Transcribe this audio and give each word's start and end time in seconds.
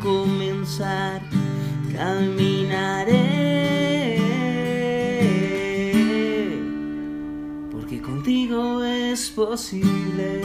comenzar, 0.00 1.20
caminaré. 1.94 3.18
Porque 7.70 8.00
contigo 8.00 8.82
es 8.82 9.30
posible. 9.30 10.42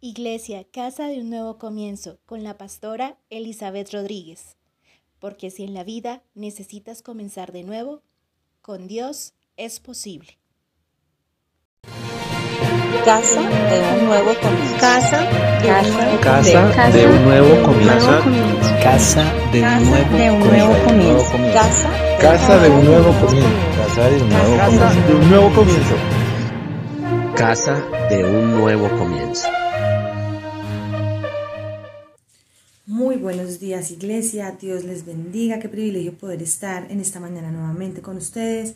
Iglesia, 0.00 0.64
Casa 0.64 1.08
de 1.08 1.20
un 1.20 1.28
Nuevo 1.28 1.58
Comienzo, 1.58 2.18
con 2.24 2.42
la 2.44 2.56
pastora 2.56 3.18
Elizabeth 3.28 3.92
Rodríguez. 3.92 4.56
Porque 5.18 5.50
si 5.50 5.64
en 5.64 5.74
la 5.74 5.84
vida 5.84 6.22
necesitas 6.34 7.02
comenzar 7.02 7.52
de 7.52 7.64
nuevo, 7.64 8.02
con 8.62 8.88
Dios 8.88 9.34
es 9.56 9.80
posible. 9.80 10.38
Casa 13.04 13.40
de 13.40 14.00
un 14.00 14.06
nuevo 14.06 14.32
comienzo. 14.40 14.76
Casa 14.80 15.20
de 15.60 15.68
un 15.68 15.92
nuevo 15.92 16.20
Casa 16.20 16.90
de 16.90 17.06
un 17.06 17.24
nuevo 17.24 17.62
comienzo. 17.62 18.22
Casa 18.82 19.24
de 19.52 19.62
un 19.62 19.84
nuevo, 19.84 20.16
de 20.16 20.30
un 20.30 20.38
nuevo 20.40 20.74
comienzo. 20.84 21.32
Casa 21.52 21.90
Casa 22.18 22.58
de 22.58 22.70
un 22.70 22.84
nuevo 22.84 23.12
comienzo. 23.20 23.48
Casa 23.76 24.08
de 24.08 24.22
un 24.22 24.28
nuevo 24.28 24.56
comienzo. 24.58 25.06
De 25.06 25.14
un 25.14 25.28
nuevo 25.28 25.52
comienzo. 25.54 25.94
Casa 27.36 27.82
de 28.08 28.24
un 28.24 28.54
nuevo 28.58 28.88
comienzo. 28.98 29.48
Muy 32.86 33.16
buenos 33.16 33.60
días 33.60 33.90
iglesia, 33.90 34.56
Dios 34.58 34.84
les 34.84 35.04
bendiga, 35.04 35.58
qué 35.58 35.68
privilegio 35.68 36.14
poder 36.14 36.42
estar 36.42 36.90
en 36.90 37.00
esta 37.00 37.20
mañana 37.20 37.50
nuevamente 37.50 38.00
con 38.00 38.16
ustedes, 38.16 38.74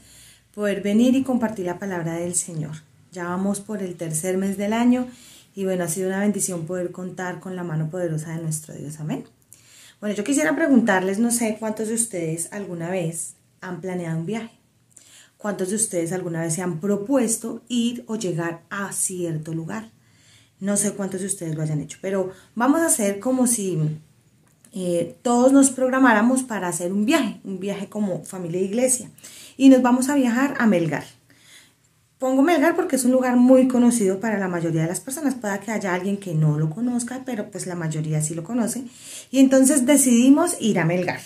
poder 0.54 0.82
venir 0.82 1.16
y 1.16 1.22
compartir 1.22 1.66
la 1.66 1.78
palabra 1.78 2.14
del 2.14 2.34
Señor. 2.34 2.91
Ya 3.12 3.24
vamos 3.24 3.60
por 3.60 3.82
el 3.82 3.96
tercer 3.96 4.38
mes 4.38 4.56
del 4.56 4.72
año 4.72 5.06
y 5.54 5.64
bueno, 5.64 5.84
ha 5.84 5.88
sido 5.88 6.08
una 6.08 6.20
bendición 6.20 6.64
poder 6.64 6.92
contar 6.92 7.40
con 7.40 7.54
la 7.56 7.62
mano 7.62 7.90
poderosa 7.90 8.34
de 8.34 8.42
nuestro 8.42 8.74
Dios, 8.74 9.00
amén. 9.00 9.24
Bueno, 10.00 10.16
yo 10.16 10.24
quisiera 10.24 10.56
preguntarles, 10.56 11.18
no 11.18 11.30
sé 11.30 11.58
cuántos 11.60 11.88
de 11.88 11.94
ustedes 11.94 12.50
alguna 12.52 12.88
vez 12.88 13.34
han 13.60 13.82
planeado 13.82 14.18
un 14.18 14.24
viaje, 14.24 14.58
cuántos 15.36 15.68
de 15.68 15.76
ustedes 15.76 16.10
alguna 16.12 16.40
vez 16.40 16.54
se 16.54 16.62
han 16.62 16.80
propuesto 16.80 17.62
ir 17.68 18.02
o 18.06 18.16
llegar 18.16 18.62
a 18.70 18.90
cierto 18.92 19.52
lugar. 19.52 19.90
No 20.58 20.78
sé 20.78 20.94
cuántos 20.94 21.20
de 21.20 21.26
ustedes 21.26 21.54
lo 21.54 21.60
hayan 21.60 21.82
hecho, 21.82 21.98
pero 22.00 22.32
vamos 22.54 22.80
a 22.80 22.86
hacer 22.86 23.20
como 23.20 23.46
si 23.46 23.78
eh, 24.72 25.16
todos 25.20 25.52
nos 25.52 25.68
programáramos 25.70 26.44
para 26.44 26.68
hacer 26.68 26.90
un 26.90 27.04
viaje, 27.04 27.42
un 27.44 27.60
viaje 27.60 27.90
como 27.90 28.24
familia 28.24 28.60
e 28.60 28.64
iglesia. 28.64 29.10
Y 29.58 29.68
nos 29.68 29.82
vamos 29.82 30.08
a 30.08 30.14
viajar 30.14 30.54
a 30.58 30.66
Melgar. 30.66 31.04
Pongo 32.22 32.40
Melgar 32.40 32.76
porque 32.76 32.94
es 32.94 33.04
un 33.04 33.10
lugar 33.10 33.34
muy 33.34 33.66
conocido 33.66 34.20
para 34.20 34.38
la 34.38 34.46
mayoría 34.46 34.82
de 34.82 34.86
las 34.86 35.00
personas. 35.00 35.34
Puede 35.34 35.58
que 35.58 35.72
haya 35.72 35.92
alguien 35.92 36.18
que 36.18 36.36
no 36.36 36.56
lo 36.56 36.70
conozca, 36.70 37.22
pero 37.26 37.50
pues 37.50 37.66
la 37.66 37.74
mayoría 37.74 38.22
sí 38.22 38.36
lo 38.36 38.44
conoce. 38.44 38.84
Y 39.32 39.40
entonces 39.40 39.86
decidimos 39.86 40.56
ir 40.60 40.78
a 40.78 40.84
Melgar. 40.84 41.18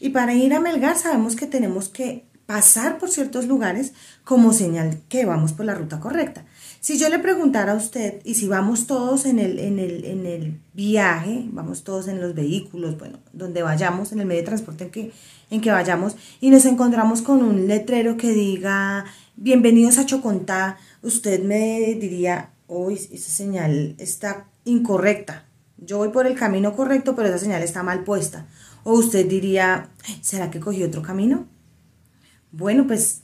Y 0.00 0.08
para 0.08 0.34
ir 0.34 0.52
a 0.52 0.58
Melgar 0.58 0.98
sabemos 0.98 1.36
que 1.36 1.46
tenemos 1.46 1.88
que 1.88 2.24
pasar 2.44 2.98
por 2.98 3.08
ciertos 3.08 3.46
lugares 3.46 3.92
como 4.24 4.52
señal 4.52 4.98
que 5.08 5.24
vamos 5.24 5.52
por 5.52 5.64
la 5.64 5.76
ruta 5.76 6.00
correcta. 6.00 6.44
Si 6.80 6.98
yo 6.98 7.08
le 7.08 7.20
preguntara 7.20 7.70
a 7.70 7.76
usted, 7.76 8.20
y 8.24 8.34
si 8.34 8.48
vamos 8.48 8.88
todos 8.88 9.26
en 9.26 9.38
el, 9.38 9.60
en 9.60 9.78
el, 9.78 10.04
en 10.04 10.26
el 10.26 10.60
viaje, 10.74 11.44
vamos 11.52 11.84
todos 11.84 12.08
en 12.08 12.20
los 12.20 12.34
vehículos, 12.34 12.98
bueno, 12.98 13.20
donde 13.32 13.62
vayamos, 13.62 14.10
en 14.10 14.18
el 14.18 14.26
medio 14.26 14.40
de 14.40 14.46
transporte 14.46 14.84
en 14.84 14.90
que, 14.90 15.12
en 15.50 15.60
que 15.60 15.70
vayamos, 15.70 16.16
y 16.40 16.50
nos 16.50 16.64
encontramos 16.64 17.22
con 17.22 17.44
un 17.44 17.68
letrero 17.68 18.16
que 18.16 18.32
diga, 18.32 19.04
bienvenidos 19.36 19.98
a 19.98 20.06
Chocontá, 20.06 20.78
usted 21.02 21.42
me 21.42 21.94
diría, 21.94 22.50
hoy 22.66 22.94
esa 22.94 23.30
señal 23.30 23.94
está 23.98 24.46
incorrecta. 24.64 25.46
Yo 25.78 25.98
voy 25.98 26.10
por 26.10 26.26
el 26.26 26.36
camino 26.36 26.76
correcto, 26.76 27.16
pero 27.16 27.28
esa 27.28 27.38
señal 27.38 27.62
está 27.62 27.82
mal 27.82 28.04
puesta. 28.04 28.46
O 28.84 28.92
usted 28.92 29.26
diría, 29.26 29.90
¿será 30.20 30.50
que 30.50 30.60
cogí 30.60 30.82
otro 30.82 31.02
camino? 31.02 31.46
Bueno, 32.52 32.86
pues 32.86 33.22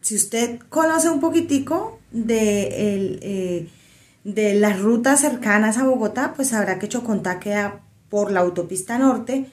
si 0.00 0.16
usted 0.16 0.60
conoce 0.68 1.08
un 1.08 1.20
poquitico 1.20 2.00
de, 2.10 2.94
el, 2.94 3.18
eh, 3.22 3.68
de 4.24 4.54
las 4.54 4.80
rutas 4.80 5.20
cercanas 5.20 5.78
a 5.78 5.84
Bogotá, 5.84 6.32
pues 6.34 6.48
sabrá 6.48 6.78
que 6.78 6.88
Chocontá 6.88 7.38
queda 7.38 7.82
por 8.08 8.32
la 8.32 8.40
autopista 8.40 8.98
norte, 8.98 9.50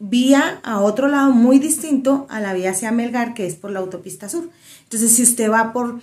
vía 0.00 0.60
a 0.62 0.80
otro 0.80 1.08
lado 1.08 1.32
muy 1.32 1.58
distinto 1.58 2.26
a 2.28 2.40
la 2.40 2.52
vía 2.52 2.70
hacia 2.70 2.92
Melgar, 2.92 3.34
que 3.34 3.46
es 3.46 3.54
por 3.54 3.70
la 3.70 3.80
autopista 3.80 4.28
sur. 4.28 4.50
Entonces, 4.84 5.12
si 5.12 5.22
usted 5.22 5.50
va 5.50 5.72
por, 5.72 6.00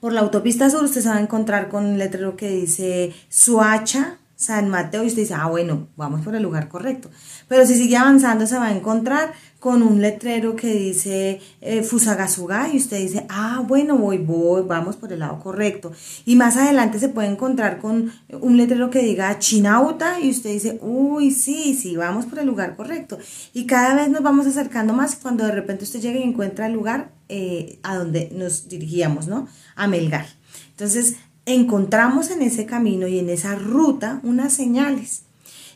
por 0.00 0.12
la 0.12 0.20
autopista 0.20 0.70
sur, 0.70 0.84
usted 0.84 1.02
se 1.02 1.08
va 1.08 1.16
a 1.16 1.20
encontrar 1.20 1.68
con 1.68 1.84
un 1.86 1.98
letrero 1.98 2.36
que 2.36 2.50
dice 2.50 3.14
Suacha, 3.28 4.18
San 4.36 4.68
Mateo, 4.68 5.04
y 5.04 5.06
usted 5.06 5.22
dice, 5.22 5.34
ah, 5.34 5.46
bueno, 5.46 5.88
vamos 5.96 6.22
por 6.22 6.34
el 6.34 6.42
lugar 6.42 6.68
correcto. 6.68 7.10
Pero 7.48 7.66
si 7.66 7.76
sigue 7.76 7.96
avanzando, 7.96 8.46
se 8.46 8.58
va 8.58 8.66
a 8.66 8.76
encontrar 8.76 9.32
con 9.60 9.82
un 9.82 10.02
letrero 10.02 10.56
que 10.56 10.74
dice 10.74 11.40
eh, 11.62 11.82
y 11.82 12.76
usted 12.76 12.98
dice, 12.98 13.26
ah, 13.30 13.64
bueno, 13.66 13.96
voy, 13.96 14.18
voy, 14.18 14.62
vamos 14.66 14.96
por 14.96 15.12
el 15.12 15.20
lado 15.20 15.40
correcto. 15.40 15.92
Y 16.26 16.36
más 16.36 16.56
adelante 16.56 16.98
se 16.98 17.08
puede 17.08 17.28
encontrar 17.28 17.78
con 17.78 18.12
un 18.28 18.56
letrero 18.56 18.90
que 18.90 18.98
diga 18.98 19.38
Chinauta, 19.38 20.20
y 20.20 20.30
usted 20.30 20.50
dice, 20.50 20.78
uy, 20.82 21.30
sí, 21.30 21.74
sí, 21.80 21.96
vamos 21.96 22.26
por 22.26 22.40
el 22.40 22.46
lugar 22.46 22.76
correcto. 22.76 23.18
Y 23.54 23.66
cada 23.66 23.94
vez 23.94 24.10
nos 24.10 24.22
vamos 24.22 24.46
acercando 24.46 24.92
más 24.92 25.16
cuando 25.16 25.44
de 25.46 25.52
repente 25.52 25.84
usted 25.84 26.00
llega 26.00 26.18
y 26.18 26.24
encuentra 26.24 26.66
el 26.66 26.74
lugar 26.74 27.12
eh, 27.28 27.78
a 27.82 27.96
donde 27.96 28.30
nos 28.34 28.68
dirigíamos, 28.68 29.28
¿no? 29.28 29.48
A 29.76 29.86
Melgar. 29.86 30.26
Entonces, 30.72 31.16
encontramos 31.46 32.30
en 32.30 32.42
ese 32.42 32.66
camino 32.66 33.06
y 33.06 33.18
en 33.18 33.28
esa 33.30 33.54
ruta 33.54 34.20
unas 34.22 34.52
señales. 34.52 35.22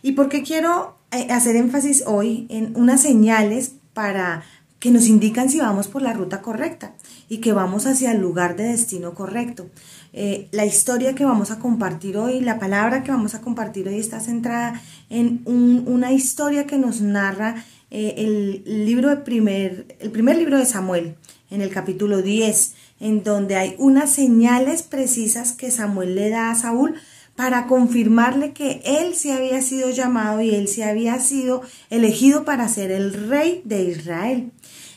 ¿Y 0.03 0.13
por 0.13 0.29
qué 0.29 0.43
quiero 0.43 0.97
eh, 1.11 1.29
hacer 1.31 1.57
énfasis 1.57 2.05
hoy 2.07 2.47
en 2.49 2.73
unas 2.77 3.03
señales 3.03 3.73
para 3.95 4.43
que 4.79 4.91
nos 4.93 5.07
indican 5.09 5.49
si 5.51 5.59
vamos 5.59 5.89
por 5.89 6.03
la 6.03 6.13
ruta 6.13 6.41
correcta 6.41 6.95
y 7.29 7.39
que 7.39 7.53
vamos 7.53 7.85
hacia 7.87 8.13
el 8.13 8.21
lugar 8.21 8.57
de 8.57 8.65
destino 8.65 9.15
correcto? 9.15 9.69
Eh, 10.13 10.49
la 10.53 10.65
historia 10.65 11.15
que 11.15 11.25
vamos 11.25 11.51
a 11.51 11.59
compartir 11.59 12.17
hoy, 12.17 12.41
la 12.41 12.59
palabra 12.59 13.03
que 13.03 13.11
vamos 13.11 13.35
a 13.35 13.41
compartir 13.41 13.89
hoy 13.89 13.99
está 13.99 14.21
centrada 14.21 14.81
en 15.11 15.43
un- 15.45 15.85
una 15.87 16.13
historia 16.13 16.67
que 16.67 16.79
nos 16.79 17.01
narra 17.01 17.65
eh, 17.91 18.15
el 18.19 18.63
libro 18.87 19.09
de 19.11 19.17
primer, 19.17 19.97
el 19.99 20.11
primer 20.11 20.37
libro 20.37 20.59
de 20.59 20.67
Samuel, 20.67 21.17
en 21.51 21.63
el 21.63 21.71
capítulo 21.71 22.21
10, 22.23 22.75
en 23.01 23.23
donde 23.23 23.57
hay 23.57 23.75
unas 23.79 24.11
señales 24.11 24.83
precisas 24.83 25.53
que 25.53 25.71
Samuel 25.71 26.15
le 26.15 26.31
da 26.31 26.51
a 26.51 26.55
Saúl 26.55 26.95
para 27.37 27.69
confirmarle 27.69 28.53
que 28.53 28.83
él 28.85 29.15
se 29.15 29.33
había 29.33 29.63
sido 29.63 29.91
llamado 29.91 30.41
y 30.41 30.55
él 30.55 30.67
se 30.67 30.83
había 30.83 31.21
sido 31.21 31.63
elegido 31.89 32.45
para 32.45 32.69
ser 32.69 32.91
el 32.91 33.29
rey 33.29 33.63
de 33.65 33.85
Israel. 33.85 34.51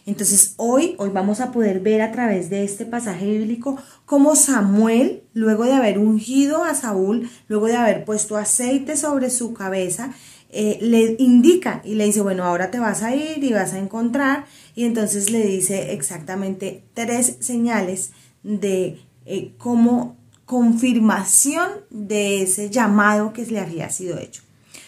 Entonces 0.08 0.56
hoy, 0.58 0.96
hoy 0.98 1.12
vamos 1.14 1.40
a 1.40 1.52
poder 1.52 1.80
ver 1.82 2.02
a 2.02 2.12
través 2.12 2.50
de 2.50 2.64
este 2.64 2.88
pasaje 2.88 3.26
bíblico 3.26 3.78
cómo 4.06 4.36
Samuel, 4.36 5.22
luego 5.34 5.66
de 5.66 5.74
haber 5.74 6.00
ungido 6.00 6.64
a 6.64 6.74
Saúl, 6.74 7.30
luego 7.48 7.68
de 7.68 7.78
haber 7.78 8.06
puesto 8.06 8.38
aceite 8.38 8.98
sobre 8.98 9.30
su 9.30 9.54
cabeza, 9.54 10.12
eh, 10.50 10.80
le 10.82 11.16
indica 11.20 11.82
y 11.86 11.96
le 11.96 12.06
dice, 12.06 12.22
bueno, 12.22 12.44
ahora 12.44 12.72
te 12.72 12.80
vas 12.80 13.04
a 13.04 13.16
ir 13.16 13.44
y 13.44 13.54
vas 13.54 13.74
a 13.74 13.80
encontrar, 13.80 14.46
y 14.76 14.86
entonces 14.86 15.30
le 15.30 15.46
dice 15.46 15.94
exactamente 15.94 16.84
tres 16.94 17.38
señales 17.40 18.12
de 18.44 19.00
eh, 19.26 19.54
como 19.58 20.18
confirmación 20.46 21.70
de 21.90 22.42
ese 22.42 22.70
llamado 22.70 23.34
que 23.34 23.46
le 23.46 23.60
había 23.60 23.90
sido 23.90 24.18
hecho. 24.18 24.42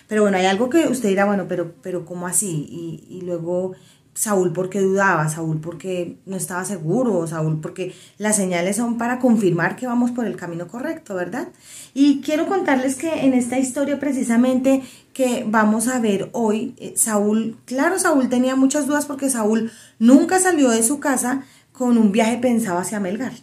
Pero 0.08 0.24
bueno, 0.24 0.38
hay 0.38 0.46
algo 0.46 0.70
que 0.70 0.88
usted 0.88 1.10
dirá, 1.10 1.26
bueno, 1.26 1.46
pero, 1.48 1.74
pero 1.82 2.06
¿cómo 2.06 2.28
así? 2.28 2.68
Y, 2.70 3.06
y 3.10 3.22
luego 3.22 3.74
Saúl 4.14 4.54
porque 4.54 4.80
dudaba, 4.80 5.28
Saúl 5.28 5.60
porque 5.60 6.18
no 6.26 6.38
estaba 6.38 6.66
seguro, 6.66 7.26
Saúl 7.28 7.60
porque 7.62 7.96
las 8.18 8.36
señales 8.36 8.76
son 8.76 8.98
para 8.98 9.20
confirmar 9.20 9.76
que 9.76 9.88
vamos 9.88 10.12
por 10.12 10.26
el 10.26 10.36
camino 10.36 10.68
correcto, 10.68 11.16
¿verdad? 11.16 11.48
Y 11.94 12.22
quiero 12.22 12.48
contarles 12.48 12.96
que 12.96 13.26
en 13.26 13.34
esta 13.34 13.58
historia 13.58 14.00
precisamente 14.00 14.84
que 15.14 15.46
vamos 15.48 15.88
a 15.88 16.00
ver 16.00 16.30
hoy, 16.34 16.76
eh, 16.78 16.94
Saúl, 16.96 17.58
claro, 17.66 17.98
Saúl 18.00 18.30
tenía 18.30 18.56
muchas 18.56 18.88
dudas 18.88 19.06
porque 19.06 19.30
Saúl 19.30 19.72
nunca 20.00 20.40
salió 20.40 20.70
de 20.70 20.84
su 20.84 21.00
casa 21.00 21.44
con 21.72 21.98
un 21.98 22.12
viaje 22.12 22.38
pensado 22.38 22.80
hacia 22.80 23.00
Melgar. 23.00 23.34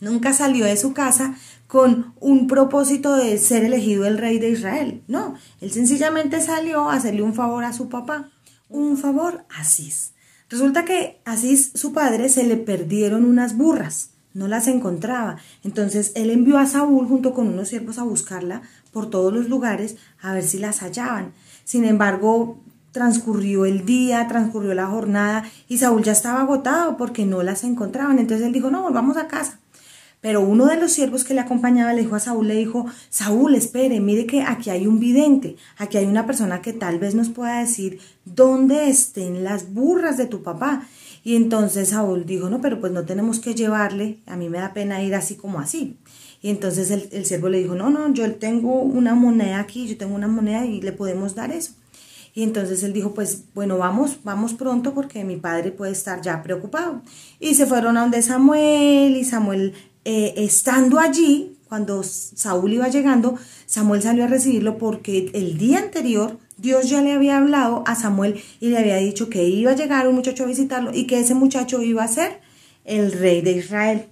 Nunca 0.00 0.32
salió 0.32 0.64
de 0.64 0.76
su 0.76 0.94
casa 0.94 1.34
con 1.66 2.14
un 2.20 2.46
propósito 2.46 3.16
de 3.16 3.38
ser 3.38 3.64
elegido 3.64 4.06
el 4.06 4.18
rey 4.18 4.38
de 4.38 4.50
Israel. 4.50 5.02
No, 5.08 5.34
él 5.60 5.70
sencillamente 5.70 6.40
salió 6.40 6.88
a 6.90 6.94
hacerle 6.94 7.22
un 7.22 7.34
favor 7.34 7.64
a 7.64 7.72
su 7.72 7.88
papá. 7.88 8.30
Un 8.70 8.96
favor 8.96 9.44
a 9.50 9.62
Asís. 9.62 10.12
Resulta 10.48 10.84
que 10.84 11.20
Asís, 11.24 11.72
su 11.74 11.92
padre, 11.92 12.28
se 12.28 12.44
le 12.44 12.56
perdieron 12.56 13.24
unas 13.24 13.56
burras. 13.56 14.10
No 14.32 14.46
las 14.46 14.68
encontraba. 14.68 15.38
Entonces 15.64 16.12
él 16.14 16.30
envió 16.30 16.56
a 16.58 16.66
Saúl 16.66 17.06
junto 17.06 17.34
con 17.34 17.48
unos 17.48 17.68
siervos 17.68 17.98
a 17.98 18.04
buscarla 18.04 18.62
por 18.92 19.10
todos 19.10 19.32
los 19.32 19.48
lugares 19.48 19.96
a 20.20 20.34
ver 20.34 20.44
si 20.44 20.58
las 20.58 20.82
hallaban. 20.82 21.32
Sin 21.64 21.84
embargo, 21.84 22.58
transcurrió 22.92 23.64
el 23.64 23.84
día, 23.84 24.26
transcurrió 24.28 24.74
la 24.74 24.86
jornada 24.86 25.44
y 25.68 25.78
Saúl 25.78 26.02
ya 26.02 26.12
estaba 26.12 26.42
agotado 26.42 26.96
porque 26.96 27.26
no 27.26 27.42
las 27.42 27.64
encontraban. 27.64 28.18
Entonces 28.18 28.46
él 28.46 28.52
dijo, 28.52 28.70
no, 28.70 28.82
volvamos 28.82 29.16
a 29.16 29.28
casa. 29.28 29.59
Pero 30.20 30.42
uno 30.42 30.66
de 30.66 30.76
los 30.76 30.92
siervos 30.92 31.24
que 31.24 31.32
le 31.32 31.40
acompañaba 31.40 31.94
le 31.94 32.02
dijo 32.02 32.14
a 32.14 32.20
Saúl, 32.20 32.48
le 32.48 32.56
dijo, 32.56 32.86
Saúl, 33.08 33.54
espere, 33.54 34.00
mire 34.00 34.26
que 34.26 34.42
aquí 34.42 34.68
hay 34.68 34.86
un 34.86 35.00
vidente, 35.00 35.56
aquí 35.78 35.96
hay 35.96 36.04
una 36.04 36.26
persona 36.26 36.60
que 36.60 36.74
tal 36.74 36.98
vez 36.98 37.14
nos 37.14 37.30
pueda 37.30 37.60
decir 37.60 38.00
dónde 38.26 38.90
estén 38.90 39.44
las 39.44 39.72
burras 39.72 40.18
de 40.18 40.26
tu 40.26 40.42
papá. 40.42 40.86
Y 41.24 41.36
entonces 41.36 41.90
Saúl 41.90 42.26
dijo, 42.26 42.50
no, 42.50 42.60
pero 42.60 42.80
pues 42.80 42.92
no 42.92 43.04
tenemos 43.04 43.40
que 43.40 43.54
llevarle, 43.54 44.18
a 44.26 44.36
mí 44.36 44.48
me 44.48 44.58
da 44.58 44.74
pena 44.74 45.02
ir 45.02 45.14
así 45.14 45.36
como 45.36 45.58
así. 45.58 45.96
Y 46.42 46.50
entonces 46.50 46.90
el, 46.90 47.08
el 47.12 47.24
siervo 47.24 47.48
le 47.48 47.58
dijo, 47.58 47.74
no, 47.74 47.90
no, 47.90 48.12
yo 48.12 48.34
tengo 48.36 48.82
una 48.82 49.14
moneda 49.14 49.60
aquí, 49.60 49.86
yo 49.86 49.96
tengo 49.96 50.14
una 50.14 50.28
moneda 50.28 50.66
y 50.66 50.80
le 50.80 50.92
podemos 50.92 51.34
dar 51.34 51.50
eso. 51.50 51.72
Y 52.32 52.44
entonces 52.44 52.82
él 52.84 52.92
dijo, 52.92 53.12
pues 53.12 53.44
bueno, 53.54 53.76
vamos, 53.78 54.18
vamos 54.22 54.54
pronto 54.54 54.94
porque 54.94 55.24
mi 55.24 55.36
padre 55.36 55.72
puede 55.72 55.92
estar 55.92 56.22
ya 56.22 56.42
preocupado. 56.42 57.02
Y 57.40 57.54
se 57.54 57.66
fueron 57.66 57.96
a 57.96 58.02
donde 58.02 58.22
Samuel 58.22 59.16
y 59.16 59.24
Samuel 59.24 59.74
eh, 60.04 60.34
estando 60.36 60.98
allí, 60.98 61.56
cuando 61.68 62.02
Saúl 62.02 62.72
iba 62.72 62.88
llegando, 62.88 63.36
Samuel 63.66 64.02
salió 64.02 64.24
a 64.24 64.26
recibirlo 64.26 64.78
porque 64.78 65.30
el 65.34 65.56
día 65.56 65.78
anterior 65.78 66.38
Dios 66.56 66.90
ya 66.90 67.00
le 67.00 67.12
había 67.12 67.38
hablado 67.38 67.84
a 67.86 67.94
Samuel 67.94 68.42
y 68.60 68.68
le 68.68 68.78
había 68.78 68.96
dicho 68.96 69.30
que 69.30 69.44
iba 69.44 69.70
a 69.70 69.76
llegar 69.76 70.08
un 70.08 70.16
muchacho 70.16 70.44
a 70.44 70.46
visitarlo 70.46 70.92
y 70.92 71.06
que 71.06 71.20
ese 71.20 71.34
muchacho 71.34 71.82
iba 71.82 72.02
a 72.02 72.08
ser 72.08 72.40
el 72.84 73.12
rey 73.12 73.40
de 73.40 73.52
Israel. 73.52 74.06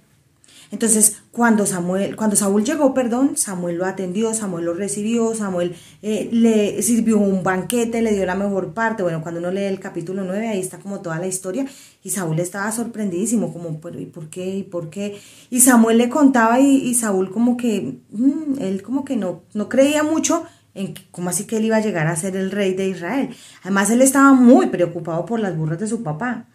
Entonces, 0.71 1.17
cuando 1.31 1.65
Samuel, 1.65 2.15
cuando 2.15 2.35
Saúl 2.35 2.63
llegó, 2.63 2.93
perdón, 2.93 3.35
Samuel 3.35 3.77
lo 3.77 3.85
atendió, 3.85 4.33
Samuel 4.35 4.65
lo 4.65 4.73
recibió, 4.75 5.33
Samuel 5.33 5.75
eh, 6.03 6.29
le 6.31 6.81
sirvió 6.83 7.17
un 7.17 7.41
banquete, 7.41 8.03
le 8.03 8.13
dio 8.13 8.25
la 8.25 8.35
mejor 8.35 8.73
parte. 8.73 9.01
Bueno, 9.01 9.21
cuando 9.21 9.39
uno 9.39 9.49
lee 9.49 9.63
el 9.63 9.79
capítulo 9.79 10.23
9, 10.23 10.47
ahí 10.47 10.59
está 10.59 10.77
como 10.77 11.01
toda 11.01 11.17
la 11.17 11.27
historia. 11.27 11.65
Y 12.03 12.11
Saúl 12.11 12.39
estaba 12.39 12.71
sorprendidísimo, 12.71 13.51
como, 13.51 13.81
pero 13.81 13.99
¿y 13.99 14.05
por 14.05 14.29
qué? 14.29 14.57
¿Y 14.57 14.63
por 14.63 14.89
qué? 14.89 15.19
Y 15.49 15.61
Samuel 15.61 15.97
le 15.97 16.09
contaba 16.09 16.59
y, 16.59 16.93
Saúl 16.93 17.31
como 17.31 17.57
que, 17.57 17.99
mm, 18.11 18.61
él 18.61 18.83
como 18.83 19.03
que 19.03 19.15
no, 19.15 19.41
no 19.53 19.69
creía 19.69 20.03
mucho 20.03 20.43
en 20.75 20.93
cómo 21.11 21.29
así 21.29 21.45
que 21.45 21.57
él 21.57 21.65
iba 21.65 21.77
a 21.77 21.81
llegar 21.81 22.07
a 22.07 22.15
ser 22.15 22.35
el 22.35 22.51
rey 22.51 22.75
de 22.75 22.89
Israel. 22.89 23.29
Además, 23.63 23.89
él 23.89 24.01
estaba 24.01 24.33
muy 24.33 24.67
preocupado 24.67 25.25
por 25.25 25.39
las 25.39 25.57
burras 25.57 25.79
de 25.79 25.87
su 25.87 26.03
papá. 26.03 26.45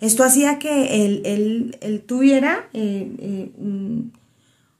Esto 0.00 0.24
hacía 0.24 0.58
que 0.58 1.04
él, 1.04 2.02
tuviera 2.06 2.68
eh, 2.72 3.10
eh, 3.18 3.52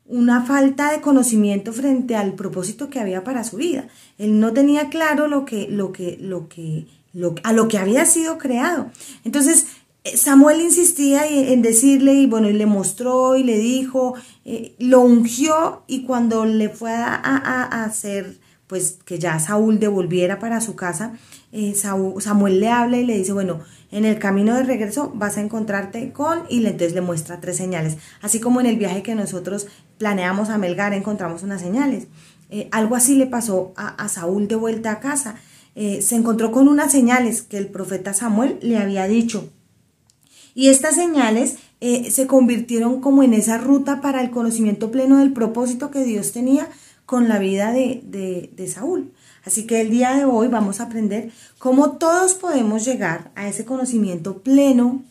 una 0.07 0.43
falta 0.45 0.93
de 0.93 1.01
conocimiento 1.01 1.73
frente 1.73 2.17
al 2.17 2.35
propósito 2.35 2.91
que 2.91 3.01
había 3.01 3.25
para 3.25 3.45
su 3.45 3.57
vida. 3.57 3.89
Él 4.19 4.41
no 4.41 4.53
tenía 4.53 4.89
claro 4.89 5.29
lo 5.29 5.45
que, 5.45 5.69
lo 5.69 5.93
que, 5.93 6.19
lo 6.21 6.49
que, 6.49 6.87
a 7.43 7.53
lo 7.53 7.69
que 7.69 7.79
había 7.79 8.05
sido 8.05 8.37
creado. 8.39 8.91
Entonces, 9.25 9.69
eh, 10.03 10.17
Samuel 10.17 10.61
insistía 10.61 11.27
en 11.27 11.63
decirle 11.63 12.15
y 12.15 12.27
bueno, 12.27 12.49
y 12.51 12.53
le 12.53 12.67
mostró 12.67 13.37
y 13.37 13.45
le 13.45 13.59
dijo, 13.59 14.15
lo 14.79 15.01
ungió 15.01 15.85
y 15.87 16.05
cuando 16.05 16.45
le 16.45 16.69
fue 16.69 16.93
a, 16.93 17.15
a, 17.15 17.85
hacer, 17.85 18.39
pues 18.67 18.99
que 19.05 19.19
ya 19.19 19.39
Saúl 19.39 19.79
devolviera 19.79 20.39
para 20.39 20.61
su 20.61 20.75
casa, 20.75 21.17
Samuel 22.19 22.59
le 22.59 22.69
habla 22.69 22.99
y 22.99 23.07
le 23.07 23.17
dice, 23.17 23.33
bueno, 23.33 23.61
en 23.95 24.05
el 24.05 24.19
camino 24.19 24.57
de 24.57 24.65
regreso 24.65 25.13
vas 25.15 25.37
a 25.37 25.41
encontrarte 25.41 26.13
con 26.13 26.43
y 26.49 26.59
entonces 26.67 26.95
le 26.95 27.01
muestra 27.01 27.41
tres 27.41 27.57
señales. 27.57 27.97
Así 28.23 28.41
como 28.41 28.61
en 28.61 28.67
el 28.67 28.77
viaje 28.77 29.05
que 29.05 29.15
nosotros 29.15 29.69
planeamos 29.99 30.49
a 30.51 30.59
Melgar 30.59 30.93
encontramos 30.93 31.45
unas 31.45 31.61
señales. 31.61 32.09
Eh, 32.51 32.69
algo 32.73 32.97
así 32.97 33.15
le 33.15 33.27
pasó 33.27 33.73
a, 33.77 34.09
Saúl 34.09 34.49
de 34.49 34.57
vuelta 34.57 34.91
a 34.91 34.99
casa. 34.99 35.37
Eh, 35.77 36.03
se 36.03 36.17
encontró 36.17 36.51
con 36.51 36.67
unas 36.67 36.91
señales 36.91 37.43
que 37.43 37.57
el 37.57 37.69
profeta 37.69 38.15
Samuel 38.15 38.59
le 38.63 38.79
había 38.79 39.07
dicho. 39.07 39.53
Y 40.57 40.71
estas 40.71 40.97
señales 40.97 41.59
eh, 41.81 42.11
se 42.11 42.27
convirtieron 42.27 43.01
como 43.01 43.23
en 43.23 43.33
esa 43.33 43.59
ruta 43.59 44.01
para 44.01 44.23
el 44.23 44.33
conocimiento 44.33 44.91
pleno 44.91 45.19
del 45.19 45.33
propósito 45.33 45.93
que 45.93 46.03
Dios 46.03 46.33
tenía 46.33 46.69
con 47.07 47.29
la 47.29 47.39
vida 47.39 47.71
de, 47.71 48.03
de 48.53 48.67
Saúl. 48.67 49.13
Así 49.45 49.67
que 49.67 49.81
el 49.81 49.91
día 49.91 50.15
de 50.15 50.25
hoy 50.25 50.49
vamos 50.49 50.81
a 50.81 50.85
aprender 50.85 51.31
cómo 51.59 51.93
todos 51.93 52.35
podemos 52.35 52.85
llegar 52.85 53.31
a 53.35 53.49
ese 53.49 53.65
conocimiento 53.65 54.39
pleno 54.39 55.03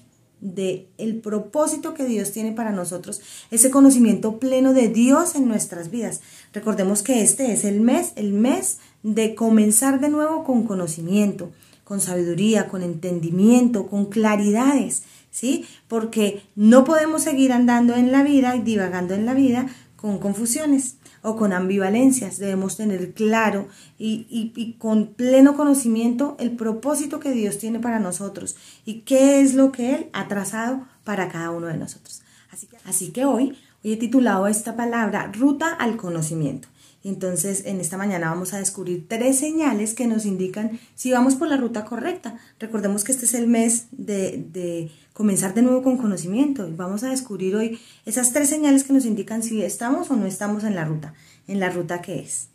de 0.42 0.90
el 0.98 1.16
propósito 1.22 1.94
que 1.94 2.06
Dios 2.06 2.32
tiene 2.32 2.52
para 2.52 2.72
nosotros, 2.72 3.22
ese 3.50 3.72
conocimiento 3.72 4.40
pleno 4.40 4.74
de 4.74 4.90
Dios 4.90 5.36
en 5.36 5.48
nuestras 5.48 5.90
vidas. 5.90 6.20
Recordemos 6.52 7.02
que 7.02 7.22
este 7.22 7.54
es 7.54 7.64
el 7.64 7.80
mes, 7.80 8.12
el 8.18 8.34
mes 8.34 8.80
de 9.04 9.36
comenzar 9.36 10.02
de 10.02 10.10
nuevo 10.10 10.44
con 10.44 10.64
conocimiento, 10.64 11.52
con 11.86 12.02
sabiduría, 12.02 12.68
con 12.68 12.84
entendimiento, 12.84 13.88
con 13.88 14.08
claridades, 14.08 15.04
¿sí? 15.32 15.66
Porque 15.88 16.42
no 16.56 16.84
podemos 16.84 17.24
seguir 17.24 17.54
andando 17.54 17.96
en 17.96 18.12
la 18.12 18.24
vida 18.24 18.56
y 18.58 18.62
divagando 18.62 19.14
en 19.14 19.26
la 19.26 19.34
vida 19.34 19.68
con 19.96 20.18
confusiones 20.18 20.98
o 21.24 21.36
con 21.36 21.54
ambivalencias. 21.54 22.38
Debemos 22.38 22.78
tener 22.78 23.14
claro 23.14 23.68
y, 23.98 24.76
con 24.78 25.08
pleno 25.08 25.56
conocimiento 25.56 26.36
el 26.40 26.52
propósito 26.52 27.20
que 27.20 27.32
Dios 27.32 27.58
tiene 27.58 27.80
para 27.80 28.00
nosotros 28.00 28.56
y 28.86 29.02
qué 29.02 29.42
es 29.42 29.56
lo 29.56 29.72
que 29.72 29.96
Él 29.96 30.10
ha 30.14 30.28
trazado 30.28 30.86
para 31.04 31.30
cada 31.30 31.50
uno 31.50 31.68
de 31.68 31.78
nosotros. 31.78 32.22
Así 32.52 32.68
que, 32.68 32.78
así 32.86 33.12
que 33.12 33.26
hoy, 33.26 33.58
hoy 33.84 33.94
he 33.94 33.98
titulado 33.98 34.48
esta 34.48 34.76
palabra 34.76 35.32
Ruta 35.34 35.70
al 35.74 35.98
Conocimiento. 35.98 36.68
Entonces 37.04 37.64
en 37.66 37.82
esta 37.82 37.98
mañana 37.98 38.30
vamos 38.30 38.54
a 38.54 38.60
descubrir 38.60 39.08
tres 39.08 39.38
señales 39.40 39.94
que 39.94 40.08
nos 40.08 40.26
indican 40.26 40.80
si 40.96 41.12
vamos 41.12 41.36
por 41.36 41.50
la 41.50 41.58
ruta 41.58 41.84
correcta. 41.84 42.38
Recordemos 42.60 43.04
que 43.04 43.12
este 43.12 43.26
es 43.26 43.34
el 43.34 43.48
mes 43.48 43.88
de, 43.92 44.90
comenzar 45.12 45.54
de 45.54 45.62
nuevo 45.62 45.84
con 45.84 45.98
conocimiento 45.98 46.68
vamos 46.76 47.04
a 47.04 47.10
descubrir 47.10 47.56
hoy 47.56 47.80
esas 48.06 48.32
tres 48.34 48.50
señales 48.50 48.84
que 48.84 48.94
nos 48.94 49.06
indican 49.06 49.44
si 49.44 49.62
estamos 49.62 50.10
o 50.10 50.16
no 50.16 50.26
estamos 50.26 50.64
en 50.64 50.76
la 50.76 50.86
ruta, 50.86 51.14
en 51.48 51.60
la 51.60 51.70
ruta 51.70 52.02
que 52.02 52.20
es. 52.20 52.48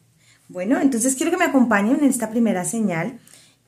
Bueno, 0.48 0.80
entonces 0.80 1.14
quiero 1.14 1.30
que 1.30 1.38
me 1.38 1.44
acompañen 1.44 1.98
en 2.00 2.08
esta 2.08 2.30
primera 2.30 2.64
señal 2.64 3.18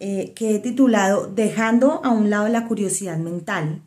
eh, 0.01 0.33
que 0.35 0.57
he 0.57 0.59
titulado 0.61 1.27
Dejando 1.27 2.01
a 2.03 2.09
un 2.09 2.31
lado 2.31 2.49
la 2.49 2.67
curiosidad 2.67 3.19
mental. 3.19 3.83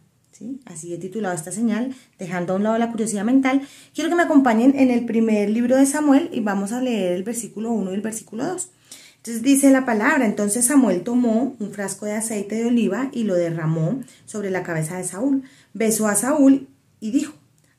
Así 0.66 0.94
he 0.94 0.98
titulado 0.98 1.36
esta 1.36 1.52
señal, 1.52 1.94
dejando 2.18 2.54
a 2.54 2.56
un 2.56 2.64
lado 2.64 2.78
la 2.78 2.92
curiosidad 2.92 3.24
mental. 3.24 3.62
Quiero 3.94 4.10
que 4.10 4.16
me 4.16 4.24
acompañen 4.24 4.74
en 4.78 4.90
el 4.90 5.06
primer 5.06 5.50
libro 5.50 5.78
de 5.78 5.86
Samuel 5.86 6.30
y 6.34 6.40
vamos 6.40 6.72
a 6.72 6.82
leer 6.82 7.14
el 7.14 7.24
versículo 7.24 7.72
1 7.72 7.92
y 7.92 7.96
el 7.96 8.02
versículo 8.02 8.46
2. 8.46 8.70
Entonces 9.18 9.44
dice 9.44 9.70
la 9.70 9.86
palabra, 9.86 10.26
entonces 10.26 10.66
Samuel 10.66 11.04
tomó 11.04 11.56
un 11.60 11.72
frasco 11.72 12.06
de 12.06 12.14
aceite 12.14 12.56
de 12.56 12.66
oliva 12.66 13.10
y 13.14 13.24
lo 13.24 13.36
derramó 13.36 14.02
sobre 14.26 14.50
la 14.50 14.64
cabeza 14.64 14.98
de 14.98 15.04
Saúl. 15.04 15.44
Besó 15.74 16.08
a 16.08 16.16
Saúl 16.16 16.68
y 17.00 17.12
dijo, 17.12 17.34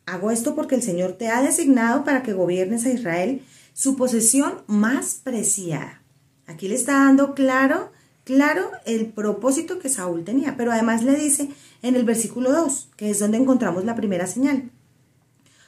hago 0.07 0.31
esto 0.31 0.55
porque 0.55 0.77
el 0.77 0.83
Señor 0.83 1.15
te 1.15 1.29
ha 1.29 1.43
designado 1.43 2.05
para 2.05 2.23
que 2.23 2.33
gobiernes 2.33 2.87
a 2.87 2.91
Israel, 2.91 3.43
su 3.73 3.97
posesión 3.97 4.63
más 4.69 5.21
preciada. 5.23 6.03
Aquí 6.47 6.69
le 6.69 6.77
está 6.77 6.93
dando 6.93 7.35
claro 7.35 7.91
claro 8.25 8.71
el 8.87 9.07
propósito 9.07 9.79
que 9.79 9.89
Saúl 9.89 10.25
tenía, 10.25 10.57
pero 10.57 10.73
además 10.73 11.05
le 11.05 11.15
dice 11.15 11.51
en 11.85 11.97
el 11.97 12.05
versículo 12.05 12.51
2, 12.51 12.89
que 12.97 13.11
es 13.11 13.19
donde 13.19 13.37
encontramos 13.37 13.85
la 13.85 13.95
primera 13.95 14.27
señal. 14.27 14.71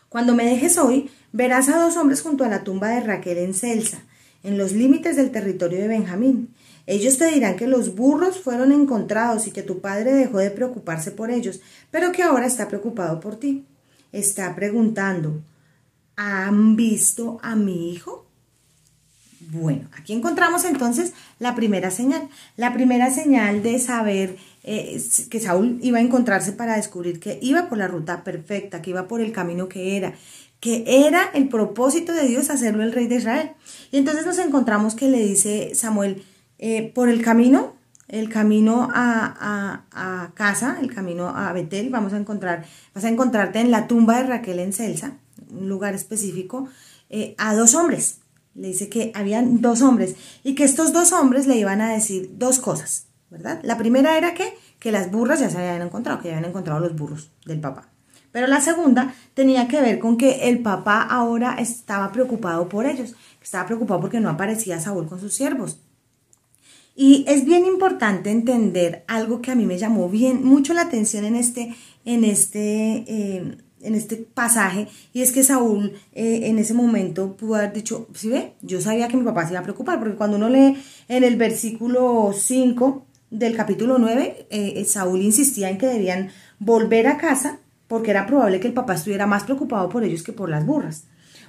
Cuando 0.09 0.35
me 0.35 0.47
dejes 0.47 0.79
hoy, 0.79 1.11
verás 1.33 1.69
a 1.69 1.77
dos 1.77 1.99
hombres 1.99 2.23
junto 2.23 2.43
a 2.43 2.49
la 2.49 2.65
tumba 2.65 2.89
de 2.89 3.01
Raquel 3.01 3.37
en 3.37 3.53
Celsa, 3.53 3.99
en 4.43 4.57
los 4.57 4.73
límites 4.73 5.17
del 5.17 5.31
territorio 5.31 5.79
de 5.79 5.89
Benjamín. 5.89 6.55
Ellos 6.87 7.19
te 7.19 7.27
dirán 7.27 7.57
que 7.57 7.67
los 7.67 7.95
burros 7.95 8.41
fueron 8.41 8.73
encontrados 8.73 9.47
y 9.47 9.51
que 9.51 9.63
tu 9.63 9.81
padre 9.83 10.15
dejó 10.15 10.39
de 10.39 10.51
preocuparse 10.51 11.11
por 11.11 11.31
ellos, 11.31 11.61
pero 11.91 12.13
que 12.13 12.23
ahora 12.23 12.47
está 12.47 12.67
preocupado 12.67 13.21
por 13.21 13.37
ti. 13.37 13.67
Está 14.11 14.55
preguntando, 14.57 15.43
¿han 16.17 16.77
visto 16.77 17.39
a 17.43 17.57
mi 17.57 17.93
hijo? 17.93 18.25
Bueno, 19.51 19.89
aquí 19.93 20.13
encontramos 20.13 20.65
entonces 20.65 21.13
la 21.39 21.55
primera 21.55 21.91
señal. 21.91 22.29
La 22.57 22.73
primera 22.73 23.11
señal 23.11 23.63
de 23.63 23.79
saber 23.79 24.37
eh, 24.67 25.01
que 25.31 25.41
Saúl 25.41 25.79
iba 25.81 25.99
a 25.99 26.03
encontrarse 26.03 26.53
para 26.53 26.77
descubrir 26.77 27.21
que 27.21 27.39
iba 27.41 27.69
por 27.69 27.79
la 27.79 27.89
ruta 27.89 28.25
perfecta, 28.25 28.83
que 28.83 28.91
iba 28.91 29.09
por 29.09 29.21
el 29.21 29.33
camino 29.33 29.69
que 29.69 29.97
era, 29.97 30.15
que 30.61 30.85
era 31.07 31.31
el 31.33 31.49
propósito 31.49 32.13
de 32.13 32.27
Dios 32.27 32.51
hacerlo 32.51 32.83
el 32.83 32.93
rey 32.93 33.07
de 33.07 33.17
Israel. 33.17 33.53
Y 33.91 33.97
entonces 33.99 34.27
nos 34.27 34.39
encontramos 34.39 34.95
que 34.95 35.09
le 35.09 35.25
dice 35.25 35.75
Samuel, 35.75 36.23
eh, 36.59 36.93
por 36.95 37.09
el 37.09 37.23
camino 37.23 37.77
el 38.09 38.29
camino 38.29 38.89
a, 38.95 39.85
a, 39.91 40.35
casa, 40.35 40.79
el 40.81 40.95
camino 40.95 41.29
a 41.29 41.53
Betel, 41.53 41.91
vamos 41.91 42.13
a 42.13 42.19
encontrar, 42.19 42.65
vas 42.95 43.05
a 43.05 43.09
encontrarte 43.09 43.61
en 43.61 43.71
la 43.71 43.89
tumba 43.89 44.19
de 44.19 44.29
Raquel 44.29 44.61
en 44.61 44.73
Celsa, 44.73 45.17
un 45.51 45.69
lugar 45.69 45.95
específico, 45.95 46.69
eh, 47.11 47.35
a 47.39 47.55
dos 47.55 47.75
hombres. 47.75 48.19
Le 48.55 48.69
dice 48.69 48.89
que 48.89 49.13
habían 49.15 49.61
dos 49.61 49.83
hombres 49.83 50.15
y 50.43 50.55
que 50.55 50.65
estos 50.65 50.93
dos 50.93 51.13
hombres 51.13 51.47
le 51.47 51.57
iban 51.57 51.81
a 51.81 51.93
decir 51.93 52.31
dos 52.39 52.59
cosas, 52.59 53.06
¿verdad? 53.31 53.61
La 53.63 53.77
primera 53.79 54.17
era 54.17 54.35
que, 54.35 54.55
que 54.79 54.93
las 54.93 55.11
burras 55.11 55.41
ya 55.41 55.51
se 55.51 55.59
habían 55.59 55.83
encontrado, 55.83 56.21
que 56.21 56.29
ya 56.29 56.37
habían 56.37 56.51
encontrado 56.51 56.81
los 56.81 56.95
burros 56.95 57.31
del 57.45 57.61
papá. 57.61 57.89
Pero 58.33 58.47
la 58.47 58.61
segunda 58.61 59.15
tenía 59.35 59.67
que 59.67 59.81
ver 59.81 59.99
con 59.99 60.19
que 60.19 60.49
el 60.49 60.61
papá 60.61 61.03
ahora 61.03 61.55
estaba 61.59 62.13
preocupado 62.13 62.69
por 62.69 62.87
ellos, 62.87 63.15
estaba 63.43 63.67
preocupado 63.67 64.01
porque 64.01 64.21
no 64.21 64.29
aparecía 64.29 64.79
Saúl 64.79 65.09
con 65.09 65.21
sus 65.21 65.33
siervos. 65.33 65.81
Y 66.95 67.25
es 67.29 67.45
bien 67.45 67.67
importante 67.67 68.31
entender 68.31 69.05
algo 69.07 69.43
que 69.43 69.53
a 69.53 69.55
mí 69.55 69.67
me 69.67 69.79
llamó 69.79 70.09
bien 70.09 70.45
mucho 70.45 70.73
la 70.75 70.83
atención 70.83 71.25
en 71.25 71.37
este, 71.37 71.75
en 72.05 72.25
este, 72.25 73.05
eh, 73.07 73.59
en 73.81 73.95
este 73.95 74.17
pasaje, 74.17 74.89
y 75.13 75.23
es 75.23 75.33
que 75.33 75.43
Saúl 75.43 75.93
eh, 76.13 76.41
en 76.45 76.59
ese 76.59 76.75
momento 76.75 77.37
pudo 77.37 77.57
haber 77.57 77.73
dicho, 77.73 78.09
si 78.15 78.29
ve, 78.29 78.55
yo 78.63 78.81
sabía 78.81 79.09
que 79.09 79.17
mi 79.17 79.25
papá 79.25 79.45
se 79.45 79.53
iba 79.53 79.61
a 79.61 79.63
preocupar, 79.63 79.99
porque 79.99 80.17
cuando 80.17 80.37
uno 80.37 80.49
lee 80.49 80.77
en 81.09 81.25
el 81.25 81.37
versículo 81.37 82.33
5 82.35 83.07
del 83.31 83.57
capítulo 83.57 83.99
9, 83.99 84.47
eh, 84.51 84.85
Saúl 84.85 85.23
insistía 85.23 85.71
en 85.71 85.79
que 85.79 85.87
debían 85.87 86.31
volver 86.59 87.07
a 87.07 87.17
casa 87.17 87.59
porque 87.89 88.11
era 88.11 88.27
probable 88.27 88.61
que 88.61 88.69
el 88.69 88.75
papá 88.75 88.95
estuviera 88.95 89.27
más 89.27 89.45
preocupado 89.45 89.89
por 89.89 90.05
ellos 90.05 90.23
que 90.23 90.33
por 90.33 90.49
las 90.49 90.67
burras. 90.67 91.05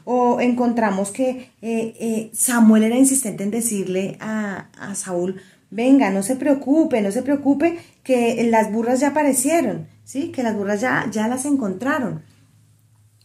O 0.06 0.40
encontramos 0.40 1.12
que 1.12 1.52
eh, 1.62 2.30
Samuel 2.34 2.84
era 2.84 2.96
insistente 2.96 3.44
en 3.44 3.52
decirle 3.52 4.18
a, 4.20 4.70
a 4.80 4.96
Saúl, 4.96 5.42
venga, 5.70 6.10
no 6.12 6.24
se 6.24 6.36
preocupe, 6.36 7.02
no 7.02 7.12
se 7.12 7.24
preocupe, 7.24 7.80
que 8.04 8.48
las 8.50 8.72
burras 8.72 9.00
ya 9.00 9.10
aparecieron, 9.10 9.88
¿sí? 10.04 10.30
Que 10.32 10.44
las 10.44 10.56
burras 10.56 10.82
ya, 10.82 11.10
ya 11.12 11.28
las 11.28 11.46
encontraron. 11.46 12.22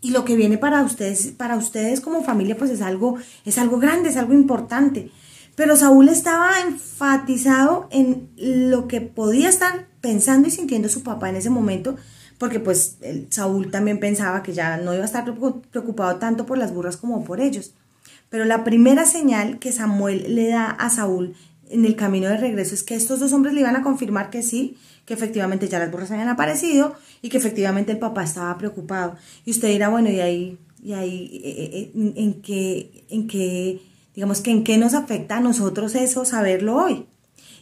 Y 0.00 0.10
lo 0.10 0.24
que 0.24 0.34
viene 0.34 0.58
para 0.58 0.82
ustedes, 0.82 1.28
para 1.28 1.56
ustedes 1.56 2.00
como 2.00 2.24
familia, 2.24 2.56
pues 2.56 2.70
es 2.70 2.82
algo, 2.82 3.16
es 3.44 3.58
algo 3.58 3.78
grande, 3.78 4.08
es 4.08 4.16
algo 4.16 4.32
importante. 4.32 5.10
Pero 5.54 5.76
Saúl 5.76 6.08
estaba 6.08 6.60
enfatizado 6.60 7.88
en 7.90 8.30
lo 8.36 8.88
que 8.88 9.00
podía 9.00 9.48
estar 9.48 9.86
pensando 10.00 10.48
y 10.48 10.50
sintiendo 10.50 10.88
su 10.88 11.02
papá 11.02 11.28
en 11.28 11.36
ese 11.36 11.50
momento, 11.50 11.96
porque 12.38 12.58
pues 12.58 12.98
Saúl 13.30 13.70
también 13.70 14.00
pensaba 14.00 14.42
que 14.42 14.52
ya 14.52 14.76
no 14.78 14.94
iba 14.94 15.02
a 15.02 15.06
estar 15.06 15.24
preocupado 15.70 16.16
tanto 16.16 16.46
por 16.46 16.58
las 16.58 16.72
burras 16.72 16.96
como 16.96 17.24
por 17.24 17.40
ellos. 17.40 17.74
Pero 18.30 18.46
la 18.46 18.64
primera 18.64 19.04
señal 19.04 19.58
que 19.58 19.72
Samuel 19.72 20.34
le 20.34 20.48
da 20.48 20.70
a 20.70 20.88
Saúl 20.88 21.34
en 21.68 21.84
el 21.84 21.96
camino 21.96 22.28
de 22.28 22.38
regreso 22.38 22.74
es 22.74 22.82
que 22.82 22.94
estos 22.94 23.20
dos 23.20 23.32
hombres 23.32 23.54
le 23.54 23.60
iban 23.60 23.76
a 23.76 23.82
confirmar 23.82 24.30
que 24.30 24.42
sí, 24.42 24.76
que 25.04 25.14
efectivamente 25.14 25.68
ya 25.68 25.78
las 25.78 25.90
burras 25.90 26.10
habían 26.10 26.28
aparecido 26.28 26.94
y 27.20 27.28
que 27.28 27.36
efectivamente 27.36 27.92
el 27.92 27.98
papá 27.98 28.24
estaba 28.24 28.56
preocupado. 28.58 29.16
Y 29.44 29.50
usted 29.50 29.68
dirá, 29.68 29.88
bueno, 29.88 30.10
¿y 30.10 30.20
ahí, 30.20 30.58
y 30.82 30.92
ahí 30.94 31.40
eh, 31.44 31.54
eh, 31.58 31.70
eh, 31.74 31.92
en, 31.94 32.34
en 33.10 33.28
qué, 33.28 33.80
digamos 34.14 34.40
que 34.40 34.50
en 34.50 34.64
qué 34.64 34.78
nos 34.78 34.94
afecta 34.94 35.38
a 35.38 35.40
nosotros 35.40 35.94
eso 35.94 36.24
saberlo 36.24 36.76
hoy? 36.76 37.06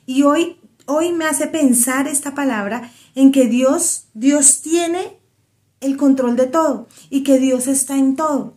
Y 0.06 0.22
hoy, 0.22 0.56
hoy 0.86 1.12
me 1.12 1.24
hace 1.24 1.46
pensar 1.46 2.08
esta 2.08 2.34
palabra 2.34 2.90
en 3.14 3.32
que 3.32 3.46
Dios, 3.46 4.06
Dios 4.14 4.60
tiene 4.62 5.18
el 5.80 5.96
control 5.96 6.36
de 6.36 6.46
todo 6.46 6.88
y 7.08 7.22
que 7.22 7.38
Dios 7.38 7.66
está 7.66 7.96
en 7.96 8.16
todo. 8.16 8.54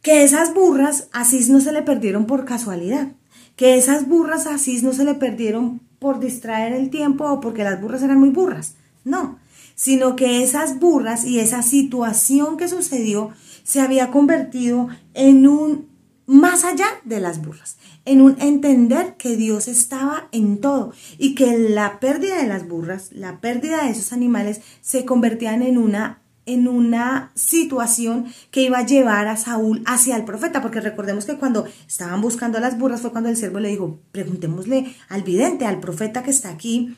Que 0.00 0.24
esas 0.24 0.54
burras 0.54 1.08
así 1.12 1.44
no 1.50 1.60
se 1.60 1.72
le 1.72 1.82
perdieron 1.82 2.26
por 2.26 2.44
casualidad 2.44 3.08
que 3.56 3.76
esas 3.76 4.08
burras 4.08 4.46
así 4.46 4.80
no 4.82 4.92
se 4.92 5.04
le 5.04 5.14
perdieron 5.14 5.80
por 5.98 6.20
distraer 6.20 6.72
el 6.72 6.90
tiempo 6.90 7.30
o 7.30 7.40
porque 7.40 7.64
las 7.64 7.80
burras 7.80 8.02
eran 8.02 8.18
muy 8.18 8.30
burras, 8.30 8.74
no, 9.04 9.38
sino 9.74 10.16
que 10.16 10.42
esas 10.42 10.80
burras 10.80 11.24
y 11.24 11.38
esa 11.38 11.62
situación 11.62 12.56
que 12.56 12.68
sucedió 12.68 13.30
se 13.62 13.80
había 13.80 14.10
convertido 14.10 14.88
en 15.14 15.46
un 15.46 15.86
más 16.26 16.64
allá 16.64 16.86
de 17.04 17.20
las 17.20 17.42
burras, 17.42 17.76
en 18.04 18.20
un 18.20 18.40
entender 18.40 19.14
que 19.16 19.36
Dios 19.36 19.68
estaba 19.68 20.28
en 20.32 20.60
todo 20.60 20.92
y 21.18 21.34
que 21.34 21.58
la 21.58 22.00
pérdida 22.00 22.36
de 22.36 22.48
las 22.48 22.68
burras, 22.68 23.10
la 23.12 23.40
pérdida 23.40 23.84
de 23.84 23.90
esos 23.90 24.12
animales 24.12 24.60
se 24.80 25.04
convertían 25.04 25.62
en 25.62 25.78
una 25.78 26.18
en 26.44 26.66
una 26.66 27.30
situación 27.34 28.26
que 28.50 28.62
iba 28.62 28.78
a 28.78 28.86
llevar 28.86 29.28
a 29.28 29.36
Saúl 29.36 29.82
hacia 29.86 30.16
el 30.16 30.24
profeta, 30.24 30.60
porque 30.60 30.80
recordemos 30.80 31.24
que 31.24 31.36
cuando 31.36 31.66
estaban 31.86 32.20
buscando 32.20 32.58
a 32.58 32.60
las 32.60 32.78
burras 32.78 33.00
fue 33.00 33.12
cuando 33.12 33.30
el 33.30 33.36
siervo 33.36 33.60
le 33.60 33.68
dijo, 33.68 34.00
preguntémosle 34.10 34.94
al 35.08 35.22
vidente, 35.22 35.66
al 35.66 35.78
profeta 35.78 36.22
que 36.22 36.30
está 36.30 36.50
aquí, 36.50 36.96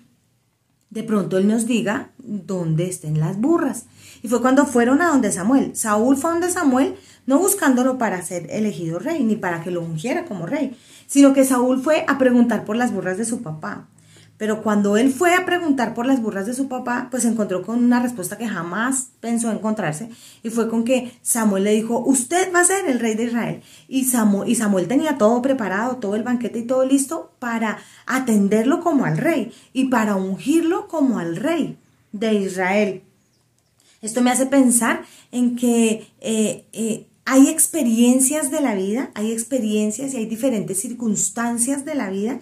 de 0.95 1.03
pronto 1.03 1.37
él 1.37 1.49
nos 1.49 1.67
diga 1.67 2.11
dónde 2.19 2.89
estén 2.89 3.19
las 3.19 3.39
burras. 3.39 3.87
Y 4.23 4.29
fue 4.29 4.41
cuando 4.41 4.65
fueron 4.65 5.03
a 5.03 5.09
donde 5.09 5.33
Samuel. 5.33 5.75
Saúl 5.75 6.17
fue 6.17 6.31
a 6.31 6.33
donde 6.35 6.51
Samuel, 6.51 6.95
no 7.27 7.39
buscándolo 7.39 7.99
para 7.99 8.23
ser 8.23 8.47
elegido 8.51 9.01
rey, 9.01 9.25
ni 9.25 9.35
para 9.35 9.61
que 9.63 9.73
lo 9.73 9.83
ungiera 9.83 10.25
como 10.25 10.47
rey, 10.47 10.77
sino 11.07 11.35
que 11.35 11.45
Saúl 11.45 11.83
fue 11.83 12.05
a 12.07 12.17
preguntar 12.17 12.65
por 12.65 12.77
las 12.77 12.93
burras 12.93 13.19
de 13.19 13.25
su 13.25 13.43
papá. 13.43 13.89
Pero 14.37 14.63
cuando 14.63 14.97
él 14.97 15.13
fue 15.13 15.35
a 15.35 15.47
preguntar 15.47 15.95
por 15.95 16.07
las 16.07 16.21
burras 16.21 16.47
de 16.47 16.55
su 16.55 16.67
papá, 16.67 17.07
pues 17.11 17.23
se 17.23 17.29
encontró 17.29 17.63
con 17.63 17.83
una 17.85 18.01
respuesta 18.01 18.37
que 18.37 18.49
jamás 18.49 19.09
pensó 19.21 19.53
encontrarse 19.53 20.11
y 20.43 20.51
fue 20.51 20.69
con 20.69 20.85
que 20.85 21.13
Samuel 21.23 21.65
le 21.65 21.73
dijo, 21.73 22.01
usted 22.01 22.53
va 22.53 22.61
a 22.61 22.65
ser 22.65 22.87
el 22.87 22.99
rey 22.99 23.15
de 23.15 23.25
Israel. 23.25 23.63
Y 23.87 24.05
Samuel, 24.05 24.51
y 24.51 24.57
Samuel 24.57 24.89
tenía 24.89 25.19
todo 25.19 25.41
preparado, 25.41 25.97
todo 25.97 26.17
el 26.17 26.25
banquete 26.25 26.59
y 26.59 26.67
todo 26.67 26.85
listo 26.85 27.33
para 27.39 27.79
atenderlo 28.07 28.81
como 28.81 29.05
al 29.05 29.19
rey 29.19 29.53
y 29.73 29.85
para 29.85 30.17
ungirlo 30.17 30.89
como 30.89 31.21
al 31.21 31.37
rey 31.37 31.79
de 32.11 32.35
Israel. 32.35 33.03
Esto 34.03 34.21
me 34.21 34.33
hace 34.33 34.47
pensar 34.47 35.05
en 35.31 35.55
que 35.55 36.09
eh, 36.21 36.65
eh, 36.73 37.07
hay 37.25 37.49
experiencias 37.49 38.51
de 38.51 38.61
la 38.61 38.75
vida, 38.75 39.11
hay 39.15 39.33
experiencias 39.33 40.13
y 40.13 40.19
hay 40.19 40.27
diferentes 40.27 40.81
circunstancias 40.81 41.85
de 41.85 41.95
la 41.95 42.11
vida 42.11 42.41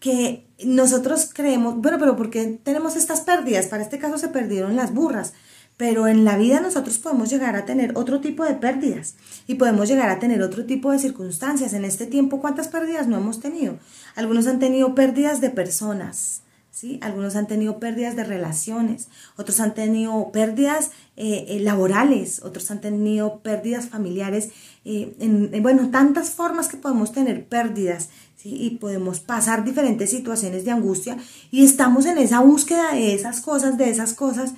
que 0.00 0.46
nosotros 0.64 1.30
creemos, 1.32 1.76
bueno, 1.76 1.98
pero 1.98 2.16
¿por 2.16 2.30
qué 2.30 2.58
tenemos 2.62 2.96
estas 2.96 3.20
pérdidas? 3.20 3.66
Para 3.66 3.82
este 3.82 3.98
caso 3.98 4.18
se 4.18 4.28
perdieron 4.28 4.76
las 4.76 4.94
burras, 4.94 5.34
pero 5.76 6.08
en 6.08 6.24
la 6.24 6.36
vida 6.36 6.60
nosotros 6.60 6.98
podemos 6.98 7.30
llegar 7.30 7.56
a 7.56 7.64
tener 7.64 7.96
otro 7.96 8.20
tipo 8.20 8.44
de 8.44 8.54
pérdidas 8.54 9.14
y 9.46 9.54
podemos 9.54 9.88
llegar 9.88 10.10
a 10.10 10.18
tener 10.18 10.42
otro 10.42 10.66
tipo 10.66 10.90
de 10.90 10.98
circunstancias. 10.98 11.72
En 11.72 11.84
este 11.84 12.06
tiempo, 12.06 12.40
¿cuántas 12.40 12.68
pérdidas 12.68 13.06
no 13.06 13.16
hemos 13.16 13.40
tenido? 13.40 13.78
Algunos 14.16 14.46
han 14.48 14.58
tenido 14.58 14.94
pérdidas 14.96 15.40
de 15.40 15.50
personas, 15.50 16.42
¿sí? 16.72 16.98
Algunos 17.00 17.36
han 17.36 17.46
tenido 17.46 17.78
pérdidas 17.78 18.16
de 18.16 18.24
relaciones, 18.24 19.08
otros 19.36 19.60
han 19.60 19.74
tenido 19.74 20.32
pérdidas 20.32 20.90
eh, 21.16 21.46
eh, 21.48 21.60
laborales, 21.60 22.42
otros 22.42 22.70
han 22.70 22.80
tenido 22.80 23.38
pérdidas 23.38 23.88
familiares, 23.88 24.50
eh, 24.84 25.14
en, 25.20 25.62
bueno, 25.62 25.90
tantas 25.90 26.30
formas 26.30 26.68
que 26.68 26.76
podemos 26.76 27.12
tener 27.12 27.46
pérdidas 27.46 28.10
y 28.44 28.70
podemos 28.80 29.20
pasar 29.20 29.64
diferentes 29.64 30.10
situaciones 30.10 30.64
de 30.64 30.70
angustia 30.70 31.16
y 31.50 31.64
estamos 31.64 32.06
en 32.06 32.18
esa 32.18 32.40
búsqueda 32.40 32.92
de 32.92 33.14
esas 33.14 33.40
cosas, 33.40 33.76
de 33.76 33.90
esas 33.90 34.14
cosas. 34.14 34.54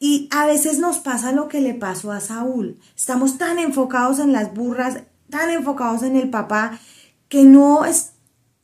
Y 0.00 0.28
a 0.30 0.46
veces 0.46 0.78
nos 0.78 0.98
pasa 0.98 1.32
lo 1.32 1.48
que 1.48 1.60
le 1.60 1.74
pasó 1.74 2.12
a 2.12 2.20
Saúl. 2.20 2.78
Estamos 2.96 3.36
tan 3.36 3.58
enfocados 3.58 4.20
en 4.20 4.32
las 4.32 4.54
burras, 4.54 5.02
tan 5.28 5.50
enfocados 5.50 6.04
en 6.04 6.16
el 6.16 6.30
papá, 6.30 6.78
que 7.28 7.42
no, 7.44 7.84
es, 7.84 8.12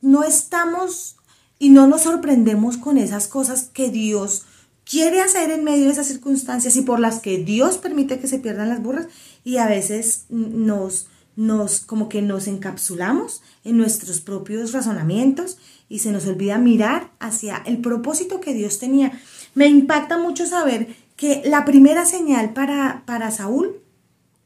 no 0.01 0.23
estamos 0.23 1.17
y 1.59 1.71
no 1.71 1.87
nos 1.87 2.03
sorprendemos 2.03 2.77
con 2.77 2.99
esas 2.99 3.27
cosas 3.27 3.65
que 3.65 3.91
Dios 3.91 4.45
quiere 4.85 5.21
hacer 5.21 5.51
en 5.51 5.65
medio 5.65 5.87
de 5.87 5.93
esas 5.93 6.07
circunstancias 6.07 6.77
y 6.77 6.83
por 6.83 7.01
las 7.01 7.21
que 7.21 7.39
Dios 7.39 7.79
permite 7.79 8.21
que 8.21 8.29
se 8.29 8.39
pierdan 8.39 8.69
las 8.69 8.83
burras 8.83 9.09
y 9.43 9.57
a 9.57 9.67
veces 9.67 10.27
nos, 10.29 11.09
nos 11.37 11.81
como 11.81 12.09
que 12.09 12.23
nos 12.23 12.47
encapsulamos 12.47 13.43
en 13.65 13.77
nuestros 13.77 14.21
propios 14.21 14.73
razonamientos 14.73 15.59
y 15.89 16.01
se 16.01 16.13
nos 16.13 16.27
olvida 16.27 16.59
mirar 16.59 17.11
hacia 17.19 17.63
el 17.67 17.79
propósito 17.79 18.41
que 18.41 18.55
Dios 18.55 18.79
tenía. 18.79 19.13
Me 19.55 19.67
impacta 19.67 20.19
mucho 20.19 20.47
saber 20.47 20.95
que 21.17 21.43
la 21.45 21.65
primera 21.65 22.05
señal 22.07 22.53
para, 22.53 23.03
para 23.07 23.31
Saúl, 23.31 23.81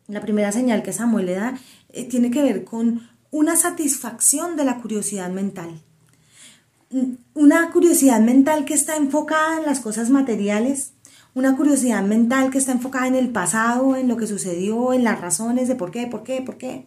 la 0.07 0.21
primera 0.21 0.53
señal 0.53 0.83
que 0.83 0.93
Samuel 0.93 1.27
le 1.27 1.35
da, 1.35 1.59
eh, 1.91 2.05
tiene 2.05 2.31
que 2.31 2.43
ver 2.43 2.65
con 2.65 3.09
una 3.31 3.57
satisfacción 3.57 4.57
de 4.57 4.65
la 4.65 4.81
curiosidad 4.81 5.31
mental. 5.31 5.83
Una 7.35 7.71
curiosidad 7.71 8.21
mental 8.21 8.65
que 8.65 8.73
está 8.73 8.97
enfocada 8.97 9.59
en 9.59 9.67
las 9.67 9.81
cosas 9.81 10.09
materiales, 10.09 10.93
una 11.39 11.57
curiosidad 11.57 12.03
mental 12.03 12.51
que 12.51 12.59
está 12.59 12.73
enfocada 12.73 13.07
en 13.07 13.15
el 13.15 13.31
pasado, 13.31 13.95
en 13.95 14.09
lo 14.09 14.17
que 14.17 14.27
sucedió, 14.27 14.93
en 14.93 15.05
las 15.05 15.21
razones 15.21 15.69
de 15.69 15.77
por 15.77 15.93
qué, 15.93 16.09
por 16.09 16.25
qué, 16.25 16.43
por 16.43 16.59
qué. 16.59 16.87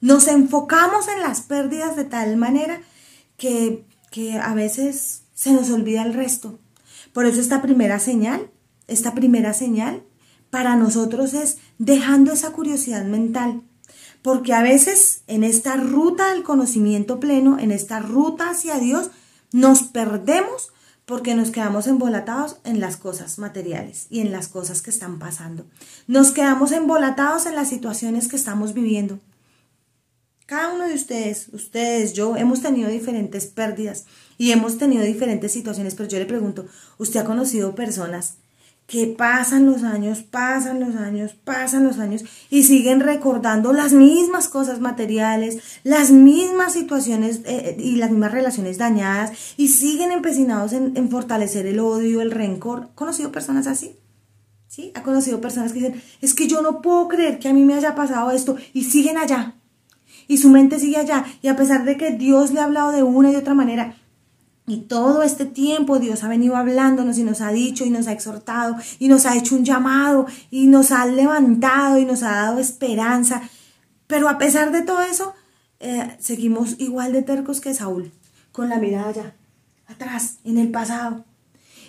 Nos 0.00 0.26
enfocamos 0.26 1.06
en 1.08 1.20
las 1.20 1.42
pérdidas 1.42 1.94
de 1.94 2.04
tal 2.04 2.38
manera 2.38 2.80
que, 3.36 3.84
que 4.10 4.38
a 4.38 4.54
veces 4.54 5.24
se 5.34 5.52
nos 5.52 5.70
olvida 5.70 6.02
el 6.02 6.14
resto. 6.14 6.58
Por 7.12 7.26
eso 7.26 7.40
esta 7.40 7.60
primera 7.60 7.98
señal, 7.98 8.50
esta 8.88 9.14
primera 9.14 9.52
señal 9.52 10.02
para 10.48 10.76
nosotros 10.76 11.34
es 11.34 11.58
dejando 11.78 12.32
esa 12.32 12.52
curiosidad 12.52 13.04
mental. 13.04 13.62
Porque 14.22 14.54
a 14.54 14.62
veces 14.62 15.24
en 15.26 15.44
esta 15.44 15.76
ruta 15.76 16.32
del 16.32 16.42
conocimiento 16.42 17.20
pleno, 17.20 17.58
en 17.58 17.70
esta 17.70 17.98
ruta 18.00 18.50
hacia 18.50 18.78
Dios, 18.78 19.10
Nos 19.52 19.84
perdemos 19.84 20.73
porque 21.04 21.34
nos 21.34 21.50
quedamos 21.50 21.86
embolatados 21.86 22.56
en 22.64 22.80
las 22.80 22.96
cosas 22.96 23.38
materiales 23.38 24.06
y 24.10 24.20
en 24.20 24.32
las 24.32 24.48
cosas 24.48 24.80
que 24.80 24.90
están 24.90 25.18
pasando. 25.18 25.66
Nos 26.06 26.30
quedamos 26.30 26.72
embolatados 26.72 27.46
en 27.46 27.54
las 27.54 27.68
situaciones 27.68 28.28
que 28.28 28.36
estamos 28.36 28.72
viviendo. 28.72 29.18
Cada 30.46 30.74
uno 30.74 30.86
de 30.86 30.94
ustedes, 30.94 31.48
ustedes, 31.52 32.12
yo, 32.12 32.36
hemos 32.36 32.60
tenido 32.60 32.90
diferentes 32.90 33.46
pérdidas 33.46 34.04
y 34.36 34.52
hemos 34.52 34.78
tenido 34.78 35.02
diferentes 35.02 35.52
situaciones, 35.52 35.94
pero 35.94 36.08
yo 36.08 36.18
le 36.18 36.26
pregunto, 36.26 36.66
¿usted 36.98 37.20
ha 37.20 37.24
conocido 37.24 37.74
personas 37.74 38.36
que 38.86 39.06
pasan 39.06 39.64
los 39.66 39.82
años, 39.82 40.22
pasan 40.22 40.80
los 40.80 40.94
años, 40.96 41.34
pasan 41.44 41.84
los 41.84 41.98
años 41.98 42.24
y 42.50 42.64
siguen 42.64 43.00
recordando 43.00 43.72
las 43.72 43.92
mismas 43.92 44.48
cosas 44.48 44.80
materiales, 44.80 45.58
las 45.84 46.10
mismas 46.10 46.74
situaciones 46.74 47.40
eh, 47.46 47.76
y 47.78 47.96
las 47.96 48.10
mismas 48.10 48.32
relaciones 48.32 48.76
dañadas 48.76 49.32
y 49.56 49.68
siguen 49.68 50.12
empecinados 50.12 50.74
en, 50.74 50.96
en 50.96 51.08
fortalecer 51.08 51.66
el 51.66 51.80
odio, 51.80 52.20
el 52.20 52.30
rencor. 52.30 52.88
¿Ha 52.92 52.94
conocido 52.94 53.32
personas 53.32 53.66
así? 53.66 53.96
¿Sí? 54.68 54.92
¿Ha 54.94 55.02
conocido 55.02 55.40
personas 55.40 55.72
que 55.72 55.78
dicen, 55.78 56.02
es 56.20 56.34
que 56.34 56.46
yo 56.46 56.60
no 56.60 56.82
puedo 56.82 57.08
creer 57.08 57.38
que 57.38 57.48
a 57.48 57.54
mí 57.54 57.64
me 57.64 57.74
haya 57.74 57.94
pasado 57.94 58.30
esto 58.32 58.56
y 58.74 58.84
siguen 58.84 59.16
allá? 59.16 59.54
Y 60.26 60.38
su 60.38 60.50
mente 60.50 60.78
sigue 60.78 60.96
allá. 60.96 61.24
Y 61.42 61.48
a 61.48 61.56
pesar 61.56 61.84
de 61.84 61.96
que 61.96 62.10
Dios 62.12 62.50
le 62.52 62.60
ha 62.60 62.64
hablado 62.64 62.90
de 62.92 63.02
una 63.02 63.30
y 63.30 63.32
de 63.32 63.38
otra 63.38 63.54
manera, 63.54 63.96
y 64.66 64.82
todo 64.82 65.22
este 65.22 65.44
tiempo 65.44 65.98
Dios 65.98 66.24
ha 66.24 66.28
venido 66.28 66.56
hablándonos 66.56 67.18
y 67.18 67.22
nos 67.22 67.40
ha 67.42 67.50
dicho 67.50 67.84
y 67.84 67.90
nos 67.90 68.06
ha 68.06 68.12
exhortado 68.12 68.76
y 68.98 69.08
nos 69.08 69.26
ha 69.26 69.36
hecho 69.36 69.54
un 69.56 69.64
llamado 69.64 70.26
y 70.50 70.66
nos 70.66 70.90
ha 70.90 71.04
levantado 71.06 71.98
y 71.98 72.06
nos 72.06 72.22
ha 72.22 72.30
dado 72.30 72.58
esperanza. 72.58 73.42
Pero 74.06 74.28
a 74.28 74.38
pesar 74.38 74.72
de 74.72 74.82
todo 74.82 75.02
eso, 75.02 75.34
eh, 75.80 76.16
seguimos 76.18 76.76
igual 76.78 77.12
de 77.12 77.22
tercos 77.22 77.60
que 77.60 77.74
Saúl, 77.74 78.10
con 78.52 78.70
la 78.70 78.78
mirada 78.78 79.08
allá, 79.08 79.34
atrás, 79.86 80.38
en 80.44 80.56
el 80.56 80.70
pasado. 80.70 81.24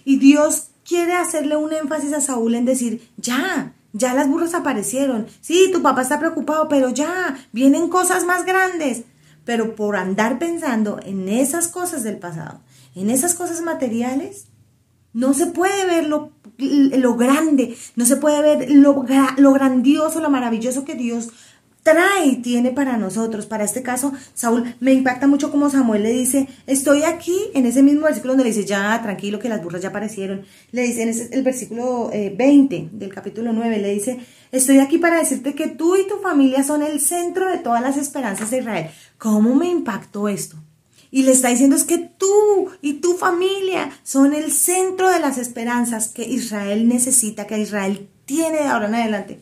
Y 0.04 0.18
Dios 0.18 0.68
quiere 0.86 1.14
hacerle 1.14 1.56
un 1.56 1.72
énfasis 1.72 2.12
a 2.14 2.22
Saúl 2.22 2.56
en 2.56 2.66
decir, 2.66 3.10
ya, 3.18 3.74
ya 3.94 4.14
las 4.14 4.28
burras 4.28 4.54
aparecieron. 4.54 5.28
Sí, 5.40 5.70
tu 5.72 5.82
papá 5.82 6.02
está 6.02 6.20
preocupado, 6.20 6.68
pero 6.68 6.90
ya, 6.90 7.38
vienen 7.54 7.88
cosas 7.88 8.26
más 8.26 8.46
grandes. 8.46 9.04
Pero 9.46 9.76
por 9.76 9.96
andar 9.96 10.40
pensando 10.40 11.00
en 11.04 11.30
esas 11.30 11.68
cosas 11.68 12.04
del 12.04 12.18
pasado, 12.18 12.62
en 12.96 13.10
esas 13.10 13.36
cosas 13.36 13.62
materiales, 13.62 14.48
no 15.14 15.34
se 15.34 15.46
puede 15.46 15.86
ver 15.86 16.08
lo, 16.08 16.32
lo 16.58 17.16
grande, 17.16 17.78
no 17.96 18.06
se 18.06 18.18
puede 18.18 18.42
ver 18.42 18.70
lo, 18.72 19.06
lo 19.38 19.54
grandioso, 19.54 20.20
lo 20.20 20.30
maravilloso 20.30 20.84
que 20.84 20.96
Dios 20.96 21.30
trae 21.86 22.26
y 22.26 22.36
tiene 22.38 22.72
para 22.72 22.98
nosotros. 22.98 23.46
Para 23.46 23.64
este 23.64 23.84
caso, 23.84 24.12
Saúl, 24.34 24.76
me 24.80 24.92
impacta 24.92 25.28
mucho 25.28 25.52
como 25.52 25.70
Samuel 25.70 26.02
le 26.02 26.12
dice, 26.12 26.48
estoy 26.66 27.04
aquí, 27.04 27.38
en 27.54 27.68
ese 27.68 27.84
mismo 27.84 28.06
versículo 28.06 28.34
donde 28.34 28.44
le 28.44 28.50
dice, 28.50 28.66
ya, 28.66 29.00
tranquilo, 29.04 29.38
que 29.38 29.50
las 29.50 29.64
burras 29.64 29.84
ya 29.84 29.90
aparecieron. 29.90 30.46
Le 30.72 30.82
dice 30.82 31.04
en 31.04 31.34
el 31.34 31.44
versículo 31.44 32.10
20 32.10 32.76
eh, 32.76 32.90
del 32.92 33.14
capítulo 33.14 33.54
9, 33.54 33.78
le 33.78 33.94
dice, 33.94 34.20
estoy 34.52 34.80
aquí 34.80 34.98
para 34.98 35.20
decirte 35.20 35.54
que 35.54 35.68
tú 35.68 35.96
y 35.96 36.08
tu 36.08 36.18
familia 36.18 36.64
son 36.64 36.82
el 36.82 37.00
centro 37.00 37.48
de 37.48 37.60
todas 37.60 37.84
las 37.84 37.98
esperanzas 37.98 38.50
de 38.50 38.60
Israel. 38.60 38.90
¿Cómo 39.20 39.54
me 39.54 39.70
impactó 39.70 40.28
esto? 40.28 40.58
Y 41.12 41.22
le 41.22 41.34
está 41.34 41.50
diciendo 41.50 41.76
es 41.76 41.84
que 41.84 42.00
tú 42.00 42.72
y 42.82 42.94
tu 42.94 43.14
familia 43.14 43.92
son 44.02 44.34
el 44.34 44.52
centro 44.52 45.12
de 45.12 45.20
las 45.20 45.38
esperanzas 45.38 46.08
que 46.08 46.24
Israel 46.24 46.88
necesita, 46.88 47.46
que 47.46 47.60
Israel 47.60 48.10
tiene 48.26 48.58
de 48.58 48.68
ahora 48.68 48.88
en 48.88 48.96
adelante. 48.96 49.42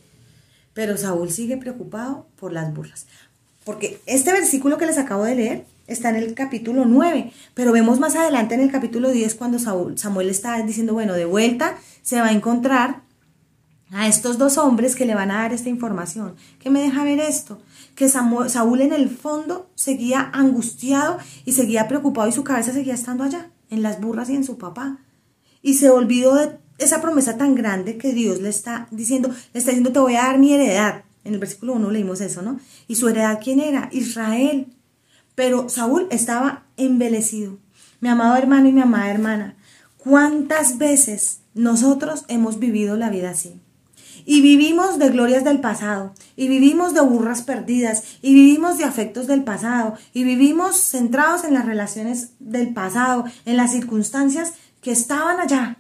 Pero 0.74 0.98
Saúl 0.98 1.32
sigue 1.32 1.58
preocupado 1.58 2.27
por 2.36 2.51
las 2.51 2.74
burras. 2.74 3.06
Porque 3.63 4.01
este 4.06 4.34
versículo 4.34 4.77
que 4.77 4.86
les 4.86 4.98
acabo 4.98 5.24
de 5.24 5.36
leer 5.36 5.65
está 5.88 6.10
en 6.10 6.18
el 6.18 6.34
capítulo 6.34 6.86
9, 6.86 7.32
pero 7.53 7.72
vemos 7.72 8.00
más 8.00 8.15
adelante 8.15 8.56
en 8.56 8.62
el 8.62 8.72
capítulo 8.72 9.10
10 9.10 9.36
cuando 9.36 9.60
Saúl, 9.60 9.98
Samuel 9.98 10.30
está 10.30 10.62
diciendo, 10.62 10.94
bueno, 10.94 11.13
de 11.13 11.25
vuelta 11.25 11.75
se 12.01 12.20
va 12.20 12.27
a 12.27 12.32
encontrar 12.32 13.01
a 13.92 14.08
estos 14.08 14.38
dos 14.38 14.58
hombres 14.58 14.96
que 14.96 15.06
le 15.06 15.13
van 15.13 15.29
a 15.31 15.44
dar 15.44 15.53
esta 15.53 15.70
información. 15.70 16.36
¿Qué 16.59 16.70
me 16.70 16.81
deja 16.81 17.03
ver 17.03 17.20
esto? 17.20 17.62
Que 17.96 18.09
Saúl 18.09 18.81
en 18.81 18.92
el 18.92 19.09
fondo 19.09 19.70
seguía 19.75 20.31
angustiado 20.33 21.20
y 21.46 21.51
seguía 21.51 21.88
preocupado 21.88 22.27
y 22.27 22.31
su 22.31 22.44
cabeza 22.44 22.74
seguía 22.74 22.96
estando 22.96 23.24
allá, 23.24 23.51
en 23.70 23.83
las 23.83 24.01
burras 24.01 24.29
y 24.29 24.36
en 24.36 24.44
su 24.44 24.57
papá. 24.57 24.98
Y 25.62 25.75
se 25.75 25.90
olvidó 25.90 26.36
de 26.36 26.57
esa 26.83 27.01
promesa 27.01 27.37
tan 27.37 27.55
grande 27.55 27.98
que 27.98 28.13
Dios 28.13 28.41
le 28.41 28.50
está 28.50 28.87
diciendo, 28.91 29.29
le 29.29 29.59
está 29.59 29.72
diciendo, 29.72 29.91
te 29.91 30.00
voy 30.00 30.15
a 30.15 30.24
dar 30.24 30.39
mi 30.39 30.53
heredad. 30.53 31.03
En 31.24 31.33
el 31.33 31.39
versículo 31.39 31.74
1 31.74 31.91
leímos 31.91 32.22
eso, 32.22 32.41
¿no? 32.41 32.59
¿Y 32.87 32.96
su 32.96 33.07
heredad 33.07 33.39
quién 33.41 33.59
era? 33.59 33.89
Israel. 33.91 34.67
Pero 35.35 35.69
Saúl 35.69 36.07
estaba 36.11 36.65
embelecido. 36.77 37.57
Mi 38.01 38.09
amado 38.09 38.35
hermano 38.35 38.67
y 38.67 38.74
mi 38.74 38.81
amada 38.81 39.09
hermana, 39.09 39.55
¿cuántas 39.98 40.77
veces 40.77 41.39
nosotros 41.53 42.25
hemos 42.27 42.59
vivido 42.59 42.98
la 42.98 43.09
vida 43.09 43.29
así? 43.29 43.61
Y 44.25 44.41
vivimos 44.41 45.00
de 45.00 45.09
glorias 45.09 45.43
del 45.43 45.59
pasado, 45.59 46.13
y 46.35 46.48
vivimos 46.48 46.93
de 46.93 47.01
burras 47.01 47.41
perdidas, 47.41 48.03
y 48.22 48.33
vivimos 48.33 48.77
de 48.77 48.85
afectos 48.85 49.27
del 49.27 49.43
pasado, 49.43 49.96
y 50.13 50.24
vivimos 50.24 50.77
centrados 50.77 51.43
en 51.43 51.53
las 51.53 51.65
relaciones 51.65 52.31
del 52.39 52.74
pasado, 52.74 53.25
en 53.46 53.57
las 53.57 53.72
circunstancias 53.72 54.53
que 54.81 54.91
estaban 54.91 55.39
allá, 55.39 55.77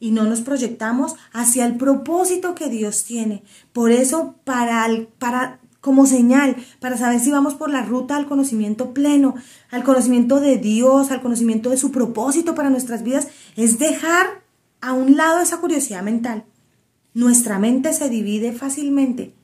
y 0.00 0.10
no 0.10 0.24
nos 0.24 0.40
proyectamos 0.40 1.16
hacia 1.32 1.64
el 1.66 1.76
propósito 1.76 2.54
que 2.54 2.68
Dios 2.68 3.04
tiene. 3.04 3.42
Por 3.72 3.90
eso, 3.90 4.34
para, 4.44 4.86
para 5.18 5.60
como 5.80 6.06
señal, 6.06 6.56
para 6.80 6.96
saber 6.96 7.20
si 7.20 7.30
vamos 7.30 7.54
por 7.54 7.70
la 7.70 7.82
ruta 7.82 8.16
al 8.16 8.26
conocimiento 8.26 8.94
pleno, 8.94 9.34
al 9.70 9.84
conocimiento 9.84 10.40
de 10.40 10.56
Dios, 10.56 11.10
al 11.10 11.20
conocimiento 11.20 11.68
de 11.70 11.76
su 11.76 11.92
propósito 11.92 12.54
para 12.54 12.70
nuestras 12.70 13.02
vidas, 13.02 13.28
es 13.54 13.78
dejar 13.78 14.42
a 14.80 14.94
un 14.94 15.16
lado 15.16 15.40
esa 15.40 15.58
curiosidad 15.58 16.02
mental. 16.02 16.44
Nuestra 17.12 17.58
mente 17.58 17.92
se 17.92 18.08
divide 18.08 18.52
fácilmente 18.52 19.34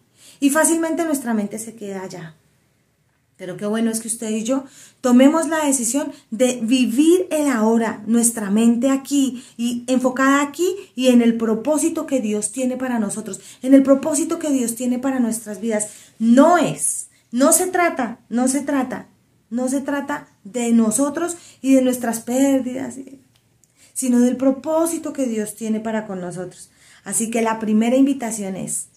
y 0.40 0.50
fácilmente 0.50 1.04
nuestra 1.04 1.34
mente 1.34 1.58
se 1.58 1.74
queda 1.74 2.02
allá. 2.02 2.34
Pero 3.40 3.56
qué 3.56 3.64
bueno 3.64 3.90
es 3.90 4.00
que 4.00 4.08
usted 4.08 4.28
y 4.28 4.44
yo 4.44 4.64
tomemos 5.00 5.48
la 5.48 5.64
decisión 5.64 6.12
de 6.30 6.60
vivir 6.62 7.26
el 7.30 7.48
ahora, 7.48 8.02
nuestra 8.06 8.50
mente 8.50 8.90
aquí 8.90 9.42
y 9.56 9.82
enfocada 9.86 10.42
aquí 10.42 10.76
y 10.94 11.06
en 11.06 11.22
el 11.22 11.38
propósito 11.38 12.06
que 12.06 12.20
Dios 12.20 12.52
tiene 12.52 12.76
para 12.76 12.98
nosotros, 12.98 13.40
en 13.62 13.72
el 13.72 13.82
propósito 13.82 14.38
que 14.38 14.50
Dios 14.50 14.74
tiene 14.74 14.98
para 14.98 15.20
nuestras 15.20 15.58
vidas. 15.62 15.88
No 16.18 16.58
es, 16.58 17.06
no 17.32 17.54
se 17.54 17.68
trata, 17.68 18.18
no 18.28 18.46
se 18.46 18.60
trata, 18.60 19.08
no 19.48 19.70
se 19.70 19.80
trata 19.80 20.28
de 20.44 20.72
nosotros 20.72 21.38
y 21.62 21.72
de 21.72 21.80
nuestras 21.80 22.20
pérdidas, 22.20 22.96
sino 23.94 24.20
del 24.20 24.36
propósito 24.36 25.14
que 25.14 25.24
Dios 25.24 25.54
tiene 25.54 25.80
para 25.80 26.06
con 26.06 26.20
nosotros. 26.20 26.68
Así 27.04 27.30
que 27.30 27.40
la 27.40 27.58
primera 27.58 27.96
invitación 27.96 28.56
es 28.56 28.88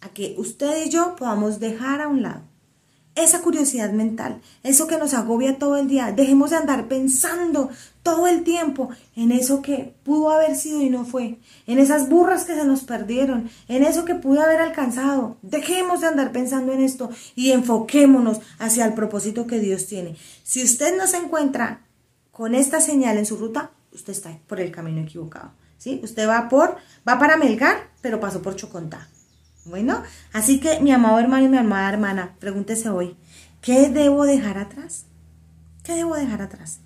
a 0.00 0.10
que 0.10 0.36
usted 0.38 0.86
y 0.86 0.90
yo 0.90 1.16
podamos 1.16 1.58
dejar 1.58 2.00
a 2.00 2.06
un 2.06 2.22
lado 2.22 2.49
esa 3.14 3.42
curiosidad 3.42 3.90
mental, 3.92 4.40
eso 4.62 4.86
que 4.86 4.96
nos 4.96 5.14
agobia 5.14 5.58
todo 5.58 5.76
el 5.76 5.88
día. 5.88 6.12
Dejemos 6.12 6.50
de 6.50 6.56
andar 6.56 6.88
pensando 6.88 7.70
todo 8.02 8.26
el 8.26 8.44
tiempo 8.44 8.90
en 9.16 9.32
eso 9.32 9.62
que 9.62 9.94
pudo 10.04 10.30
haber 10.30 10.56
sido 10.56 10.80
y 10.80 10.90
no 10.90 11.04
fue, 11.04 11.38
en 11.66 11.78
esas 11.78 12.08
burras 12.08 12.44
que 12.44 12.54
se 12.54 12.64
nos 12.64 12.82
perdieron, 12.82 13.50
en 13.68 13.84
eso 13.84 14.04
que 14.04 14.14
pudo 14.14 14.40
haber 14.40 14.60
alcanzado. 14.60 15.36
Dejemos 15.42 16.00
de 16.00 16.06
andar 16.06 16.32
pensando 16.32 16.72
en 16.72 16.80
esto 16.80 17.10
y 17.34 17.50
enfoquémonos 17.50 18.40
hacia 18.58 18.86
el 18.86 18.94
propósito 18.94 19.46
que 19.46 19.58
Dios 19.58 19.86
tiene. 19.86 20.16
Si 20.42 20.62
usted 20.62 20.96
no 20.96 21.06
se 21.06 21.18
encuentra 21.18 21.82
con 22.30 22.54
esta 22.54 22.80
señal 22.80 23.18
en 23.18 23.26
su 23.26 23.36
ruta, 23.36 23.70
usted 23.92 24.12
está 24.12 24.38
por 24.46 24.60
el 24.60 24.70
camino 24.70 25.00
equivocado. 25.02 25.52
¿sí? 25.76 26.00
Usted 26.02 26.28
va 26.28 26.48
por 26.48 26.76
va 27.06 27.18
para 27.18 27.36
Melgar, 27.36 27.90
pero 28.00 28.20
pasó 28.20 28.40
por 28.40 28.56
Chocontá. 28.56 29.08
Bueno, 29.64 30.02
así 30.32 30.58
que 30.58 30.80
mi 30.80 30.90
amado 30.90 31.18
hermano 31.18 31.44
y 31.44 31.48
mi 31.48 31.58
amada 31.58 31.90
hermana, 31.90 32.34
pregúntese 32.38 32.88
hoy, 32.88 33.16
¿qué 33.60 33.90
debo 33.90 34.24
dejar 34.24 34.58
atrás? 34.58 35.04
¿Qué 35.82 35.94
debo 35.94 36.14
dejar 36.14 36.42
atrás? 36.42 36.80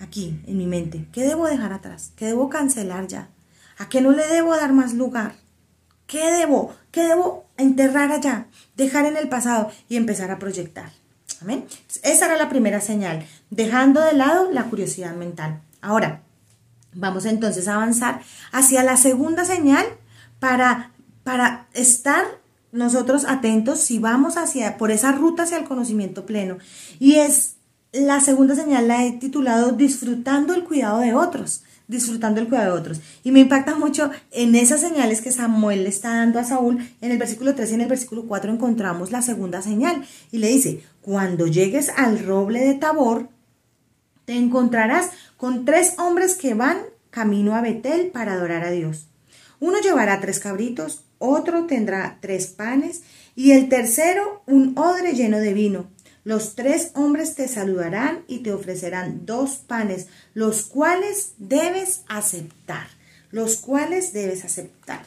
Aquí, 0.00 0.40
en 0.46 0.58
mi 0.58 0.66
mente, 0.66 1.08
¿qué 1.12 1.22
debo 1.22 1.46
dejar 1.46 1.72
atrás? 1.72 2.12
¿Qué 2.16 2.26
debo 2.26 2.48
cancelar 2.48 3.06
ya? 3.06 3.28
¿A 3.78 3.88
qué 3.88 4.00
no 4.00 4.10
le 4.10 4.26
debo 4.26 4.56
dar 4.56 4.72
más 4.72 4.92
lugar? 4.94 5.36
¿Qué 6.06 6.32
debo? 6.32 6.74
¿Qué 6.90 7.02
debo 7.02 7.46
enterrar 7.56 8.12
allá? 8.12 8.46
Dejar 8.76 9.06
en 9.06 9.16
el 9.16 9.28
pasado 9.28 9.70
y 9.88 9.96
empezar 9.96 10.30
a 10.30 10.38
proyectar. 10.38 10.90
Amén. 11.40 11.66
Esa 12.02 12.26
era 12.26 12.36
la 12.36 12.48
primera 12.48 12.80
señal, 12.80 13.26
dejando 13.50 14.00
de 14.00 14.14
lado 14.14 14.50
la 14.52 14.64
curiosidad 14.64 15.14
mental. 15.14 15.60
Ahora, 15.80 16.22
vamos 16.92 17.24
entonces 17.24 17.68
a 17.68 17.74
avanzar 17.74 18.20
hacia 18.52 18.82
la 18.82 18.96
segunda 18.96 19.44
señal 19.44 19.86
para 20.40 20.92
para 21.26 21.66
estar 21.74 22.24
nosotros 22.70 23.24
atentos 23.26 23.80
si 23.80 23.98
vamos 23.98 24.36
hacia, 24.36 24.78
por 24.78 24.92
esa 24.92 25.10
ruta 25.10 25.42
hacia 25.42 25.58
el 25.58 25.64
conocimiento 25.64 26.24
pleno. 26.24 26.58
Y 27.00 27.16
es 27.16 27.56
la 27.90 28.20
segunda 28.20 28.54
señal, 28.54 28.86
la 28.86 29.04
he 29.04 29.10
titulado 29.10 29.72
Disfrutando 29.72 30.54
el 30.54 30.62
cuidado 30.62 31.00
de 31.00 31.14
otros 31.14 31.64
disfrutando 31.88 32.40
el 32.40 32.48
cuidado 32.48 32.74
de 32.74 32.80
otros. 32.80 33.00
Y 33.22 33.30
me 33.30 33.40
impacta 33.40 33.76
mucho 33.76 34.10
en 34.32 34.54
esas 34.54 34.80
señales 34.80 35.20
que 35.20 35.30
Samuel 35.32 35.84
le 35.84 35.88
está 35.88 36.16
dando 36.16 36.38
a 36.38 36.44
Saúl. 36.44 36.78
En 37.00 37.12
el 37.12 37.18
versículo 37.18 37.54
3 37.54 37.70
y 37.70 37.74
en 37.74 37.80
el 37.82 37.88
versículo 37.88 38.24
4 38.26 38.52
encontramos 38.52 39.12
la 39.12 39.22
segunda 39.22 39.62
señal. 39.62 40.04
Y 40.32 40.38
le 40.38 40.48
dice, 40.48 40.82
cuando 41.00 41.46
llegues 41.46 41.90
al 41.96 42.24
roble 42.24 42.60
de 42.60 42.74
Tabor, 42.74 43.28
te 44.24 44.34
encontrarás 44.34 45.10
con 45.36 45.64
tres 45.64 45.94
hombres 45.98 46.34
que 46.34 46.54
van 46.54 46.78
camino 47.10 47.54
a 47.54 47.60
Betel 47.60 48.08
para 48.08 48.32
adorar 48.32 48.64
a 48.64 48.72
Dios. 48.72 49.06
Uno 49.60 49.80
llevará 49.80 50.20
tres 50.20 50.40
cabritos, 50.40 51.04
otro 51.18 51.66
tendrá 51.66 52.18
tres 52.20 52.48
panes 52.48 53.02
y 53.34 53.52
el 53.52 53.68
tercero 53.68 54.42
un 54.46 54.76
odre 54.78 55.14
lleno 55.14 55.38
de 55.38 55.52
vino. 55.52 55.88
Los 56.24 56.56
tres 56.56 56.90
hombres 56.94 57.36
te 57.36 57.46
saludarán 57.46 58.24
y 58.26 58.38
te 58.38 58.52
ofrecerán 58.52 59.26
dos 59.26 59.58
panes, 59.58 60.08
los 60.34 60.64
cuales 60.64 61.34
debes 61.38 62.02
aceptar, 62.08 62.88
los 63.30 63.56
cuales 63.56 64.12
debes 64.12 64.44
aceptar. 64.44 65.04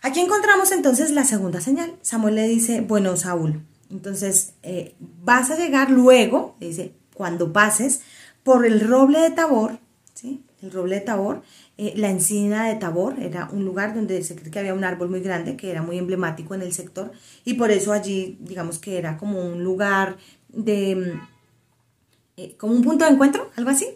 Aquí 0.00 0.20
encontramos 0.20 0.72
entonces 0.72 1.10
la 1.10 1.24
segunda 1.24 1.60
señal. 1.60 1.94
Samuel 2.02 2.36
le 2.36 2.48
dice, 2.48 2.80
bueno, 2.80 3.16
Saúl, 3.16 3.62
entonces 3.90 4.54
eh, 4.62 4.94
vas 4.98 5.50
a 5.50 5.56
llegar 5.56 5.90
luego, 5.90 6.56
dice, 6.58 6.92
cuando 7.14 7.52
pases 7.52 8.00
por 8.42 8.64
el 8.64 8.80
roble 8.80 9.20
de 9.20 9.30
Tabor, 9.30 9.78
¿sí? 10.14 10.42
El 10.62 10.72
roble 10.72 10.96
de 10.96 11.00
Tabor, 11.02 11.42
eh, 11.78 11.94
la 11.96 12.10
encina 12.10 12.68
de 12.68 12.74
Tabor 12.74 13.18
era 13.18 13.48
un 13.50 13.64
lugar 13.64 13.94
donde 13.94 14.22
se 14.22 14.36
cree 14.36 14.50
que 14.50 14.58
había 14.58 14.74
un 14.74 14.84
árbol 14.84 15.08
muy 15.08 15.20
grande 15.20 15.56
que 15.56 15.70
era 15.70 15.82
muy 15.82 15.96
emblemático 15.96 16.54
en 16.54 16.62
el 16.62 16.72
sector 16.72 17.12
y 17.44 17.54
por 17.54 17.70
eso 17.70 17.92
allí, 17.92 18.36
digamos 18.40 18.78
que 18.78 18.98
era 18.98 19.16
como 19.16 19.40
un 19.40 19.64
lugar 19.64 20.18
de, 20.48 20.96
mm, 20.96 21.28
eh, 22.36 22.56
como 22.58 22.74
un 22.74 22.82
punto 22.82 23.04
de 23.06 23.12
encuentro, 23.12 23.50
algo 23.56 23.70
así. 23.70 23.86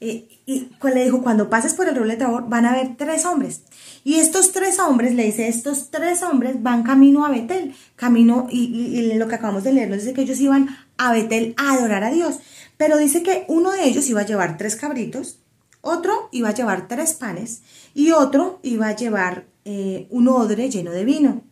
Eh, 0.00 0.28
y 0.46 0.70
le 0.94 1.04
dijo, 1.04 1.22
cuando 1.22 1.50
pases 1.50 1.74
por 1.74 1.88
el 1.88 1.96
roble 1.96 2.12
de 2.12 2.20
Tabor 2.20 2.48
van 2.48 2.66
a 2.66 2.70
haber 2.72 2.96
tres 2.96 3.24
hombres. 3.26 3.62
Y 4.04 4.20
estos 4.20 4.52
tres 4.52 4.78
hombres, 4.78 5.14
le 5.14 5.24
dice, 5.24 5.48
estos 5.48 5.90
tres 5.90 6.22
hombres 6.22 6.62
van 6.62 6.84
camino 6.84 7.26
a 7.26 7.30
Betel, 7.30 7.74
camino, 7.96 8.46
y, 8.48 8.66
y 8.66 9.14
lo 9.14 9.26
que 9.26 9.34
acabamos 9.34 9.64
de 9.64 9.72
leer 9.72 9.90
nos 9.90 9.98
dice 9.98 10.14
que 10.14 10.22
ellos 10.22 10.40
iban 10.40 10.68
a 10.98 11.12
Betel 11.12 11.54
a 11.56 11.72
adorar 11.74 12.04
a 12.04 12.10
Dios. 12.10 12.38
Pero 12.76 12.96
dice 12.96 13.24
que 13.24 13.44
uno 13.48 13.72
de 13.72 13.86
ellos 13.86 14.08
iba 14.08 14.20
a 14.20 14.26
llevar 14.26 14.56
tres 14.56 14.76
cabritos, 14.76 15.40
otro 15.80 16.28
iba 16.32 16.50
a 16.50 16.54
llevar 16.54 16.88
tres 16.88 17.12
panes 17.12 17.62
y 17.94 18.10
otro 18.10 18.60
iba 18.62 18.88
a 18.88 18.96
llevar 18.96 19.46
eh, 19.64 20.06
un 20.10 20.28
odre 20.28 20.70
lleno 20.70 20.90
de 20.90 21.04
vino. 21.04 21.42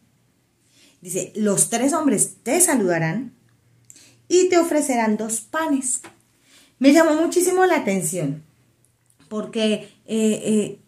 Dice, 1.01 1.33
los 1.37 1.71
tres 1.71 1.93
hombres 1.93 2.37
te 2.43 2.61
saludarán 2.61 3.35
y 4.29 4.49
te 4.49 4.59
ofrecerán 4.59 5.17
dos 5.17 5.41
panes. 5.41 6.01
Me 6.79 6.93
llamó 6.93 7.15
muchísimo 7.21 7.65
la 7.65 7.77
atención 7.77 8.43
porque 9.29 9.73
eh, 10.07 10.43
eh, 10.45 10.79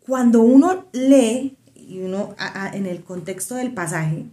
cuando 0.00 0.42
uno 0.42 0.86
lee, 0.92 1.56
y 1.74 2.00
uno 2.00 2.34
en 2.72 2.86
el 2.86 3.02
contexto 3.02 3.54
del 3.54 3.72
pasaje, 3.72 4.26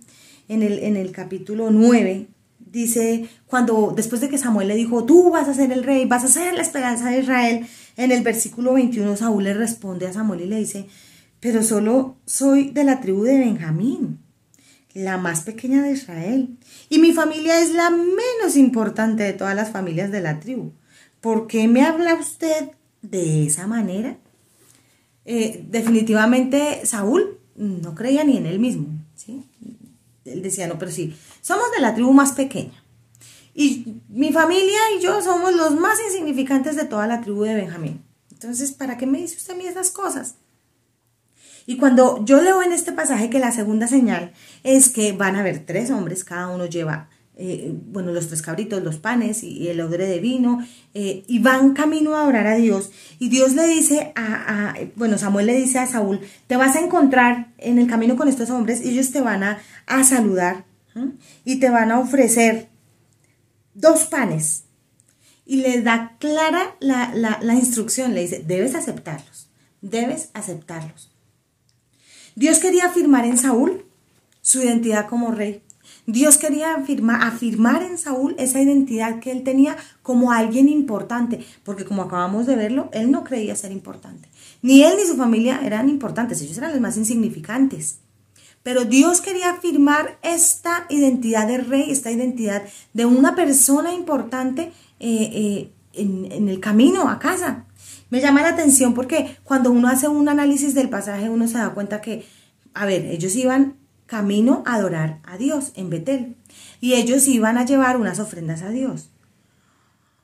en 0.48 0.62
el, 0.62 0.80
en 0.80 0.98
el 0.98 1.12
capítulo 1.12 1.72
9, 1.72 2.28
dice, 2.60 3.30
cuando 3.48 3.94
después 3.96 4.22
de 4.22 4.30
que 4.30 4.38
Samuel 4.38 4.68
le 4.68 4.76
dijo, 4.76 5.06
tú 5.06 5.32
vas 5.32 5.48
a 5.48 5.54
ser 5.54 5.72
el 5.72 5.84
rey, 5.84 6.06
vas 6.06 6.24
a 6.24 6.28
ser 6.28 6.54
la 6.54 6.62
esperanza 6.62 7.10
de 7.10 7.20
Israel, 7.20 7.68
en 7.98 8.12
el 8.12 8.24
versículo 8.24 8.74
21 8.74 9.16
Saúl 9.16 9.44
le 9.44 9.54
responde 9.54 10.08
a 10.08 10.14
Samuel 10.14 10.42
y 10.42 10.48
le 10.48 10.58
dice, 10.58 10.88
pero 11.40 11.64
solo 11.64 12.18
soy 12.26 12.72
de 12.72 12.84
la 12.84 13.02
tribu 13.02 13.24
de 13.24 13.38
Benjamín, 13.38 14.20
la 14.94 15.18
más 15.18 15.42
pequeña 15.42 15.84
de 15.84 15.92
Israel, 15.92 16.58
y 16.90 17.00
mi 17.00 17.12
familia 17.12 17.62
es 17.62 17.72
la 17.72 17.90
menos 17.90 18.56
importante 18.56 19.24
de 19.24 19.34
todas 19.34 19.56
las 19.56 19.72
familias 19.72 20.12
de 20.12 20.22
la 20.22 20.40
tribu. 20.40 20.72
¿Por 21.22 21.48
qué 21.48 21.68
me 21.68 21.84
habla 21.84 22.16
usted 22.16 22.72
de 23.02 23.46
esa 23.46 23.68
manera? 23.68 24.18
Eh, 25.26 25.66
definitivamente 25.70 26.86
Saúl 26.86 27.40
no 27.56 27.96
creía 27.96 28.24
ni 28.24 28.38
en 28.38 28.46
él 28.46 28.60
mismo. 28.60 28.88
Él 30.24 30.42
decía, 30.42 30.68
no, 30.68 30.80
pero 30.80 30.92
sí, 30.92 31.16
somos 31.42 31.66
de 31.76 31.82
la 31.82 31.94
tribu 31.94 32.12
más 32.14 32.32
pequeña. 32.32 32.85
Y 33.58 34.02
mi 34.10 34.34
familia 34.34 34.78
y 34.98 35.02
yo 35.02 35.22
somos 35.22 35.56
los 35.56 35.80
más 35.80 35.98
insignificantes 36.06 36.76
de 36.76 36.84
toda 36.84 37.08
la 37.08 37.22
tribu 37.22 37.44
de 37.44 37.56
Benjamín. 37.56 38.04
Entonces, 38.30 38.74
¿para 38.74 38.98
qué 38.98 39.08
me 39.08 39.18
dice 39.18 39.38
usted 39.38 39.54
a 39.54 39.58
mí 39.58 39.66
esas 39.66 39.92
cosas? 39.92 40.36
Y 41.66 41.78
cuando 41.78 42.24
yo 42.26 42.42
leo 42.42 42.62
en 42.62 42.74
este 42.74 42.92
pasaje 42.92 43.30
que 43.30 43.40
la 43.40 43.54
segunda 43.54 43.88
señal 43.88 44.34
es 44.64 44.90
que 44.90 45.14
van 45.14 45.38
a 45.38 45.40
haber 45.40 45.66
tres 45.66 45.90
hombres, 45.90 46.26
cada 46.26 46.50
uno 46.50 46.66
lleva, 46.66 47.10
eh, 47.38 47.74
bueno, 47.88 48.12
los 48.12 48.28
tres 48.28 48.42
cabritos, 48.42 48.84
los 48.84 48.98
panes 48.98 49.42
y 49.42 49.70
el 49.70 49.80
odre 49.80 50.06
de 50.06 50.20
vino, 50.20 50.60
eh, 50.94 51.24
y 51.26 51.40
van 51.40 51.74
camino 51.74 52.14
a 52.14 52.24
adorar 52.24 52.48
a 52.48 52.56
Dios. 52.56 52.92
Y 53.20 53.30
Dios 53.30 53.54
le 53.54 53.66
dice 53.68 54.12
a, 54.18 54.76
bueno, 54.98 55.18
Samuel 55.18 55.46
le 55.46 55.56
dice 55.56 55.80
a 55.80 55.88
Saúl, 55.88 56.20
te 56.48 56.58
vas 56.58 56.76
a 56.76 56.82
encontrar 56.82 57.54
en 57.58 57.80
el 57.80 57.88
camino 57.88 58.18
con 58.18 58.28
estos 58.28 58.50
hombres 58.50 58.86
y 58.86 58.90
ellos 58.90 59.12
te 59.12 59.22
van 59.22 59.44
a, 59.44 59.60
a 59.88 60.04
saludar 60.04 60.66
y 61.46 61.60
te 61.62 61.70
van 61.70 61.92
a 61.92 62.00
ofrecer 62.00 62.75
dos 63.76 64.06
panes. 64.06 64.64
Y 65.46 65.58
le 65.58 65.84
da 65.84 66.18
clara 66.18 66.76
la, 66.80 67.54
instrucción, 67.54 68.16
le 68.16 68.22
dice, 68.22 68.44
debes 68.46 68.74
aceptarlos, 68.74 69.48
debes 69.82 70.30
aceptarlos. 70.34 71.12
Dios 72.34 72.58
quería 72.58 72.86
afirmar 72.86 73.26
en 73.26 73.38
Saúl 73.38 73.86
su 74.42 74.64
identidad 74.64 75.08
como 75.08 75.32
rey. 75.32 75.62
Dios 76.08 76.38
quería 76.38 76.74
afirmar, 76.74 77.22
afirmar 77.22 77.84
en 77.84 78.00
Saúl 78.00 78.36
esa 78.40 78.60
identidad 78.60 79.20
que 79.20 79.32
él 79.32 79.44
tenía 79.44 79.78
como 80.02 80.32
alguien 80.32 80.68
importante, 80.68 81.46
porque 81.64 81.86
como 81.86 82.02
acabamos 82.02 82.48
de 82.48 82.56
verlo, 82.56 82.90
él 82.92 83.12
no 83.12 83.24
creía 83.24 83.56
ser 83.56 83.72
importante. 83.72 84.28
Ni 84.64 84.84
él 84.84 84.94
ni 84.98 85.08
su 85.08 85.16
familia 85.16 85.62
eran 85.64 85.90
importantes, 85.90 86.42
ellos 86.42 86.58
eran 86.58 86.72
los 86.72 86.82
más 86.82 86.98
insignificantes. 86.98 88.00
Pero 88.66 88.84
Dios 88.84 89.22
quería 89.22 89.52
afirmar 89.52 90.18
esta 90.24 90.88
identidad 90.90 91.46
de 91.46 91.60
rey, 91.60 91.92
esta 91.92 92.10
identidad 92.10 92.64
de 92.94 93.06
una 93.06 93.36
persona 93.36 93.94
importante 93.94 94.72
eh, 95.00 95.30
eh, 95.32 95.72
en, 95.94 96.50
el 96.50 96.60
camino 96.60 97.08
a 97.08 97.20
casa. 97.20 97.66
Me 98.10 98.22
llama 98.22 98.42
la 98.42 98.50
atención 98.50 98.96
porque 98.96 99.38
cuando 99.44 99.70
uno 99.70 99.88
hace 99.88 100.08
un 100.08 100.30
análisis 100.30 100.74
del 100.74 100.90
pasaje, 100.90 101.30
uno 101.30 101.48
se 101.48 101.60
da 101.60 101.76
cuenta 101.76 102.02
que, 102.02 102.26
a 102.74 102.88
ver, 102.88 103.06
ellos 103.06 103.36
iban 103.36 103.76
camino 104.08 104.64
a 104.66 104.74
adorar 104.74 105.20
a 105.26 105.38
Dios 105.38 105.72
en 105.76 105.92
Betel 105.92 106.36
y 106.82 106.96
ellos 106.96 107.28
iban 107.28 107.60
a 107.60 107.66
llevar 107.66 107.98
unas 107.98 108.20
ofrendas 108.20 108.64
a 108.64 108.72
Dios. 108.72 109.12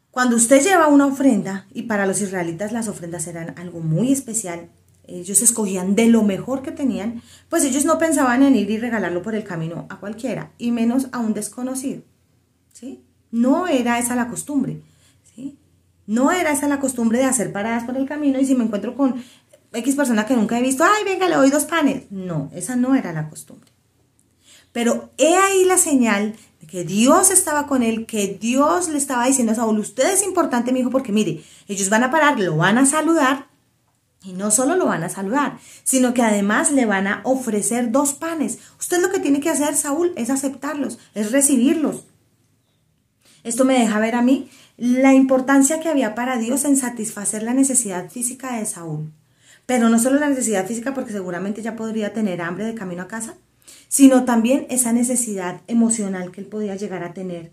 Cuando 0.09 0.35
usted 0.35 0.63
lleva 0.63 0.87
una 0.87 1.05
ofrenda, 1.05 1.67
y 1.75 1.83
para 1.83 2.07
los 2.07 2.21
israelitas 2.21 2.71
las 2.71 2.87
ofrendas 2.87 3.27
eran 3.27 3.53
algo 3.59 3.81
muy 3.81 4.11
especial, 4.11 4.71
ellos 5.19 5.41
escogían 5.41 5.95
de 5.95 6.07
lo 6.07 6.23
mejor 6.23 6.61
que 6.61 6.71
tenían, 6.71 7.21
pues 7.49 7.63
ellos 7.63 7.85
no 7.85 7.97
pensaban 7.97 8.43
en 8.43 8.55
ir 8.55 8.69
y 8.69 8.77
regalarlo 8.77 9.21
por 9.21 9.35
el 9.35 9.43
camino 9.43 9.85
a 9.89 9.99
cualquiera, 9.99 10.51
y 10.57 10.71
menos 10.71 11.07
a 11.11 11.19
un 11.19 11.33
desconocido. 11.33 12.01
¿sí? 12.71 13.03
No 13.31 13.67
era 13.67 13.99
esa 13.99 14.15
la 14.15 14.27
costumbre. 14.27 14.81
¿sí? 15.35 15.57
No 16.07 16.31
era 16.31 16.51
esa 16.51 16.67
la 16.67 16.79
costumbre 16.79 17.19
de 17.19 17.25
hacer 17.25 17.51
paradas 17.51 17.83
por 17.83 17.97
el 17.97 18.07
camino 18.07 18.39
y 18.39 18.45
si 18.45 18.55
me 18.55 18.63
encuentro 18.63 18.95
con 18.95 19.23
X 19.73 19.95
persona 19.95 20.25
que 20.25 20.35
nunca 20.35 20.57
he 20.57 20.61
visto, 20.61 20.83
ay, 20.83 21.03
venga, 21.05 21.29
le 21.29 21.35
doy 21.35 21.49
dos 21.49 21.65
panes. 21.65 22.03
No, 22.11 22.49
esa 22.53 22.75
no 22.75 22.95
era 22.95 23.13
la 23.13 23.29
costumbre. 23.29 23.71
Pero 24.71 25.11
he 25.17 25.35
ahí 25.35 25.65
la 25.65 25.77
señal 25.77 26.35
de 26.59 26.67
que 26.67 26.83
Dios 26.83 27.29
estaba 27.29 27.67
con 27.67 27.83
él, 27.83 28.05
que 28.05 28.27
Dios 28.39 28.87
le 28.89 28.97
estaba 28.97 29.25
diciendo 29.25 29.51
a 29.51 29.55
Saúl, 29.55 29.79
usted 29.79 30.13
es 30.13 30.23
importante, 30.23 30.71
mi 30.71 30.79
hijo, 30.79 30.89
porque 30.89 31.11
mire, 31.11 31.43
ellos 31.67 31.89
van 31.89 32.03
a 32.03 32.11
parar, 32.11 32.39
lo 32.39 32.57
van 32.57 32.77
a 32.77 32.85
saludar, 32.85 33.47
y 34.23 34.33
no 34.33 34.51
solo 34.51 34.75
lo 34.75 34.85
van 34.85 35.03
a 35.03 35.09
saludar, 35.09 35.57
sino 35.83 36.13
que 36.13 36.21
además 36.21 36.71
le 36.71 36.85
van 36.85 37.07
a 37.07 37.21
ofrecer 37.23 37.91
dos 37.91 38.13
panes. 38.13 38.59
Usted 38.79 39.01
lo 39.01 39.09
que 39.09 39.19
tiene 39.19 39.39
que 39.39 39.49
hacer, 39.49 39.75
Saúl, 39.75 40.13
es 40.15 40.29
aceptarlos, 40.29 40.99
es 41.15 41.31
recibirlos. 41.31 42.05
Esto 43.43 43.65
me 43.65 43.79
deja 43.79 43.99
ver 43.99 44.15
a 44.15 44.21
mí 44.21 44.49
la 44.77 45.13
importancia 45.13 45.79
que 45.79 45.89
había 45.89 46.13
para 46.13 46.37
Dios 46.37 46.65
en 46.65 46.77
satisfacer 46.77 47.43
la 47.43 47.53
necesidad 47.53 48.09
física 48.09 48.57
de 48.57 48.65
Saúl. 48.65 49.11
Pero 49.65 49.89
no 49.89 49.97
solo 49.99 50.19
la 50.19 50.29
necesidad 50.29 50.67
física, 50.67 50.93
porque 50.93 51.11
seguramente 51.11 51.61
ya 51.61 51.75
podría 51.75 52.13
tener 52.13 52.41
hambre 52.41 52.65
de 52.65 52.75
camino 52.75 53.03
a 53.03 53.07
casa, 53.07 53.35
sino 53.87 54.25
también 54.25 54.67
esa 54.69 54.93
necesidad 54.93 55.61
emocional 55.67 56.31
que 56.31 56.41
él 56.41 56.47
podía 56.47 56.75
llegar 56.75 57.03
a 57.03 57.13
tener. 57.13 57.51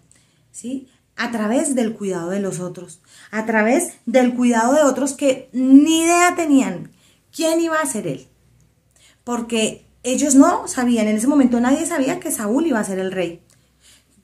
¿sí? 0.53 0.89
A 1.19 1.31
través 1.31 1.75
del 1.75 1.93
cuidado 1.95 2.31
de 2.31 2.41
los 2.41 2.61
otros, 2.61 3.01
a 3.31 3.45
través 3.45 3.95
del 4.07 4.35
cuidado 4.35 4.73
de 4.73 4.83
otros 4.83 5.13
que 5.13 5.51
ni 5.53 6.03
idea 6.03 6.35
tenían 6.37 6.91
quién 7.35 7.61
iba 7.61 7.81
a 7.81 7.87
ser 7.87 8.07
él. 8.07 8.29
Porque 9.25 9.85
ellos 10.03 10.35
no 10.35 10.69
sabían, 10.69 11.09
en 11.09 11.17
ese 11.17 11.27
momento 11.27 11.61
nadie 11.61 11.85
sabía 11.85 12.21
que 12.21 12.31
Saúl 12.31 12.67
iba 12.67 12.81
a 12.81 12.85
ser 12.85 12.99
el 12.99 13.13
rey. 13.13 13.43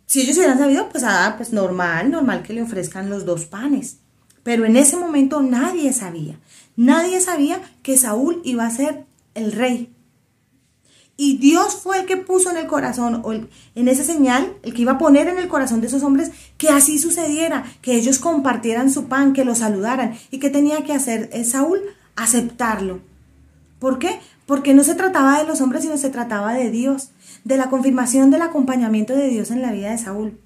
Si 0.06 0.20
ellos 0.20 0.36
hubieran 0.36 0.58
sabido, 0.58 0.88
pues, 0.90 1.04
ah, 1.04 1.34
pues 1.36 1.52
normal, 1.52 2.10
normal 2.10 2.42
que 2.42 2.52
le 2.52 2.62
ofrezcan 2.62 3.10
los 3.10 3.24
dos 3.24 3.46
panes. 3.46 3.98
Pero 4.42 4.64
en 4.64 4.76
ese 4.76 4.96
momento 4.96 5.42
nadie 5.42 5.92
sabía. 5.92 6.38
Nadie 6.76 7.20
sabía 7.20 7.60
que 7.82 7.96
Saúl 7.96 8.40
iba 8.44 8.66
a 8.66 8.70
ser 8.70 9.06
el 9.34 9.52
rey. 9.52 9.93
Y 11.16 11.38
Dios 11.38 11.76
fue 11.76 12.00
el 12.00 12.06
que 12.06 12.16
puso 12.16 12.50
en 12.50 12.56
el 12.56 12.66
corazón, 12.66 13.20
o 13.24 13.32
en 13.32 13.88
esa 13.88 14.02
señal, 14.02 14.52
el 14.62 14.74
que 14.74 14.82
iba 14.82 14.92
a 14.92 14.98
poner 14.98 15.28
en 15.28 15.38
el 15.38 15.48
corazón 15.48 15.80
de 15.80 15.86
esos 15.86 16.02
hombres 16.02 16.32
que 16.58 16.70
así 16.70 16.98
sucediera, 16.98 17.64
que 17.82 17.94
ellos 17.94 18.18
compartieran 18.18 18.90
su 18.90 19.06
pan, 19.06 19.32
que 19.32 19.44
lo 19.44 19.54
saludaran. 19.54 20.14
¿Y 20.30 20.38
qué 20.38 20.50
tenía 20.50 20.84
que 20.84 20.92
hacer 20.92 21.30
Saúl? 21.44 21.80
Aceptarlo. 22.16 23.00
¿Por 23.78 23.98
qué? 23.98 24.18
Porque 24.46 24.74
no 24.74 24.82
se 24.82 24.94
trataba 24.94 25.38
de 25.38 25.46
los 25.46 25.60
hombres, 25.60 25.82
sino 25.82 25.96
se 25.96 26.10
trataba 26.10 26.52
de 26.52 26.70
Dios, 26.70 27.10
de 27.44 27.56
la 27.56 27.70
confirmación 27.70 28.30
del 28.30 28.42
acompañamiento 28.42 29.14
de 29.14 29.28
Dios 29.28 29.50
en 29.50 29.62
la 29.62 29.72
vida 29.72 29.90
de 29.90 29.98
Saúl. 29.98 30.38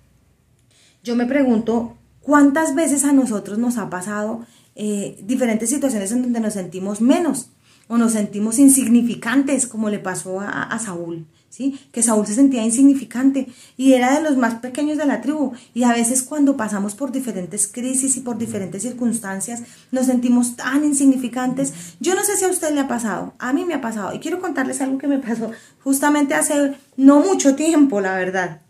Yo 1.03 1.17
me 1.17 1.25
pregunto, 1.25 1.97
¿Cuántas 2.29 2.75
veces 2.75 3.05
a 3.05 3.15
nosotros 3.15 3.57
nos 3.57 3.79
ha 3.79 3.89
pasado 3.89 4.45
eh, 4.77 5.19
diferentes 5.23 5.71
situaciones 5.71 6.13
en 6.13 6.21
donde 6.21 6.41
nos 6.41 6.53
sentimos 6.53 7.01
menos 7.01 7.49
o 7.89 7.99
nos 7.99 8.13
sentimos 8.13 8.59
insignificantes, 8.59 9.67
como 9.67 9.91
le 9.91 9.99
pasó 9.99 10.41
a, 10.41 10.79
Saúl? 10.79 11.27
¿Sí? 11.49 11.81
Que 11.91 12.03
Saúl 12.03 12.27
se 12.27 12.35
sentía 12.35 12.63
insignificante 12.63 13.49
y 13.77 13.95
era 13.95 14.15
de 14.15 14.23
los 14.23 14.37
más 14.37 14.57
pequeños 14.57 14.99
de 14.99 15.07
la 15.07 15.23
tribu. 15.23 15.53
Y 15.75 15.83
a 15.83 15.93
veces 15.93 16.23
cuando 16.23 16.57
pasamos 16.57 16.95
por 16.95 17.11
diferentes 17.11 17.67
crisis 17.67 18.17
y 18.17 18.21
por 18.21 18.37
diferentes 18.39 18.83
circunstancias, 18.83 19.63
nos 19.91 20.07
sentimos 20.07 20.57
tan 20.57 20.85
insignificantes. 20.85 21.73
Yo 22.01 22.15
no 22.15 22.23
sé 22.23 22.37
si 22.37 22.45
a 22.45 22.49
usted 22.49 22.75
le 22.75 22.81
ha 22.81 22.89
pasado, 22.89 23.35
a 23.39 23.53
mí 23.55 23.65
me 23.65 23.75
ha 23.75 23.81
pasado. 23.81 24.15
Y 24.15 24.21
quiero 24.21 24.41
contarles 24.41 24.83
algo 24.83 24.99
que 24.99 25.09
me 25.09 25.19
pasó 25.19 25.51
justamente 25.83 26.35
hace 26.35 26.77
no 26.97 27.21
mucho 27.21 27.57
tiempo, 27.57 28.01
la 28.01 28.15
verdad. 28.15 28.61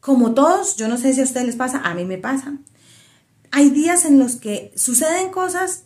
Como 0.00 0.34
todos, 0.34 0.76
yo 0.76 0.88
no 0.88 0.96
sé 0.96 1.12
si 1.12 1.20
a 1.20 1.24
ustedes 1.24 1.46
les 1.46 1.56
pasa, 1.56 1.80
a 1.84 1.94
mí 1.94 2.04
me 2.04 2.18
pasa. 2.18 2.54
Hay 3.50 3.70
días 3.70 4.04
en 4.04 4.18
los 4.18 4.36
que 4.36 4.72
suceden 4.76 5.30
cosas 5.30 5.84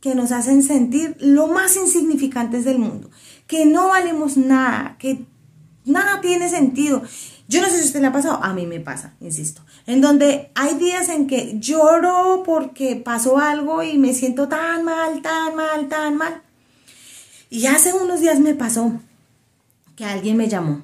que 0.00 0.14
nos 0.14 0.32
hacen 0.32 0.62
sentir 0.62 1.16
lo 1.20 1.46
más 1.46 1.76
insignificantes 1.76 2.64
del 2.64 2.78
mundo, 2.78 3.10
que 3.46 3.66
no 3.66 3.88
valemos 3.88 4.36
nada, 4.36 4.96
que 4.98 5.24
nada 5.84 6.20
tiene 6.20 6.48
sentido. 6.48 7.02
Yo 7.48 7.60
no 7.60 7.68
sé 7.68 7.78
si 7.78 7.86
usted 7.86 8.00
le 8.00 8.06
ha 8.06 8.12
pasado, 8.12 8.42
a 8.42 8.54
mí 8.54 8.66
me 8.66 8.80
pasa, 8.80 9.14
insisto, 9.20 9.62
en 9.86 10.00
donde 10.00 10.50
hay 10.54 10.74
días 10.74 11.08
en 11.08 11.26
que 11.26 11.58
lloro 11.58 12.42
porque 12.44 12.96
pasó 12.96 13.38
algo 13.38 13.82
y 13.82 13.98
me 13.98 14.14
siento 14.14 14.48
tan 14.48 14.84
mal, 14.84 15.20
tan 15.20 15.56
mal, 15.56 15.88
tan 15.88 16.16
mal. 16.16 16.42
Y 17.50 17.66
hace 17.66 17.92
unos 17.92 18.20
días 18.20 18.38
me 18.38 18.54
pasó 18.54 18.92
que 19.96 20.04
alguien 20.04 20.36
me 20.36 20.48
llamó. 20.48 20.82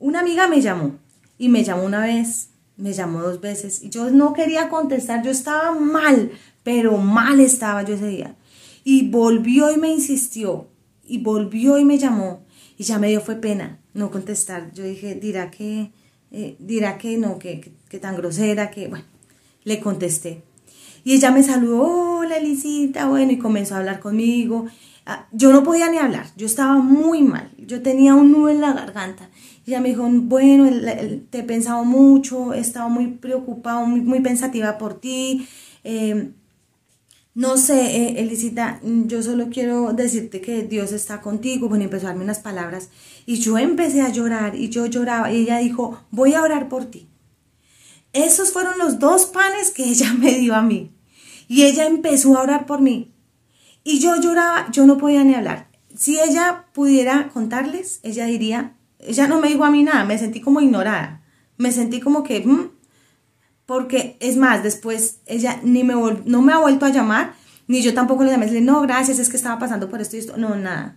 Una 0.00 0.20
amiga 0.20 0.48
me 0.48 0.60
llamó 0.60 0.96
y 1.38 1.48
me 1.48 1.62
llamó 1.62 1.84
una 1.84 2.00
vez, 2.00 2.48
me 2.76 2.92
llamó 2.92 3.20
dos 3.20 3.40
veces 3.40 3.82
y 3.82 3.90
yo 3.90 4.10
no 4.10 4.32
quería 4.32 4.68
contestar, 4.68 5.22
yo 5.22 5.30
estaba 5.30 5.72
mal, 5.72 6.32
pero 6.62 6.96
mal 6.98 7.40
estaba 7.40 7.82
yo 7.82 7.94
ese 7.94 8.08
día. 8.08 8.36
Y 8.84 9.08
volvió 9.08 9.70
y 9.72 9.76
me 9.76 9.90
insistió 9.90 10.68
y 11.06 11.18
volvió 11.18 11.78
y 11.78 11.84
me 11.84 11.98
llamó 11.98 12.42
y 12.78 12.84
ya 12.84 12.98
me 12.98 13.08
dio 13.08 13.20
fue 13.20 13.36
pena 13.36 13.78
no 13.94 14.10
contestar. 14.10 14.72
Yo 14.72 14.84
dije, 14.84 15.14
dirá 15.14 15.50
que, 15.50 15.90
eh, 16.30 16.56
dirá 16.58 16.98
que 16.98 17.18
no, 17.18 17.38
que, 17.38 17.72
que, 17.88 17.98
tan 17.98 18.16
grosera, 18.16 18.70
que 18.70 18.88
bueno, 18.88 19.04
le 19.64 19.80
contesté. 19.80 20.42
Y 21.02 21.14
ella 21.14 21.30
me 21.30 21.42
saludó, 21.42 22.18
hola 22.18 22.36
Elisita, 22.36 23.06
bueno, 23.08 23.32
y 23.32 23.38
comenzó 23.38 23.74
a 23.74 23.78
hablar 23.78 24.00
conmigo. 24.00 24.66
Ah, 25.06 25.26
yo 25.32 25.52
no 25.52 25.62
podía 25.62 25.90
ni 25.90 25.98
hablar, 25.98 26.26
yo 26.36 26.46
estaba 26.46 26.76
muy 26.76 27.22
mal, 27.22 27.50
yo 27.58 27.82
tenía 27.82 28.14
un 28.14 28.32
nudo 28.32 28.50
en 28.50 28.60
la 28.60 28.74
garganta 28.74 29.30
ella 29.70 29.80
me 29.80 29.90
dijo, 29.90 30.08
bueno, 30.10 30.68
te 31.30 31.38
he 31.38 31.42
pensado 31.42 31.84
mucho, 31.84 32.52
he 32.54 32.58
estado 32.58 32.88
muy 32.88 33.06
preocupado, 33.06 33.86
muy, 33.86 34.00
muy 34.00 34.20
pensativa 34.20 34.78
por 34.78 35.00
ti. 35.00 35.46
Eh, 35.84 36.32
no 37.34 37.56
sé, 37.56 37.96
eh, 37.96 38.20
Elisita, 38.20 38.80
yo 38.82 39.22
solo 39.22 39.48
quiero 39.50 39.92
decirte 39.92 40.40
que 40.40 40.64
Dios 40.64 40.92
está 40.92 41.20
contigo. 41.20 41.68
Bueno, 41.68 41.84
empezó 41.84 42.06
a 42.06 42.10
darme 42.10 42.24
unas 42.24 42.40
palabras 42.40 42.88
y 43.24 43.38
yo 43.38 43.56
empecé 43.56 44.02
a 44.02 44.08
llorar 44.08 44.56
y 44.56 44.68
yo 44.68 44.86
lloraba 44.86 45.32
y 45.32 45.42
ella 45.42 45.58
dijo, 45.58 46.00
voy 46.10 46.34
a 46.34 46.42
orar 46.42 46.68
por 46.68 46.86
ti. 46.86 47.08
Esos 48.12 48.52
fueron 48.52 48.78
los 48.78 48.98
dos 48.98 49.26
panes 49.26 49.70
que 49.70 49.84
ella 49.84 50.12
me 50.18 50.38
dio 50.38 50.54
a 50.54 50.62
mí. 50.62 50.92
Y 51.46 51.64
ella 51.64 51.86
empezó 51.86 52.36
a 52.36 52.42
orar 52.42 52.66
por 52.66 52.80
mí. 52.80 53.12
Y 53.84 54.00
yo 54.00 54.20
lloraba, 54.20 54.68
yo 54.72 54.86
no 54.86 54.98
podía 54.98 55.24
ni 55.24 55.34
hablar. 55.34 55.70
Si 55.96 56.18
ella 56.20 56.66
pudiera 56.72 57.28
contarles, 57.28 58.00
ella 58.02 58.26
diría, 58.26 58.76
ella 58.98 59.26
no 59.26 59.40
me 59.40 59.48
dijo 59.48 59.64
a 59.64 59.70
mí 59.70 59.82
nada, 59.82 60.04
me 60.04 60.18
sentí 60.18 60.40
como 60.40 60.60
ignorada, 60.60 61.22
me 61.56 61.72
sentí 61.72 62.00
como 62.00 62.22
que, 62.22 62.40
mm", 62.40 62.70
porque 63.70 64.16
es 64.18 64.36
más, 64.36 64.64
después 64.64 65.20
ella 65.26 65.60
ni 65.62 65.84
me 65.84 65.94
no 66.24 66.42
me 66.42 66.52
ha 66.52 66.58
vuelto 66.58 66.86
a 66.86 66.88
llamar, 66.88 67.34
ni 67.68 67.82
yo 67.82 67.94
tampoco 67.94 68.24
le 68.24 68.32
llamé, 68.32 68.50
le 68.50 68.60
no, 68.60 68.80
gracias, 68.80 69.20
es 69.20 69.28
que 69.28 69.36
estaba 69.36 69.60
pasando 69.60 69.88
por 69.88 70.00
esto 70.00 70.16
y 70.16 70.18
esto, 70.18 70.36
no, 70.36 70.56
nada, 70.56 70.96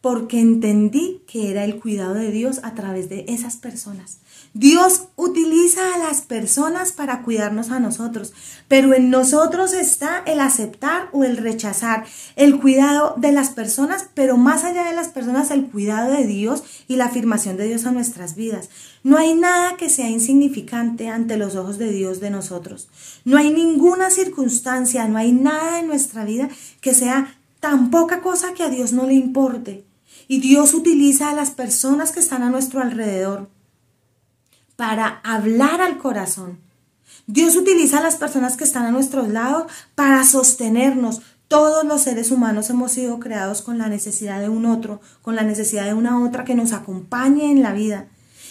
porque 0.00 0.38
entendí 0.38 1.24
que 1.26 1.50
era 1.50 1.64
el 1.64 1.80
cuidado 1.80 2.14
de 2.14 2.30
Dios 2.30 2.60
a 2.62 2.76
través 2.76 3.08
de 3.08 3.24
esas 3.26 3.56
personas. 3.56 4.20
Dios 4.54 5.08
utiliza 5.16 5.94
a 5.94 5.98
las 5.98 6.22
personas 6.22 6.92
para 6.92 7.22
cuidarnos 7.22 7.70
a 7.70 7.80
nosotros, 7.80 8.32
pero 8.66 8.94
en 8.94 9.10
nosotros 9.10 9.72
está 9.72 10.22
el 10.26 10.40
aceptar 10.40 11.08
o 11.12 11.24
el 11.24 11.36
rechazar 11.36 12.06
el 12.34 12.58
cuidado 12.58 13.14
de 13.18 13.32
las 13.32 13.50
personas, 13.50 14.06
pero 14.14 14.36
más 14.36 14.64
allá 14.64 14.84
de 14.84 14.94
las 14.94 15.08
personas, 15.08 15.50
el 15.50 15.66
cuidado 15.66 16.12
de 16.12 16.26
Dios 16.26 16.62
y 16.88 16.96
la 16.96 17.06
afirmación 17.06 17.56
de 17.56 17.68
Dios 17.68 17.84
a 17.84 17.92
nuestras 17.92 18.36
vidas. 18.36 18.70
No 19.04 19.18
hay 19.18 19.34
nada 19.34 19.76
que 19.76 19.90
sea 19.90 20.08
insignificante 20.08 21.08
ante 21.08 21.36
los 21.36 21.54
ojos 21.54 21.78
de 21.78 21.92
Dios 21.92 22.20
de 22.20 22.30
nosotros. 22.30 22.88
No 23.24 23.36
hay 23.36 23.50
ninguna 23.50 24.10
circunstancia, 24.10 25.06
no 25.08 25.18
hay 25.18 25.32
nada 25.32 25.78
en 25.78 25.86
nuestra 25.86 26.24
vida 26.24 26.48
que 26.80 26.94
sea 26.94 27.38
tan 27.60 27.90
poca 27.90 28.20
cosa 28.22 28.54
que 28.54 28.62
a 28.62 28.70
Dios 28.70 28.92
no 28.92 29.06
le 29.06 29.14
importe. 29.14 29.84
Y 30.26 30.40
Dios 30.40 30.74
utiliza 30.74 31.30
a 31.30 31.34
las 31.34 31.50
personas 31.50 32.12
que 32.12 32.20
están 32.20 32.42
a 32.42 32.50
nuestro 32.50 32.80
alrededor 32.80 33.48
para 34.78 35.20
hablar 35.24 35.80
al 35.80 35.98
corazón. 35.98 36.60
Dios 37.26 37.56
utiliza 37.56 37.98
a 37.98 38.00
las 38.00 38.14
personas 38.14 38.56
que 38.56 38.62
están 38.62 38.84
a 38.86 38.92
nuestros 38.92 39.26
lados 39.26 39.64
para 39.96 40.22
sostenernos. 40.22 41.20
Todos 41.48 41.84
los 41.84 42.02
seres 42.02 42.30
humanos 42.30 42.70
hemos 42.70 42.92
sido 42.92 43.18
creados 43.18 43.60
con 43.60 43.76
la 43.78 43.88
necesidad 43.88 44.40
de 44.40 44.48
un 44.48 44.66
otro, 44.66 45.00
con 45.20 45.34
la 45.34 45.42
necesidad 45.42 45.84
de 45.84 45.94
una 45.94 46.22
otra 46.24 46.44
que 46.44 46.54
nos 46.54 46.72
acompañe 46.72 47.50
en 47.50 47.60
la 47.60 47.72
vida. 47.72 48.06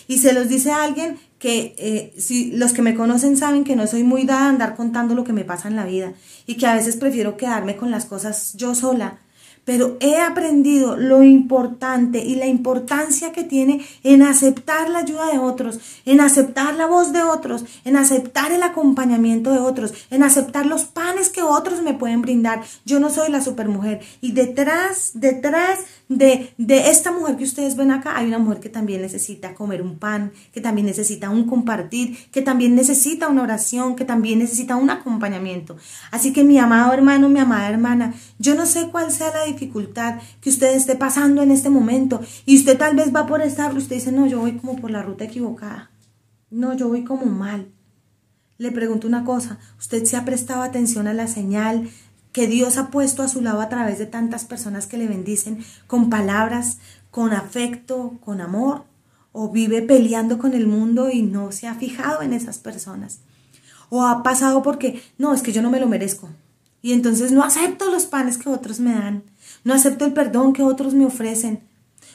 Y 0.09 0.17
se 0.17 0.33
los 0.33 0.49
dice 0.49 0.71
a 0.71 0.83
alguien 0.83 1.17
que 1.39 1.73
eh, 1.77 2.13
si 2.19 2.51
los 2.51 2.73
que 2.73 2.81
me 2.81 2.93
conocen 2.93 3.37
saben 3.37 3.63
que 3.63 3.77
no 3.77 3.87
soy 3.87 4.03
muy 4.03 4.25
dada 4.25 4.47
a 4.47 4.49
andar 4.49 4.75
contando 4.75 5.15
lo 5.15 5.23
que 5.23 5.31
me 5.31 5.45
pasa 5.45 5.69
en 5.69 5.77
la 5.77 5.85
vida 5.85 6.11
y 6.45 6.55
que 6.55 6.67
a 6.67 6.75
veces 6.75 6.97
prefiero 6.97 7.37
quedarme 7.37 7.77
con 7.77 7.89
las 7.89 8.03
cosas 8.03 8.53
yo 8.55 8.75
sola 8.75 9.21
pero 9.67 9.97
he 9.99 10.21
aprendido 10.21 10.95
lo 10.95 11.23
importante 11.23 12.19
y 12.19 12.35
la 12.35 12.45
importancia 12.45 13.33
que 13.33 13.43
tiene 13.43 13.85
en 14.01 14.23
aceptar 14.23 14.89
la 14.89 14.99
ayuda 14.99 15.29
de 15.29 15.39
otros, 15.39 15.81
en 16.05 16.21
aceptar 16.21 16.75
la 16.75 16.85
voz 16.85 17.11
de 17.11 17.21
otros, 17.21 17.65
en 17.83 17.97
aceptar 17.97 18.53
el 18.53 18.63
acompañamiento 18.63 19.51
de 19.51 19.59
otros, 19.59 19.93
en 20.09 20.23
aceptar 20.23 20.65
los 20.65 20.85
panes 20.85 21.27
que 21.27 21.41
otros 21.41 21.81
me 21.81 21.93
pueden 21.93 22.21
brindar. 22.21 22.63
Yo 22.85 23.01
no 23.01 23.09
soy 23.09 23.29
la 23.29 23.41
supermujer 23.41 23.99
y 24.21 24.31
detrás, 24.31 25.11
detrás 25.15 25.79
de, 26.09 26.53
de 26.57 26.89
esta 26.89 27.11
mujer 27.11 27.35
que 27.35 27.43
ustedes 27.43 27.75
ven 27.75 27.91
acá, 27.91 28.17
hay 28.17 28.27
una 28.27 28.39
mujer 28.39 28.59
que 28.59 28.69
también 28.69 29.01
necesita 29.01 29.53
comer 29.53 29.81
un 29.81 29.99
pan, 29.99 30.31
que 30.53 30.61
también 30.61 30.87
necesita 30.87 31.29
un 31.29 31.45
compartir, 31.45 32.17
que 32.31 32.41
también 32.41 32.75
necesita 32.75 33.27
una 33.27 33.43
oración, 33.43 33.95
que 33.95 34.05
también 34.05 34.39
necesita 34.39 34.77
un 34.77 34.89
acompañamiento. 34.89 35.75
Así 36.11 36.31
que 36.31 36.43
mi 36.43 36.57
amado 36.59 36.93
hermano, 36.93 37.29
mi 37.29 37.39
amada 37.39 37.69
hermana, 37.69 38.13
yo 38.39 38.55
no 38.55 38.65
sé 38.65 38.89
cuál 38.89 39.11
sea 39.11 39.33
la 39.33 39.45
dificultad 39.45 40.19
que 40.39 40.49
usted 40.49 40.75
esté 40.75 40.95
pasando 40.95 41.41
en 41.41 41.51
este 41.51 41.69
momento 41.69 42.21
y 42.45 42.57
usted 42.57 42.77
tal 42.77 42.95
vez 42.95 43.13
va 43.13 43.25
por 43.25 43.41
estar, 43.41 43.75
usted 43.75 43.97
dice, 43.97 44.11
no, 44.11 44.27
yo 44.27 44.39
voy 44.39 44.53
como 44.53 44.77
por 44.77 44.91
la 44.91 45.01
ruta 45.01 45.25
equivocada, 45.25 45.91
no, 46.49 46.73
yo 46.75 46.87
voy 46.87 47.03
como 47.03 47.25
mal. 47.25 47.67
Le 48.59 48.71
pregunto 48.71 49.07
una 49.07 49.23
cosa, 49.23 49.59
¿usted 49.77 50.05
se 50.05 50.17
ha 50.17 50.25
prestado 50.25 50.63
atención 50.63 51.07
a 51.07 51.13
la 51.13 51.27
señal 51.27 51.89
que 52.37 52.45
Dios 52.45 52.77
ha 52.77 52.91
puesto 52.91 53.23
a 53.23 53.27
su 53.27 53.41
lado 53.41 53.61
a 53.61 53.67
través 53.67 53.97
de 53.97 54.05
tantas 54.05 54.45
personas 54.45 54.85
que 54.85 54.99
le 54.99 55.07
bendicen 55.07 55.65
con 55.87 56.11
palabras, 56.11 56.77
con 57.09 57.33
afecto, 57.33 58.19
con 58.23 58.41
amor? 58.41 58.83
¿O 59.31 59.49
vive 59.49 59.81
peleando 59.81 60.37
con 60.37 60.53
el 60.53 60.67
mundo 60.67 61.09
y 61.09 61.23
no 61.23 61.51
se 61.51 61.65
ha 61.65 61.73
fijado 61.73 62.21
en 62.21 62.33
esas 62.33 62.59
personas? 62.59 63.21
¿O 63.89 64.05
ha 64.05 64.21
pasado 64.21 64.61
porque, 64.61 65.01
no, 65.17 65.33
es 65.33 65.41
que 65.41 65.51
yo 65.51 65.63
no 65.63 65.71
me 65.71 65.79
lo 65.79 65.87
merezco? 65.87 66.29
Y 66.83 66.93
entonces 66.93 67.31
no 67.31 67.43
acepto 67.43 67.89
los 67.89 68.05
panes 68.05 68.37
que 68.37 68.49
otros 68.49 68.79
me 68.79 68.93
dan, 68.93 69.23
no 69.63 69.73
acepto 69.73 70.05
el 70.05 70.13
perdón 70.13 70.53
que 70.53 70.61
otros 70.61 70.93
me 70.93 71.07
ofrecen, 71.07 71.61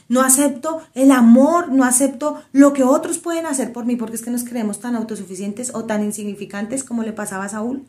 no 0.08 0.20
acepto 0.20 0.82
el 0.94 1.10
amor, 1.10 1.72
no 1.72 1.82
acepto 1.82 2.40
lo 2.52 2.72
que 2.74 2.84
otros 2.84 3.18
pueden 3.18 3.46
hacer 3.46 3.72
por 3.72 3.86
mí, 3.86 3.96
porque 3.96 4.14
es 4.14 4.22
que 4.22 4.30
nos 4.30 4.44
creemos 4.44 4.78
tan 4.78 4.94
autosuficientes 4.94 5.74
o 5.74 5.82
tan 5.82 6.04
insignificantes 6.04 6.84
como 6.84 7.02
le 7.02 7.12
pasaba 7.12 7.46
a 7.46 7.48
Saúl. 7.48 7.84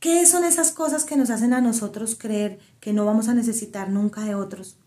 ¿Qué 0.00 0.24
son 0.24 0.44
esas 0.44 0.72
cosas 0.72 1.04
que 1.04 1.18
nos 1.18 1.28
hacen 1.28 1.52
a 1.52 1.60
nosotros 1.60 2.16
creer 2.18 2.58
que 2.80 2.94
no 2.94 3.04
vamos 3.04 3.28
a 3.28 3.34
necesitar 3.34 3.90
nunca 3.90 4.22
de 4.22 4.34
otros? 4.34 4.78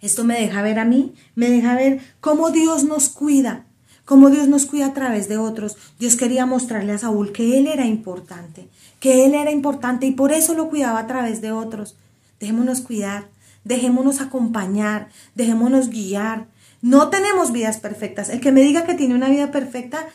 Esto 0.00 0.24
me 0.24 0.40
deja 0.40 0.62
ver 0.62 0.80
a 0.80 0.84
mí, 0.84 1.14
me 1.36 1.48
deja 1.48 1.76
ver 1.76 2.00
cómo 2.20 2.50
Dios 2.50 2.82
nos 2.82 3.08
cuida, 3.08 3.66
cómo 4.04 4.30
Dios 4.30 4.48
nos 4.48 4.66
cuida 4.66 4.86
a 4.86 4.94
través 4.94 5.28
de 5.28 5.38
otros. 5.38 5.76
Dios 6.00 6.16
quería 6.16 6.44
mostrarle 6.44 6.92
a 6.92 6.98
Saúl 6.98 7.30
que 7.30 7.56
él 7.56 7.68
era 7.68 7.86
importante, 7.86 8.68
que 8.98 9.26
él 9.26 9.34
era 9.34 9.52
importante 9.52 10.06
y 10.06 10.10
por 10.10 10.32
eso 10.32 10.54
lo 10.54 10.68
cuidaba 10.68 10.98
a 10.98 11.06
través 11.06 11.40
de 11.40 11.52
otros. 11.52 11.94
Dejémonos 12.40 12.80
cuidar, 12.80 13.28
dejémonos 13.62 14.20
acompañar, 14.20 15.08
dejémonos 15.36 15.88
guiar. 15.88 16.48
No 16.82 17.10
tenemos 17.10 17.52
vidas 17.52 17.78
perfectas. 17.78 18.28
El 18.28 18.40
que 18.40 18.50
me 18.50 18.62
diga 18.62 18.84
que 18.84 18.94
tiene 18.94 19.14
una 19.14 19.28
vida 19.28 19.52
perfecta, 19.52 20.08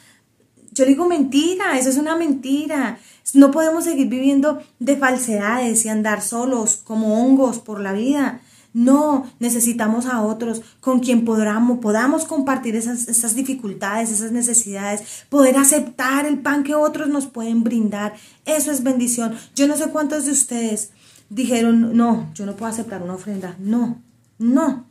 yo 0.72 0.86
digo 0.86 1.08
mentira, 1.08 1.78
eso 1.78 1.90
es 1.90 1.98
una 1.98 2.16
mentira. 2.16 3.00
No 3.34 3.52
podemos 3.52 3.84
seguir 3.84 4.08
viviendo 4.08 4.62
de 4.80 4.98
falsedades 4.98 5.86
y 5.86 5.90
andar 5.90 6.22
solos 6.22 6.82
como 6.84 7.22
hongos 7.22 7.60
por 7.60 7.80
la 7.80 7.94
vida. 7.94 8.42
No, 8.72 9.30
necesitamos 9.40 10.06
a 10.06 10.22
otros 10.22 10.62
con 10.80 11.00
quien 11.00 11.26
podamos, 11.26 11.80
podamos 11.80 12.26
compartir 12.26 12.76
esas, 12.76 13.08
esas 13.08 13.36
dificultades, 13.36 14.12
esas 14.12 14.32
necesidades, 14.32 15.26
poder 15.30 15.58
aceptar 15.58 16.28
el 16.28 16.40
pan 16.40 16.64
que 16.64 16.76
otros 16.76 17.10
nos 17.10 17.26
pueden 17.26 17.64
brindar. 17.64 18.14
Eso 18.46 18.72
es 18.72 18.84
bendición. 18.84 19.36
Yo 19.56 19.68
no 19.68 19.76
sé 19.76 19.90
cuántos 19.90 20.26
de 20.26 20.32
ustedes 20.32 20.92
dijeron, 21.30 21.98
no, 21.98 22.30
yo 22.36 22.46
no 22.46 22.56
puedo 22.56 22.72
aceptar 22.72 23.02
una 23.02 23.16
ofrenda. 23.16 23.56
No, 23.60 24.02
no. 24.38 24.86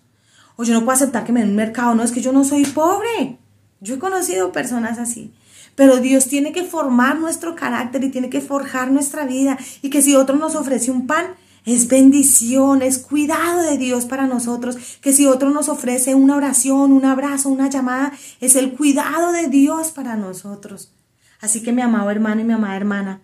O 0.56 0.64
yo 0.64 0.74
no 0.74 0.80
puedo 0.80 0.96
aceptar 0.96 1.24
que 1.24 1.32
me 1.32 1.40
den 1.40 1.50
un 1.50 1.56
mercado. 1.56 1.94
No, 1.94 2.02
es 2.02 2.10
que 2.10 2.20
yo 2.20 2.32
no 2.32 2.42
soy 2.42 2.64
pobre. 2.64 3.38
Yo 3.80 3.94
he 3.94 3.98
conocido 4.00 4.50
personas 4.50 4.98
así. 4.98 5.32
Pero 5.78 5.98
Dios 6.00 6.26
tiene 6.26 6.50
que 6.50 6.64
formar 6.64 7.20
nuestro 7.20 7.54
carácter 7.54 8.02
y 8.02 8.10
tiene 8.10 8.28
que 8.28 8.40
forjar 8.40 8.90
nuestra 8.90 9.24
vida. 9.24 9.56
Y 9.80 9.90
que 9.90 10.02
si 10.02 10.16
otro 10.16 10.34
nos 10.34 10.56
ofrece 10.56 10.90
un 10.90 11.06
pan, 11.06 11.26
es 11.64 11.86
bendición, 11.86 12.82
es 12.82 12.98
cuidado 12.98 13.62
de 13.62 13.78
Dios 13.78 14.04
para 14.04 14.26
nosotros. 14.26 14.76
Que 15.00 15.12
si 15.12 15.26
otro 15.26 15.50
nos 15.50 15.68
ofrece 15.68 16.16
una 16.16 16.34
oración, 16.34 16.90
un 16.90 17.04
abrazo, 17.04 17.48
una 17.48 17.70
llamada, 17.70 18.12
es 18.40 18.56
el 18.56 18.72
cuidado 18.72 19.30
de 19.30 19.46
Dios 19.46 19.92
para 19.92 20.16
nosotros. 20.16 20.92
Así 21.40 21.62
que 21.62 21.70
mi 21.70 21.80
amado 21.80 22.10
hermano 22.10 22.40
y 22.40 22.44
mi 22.44 22.54
amada 22.54 22.74
hermana, 22.74 23.22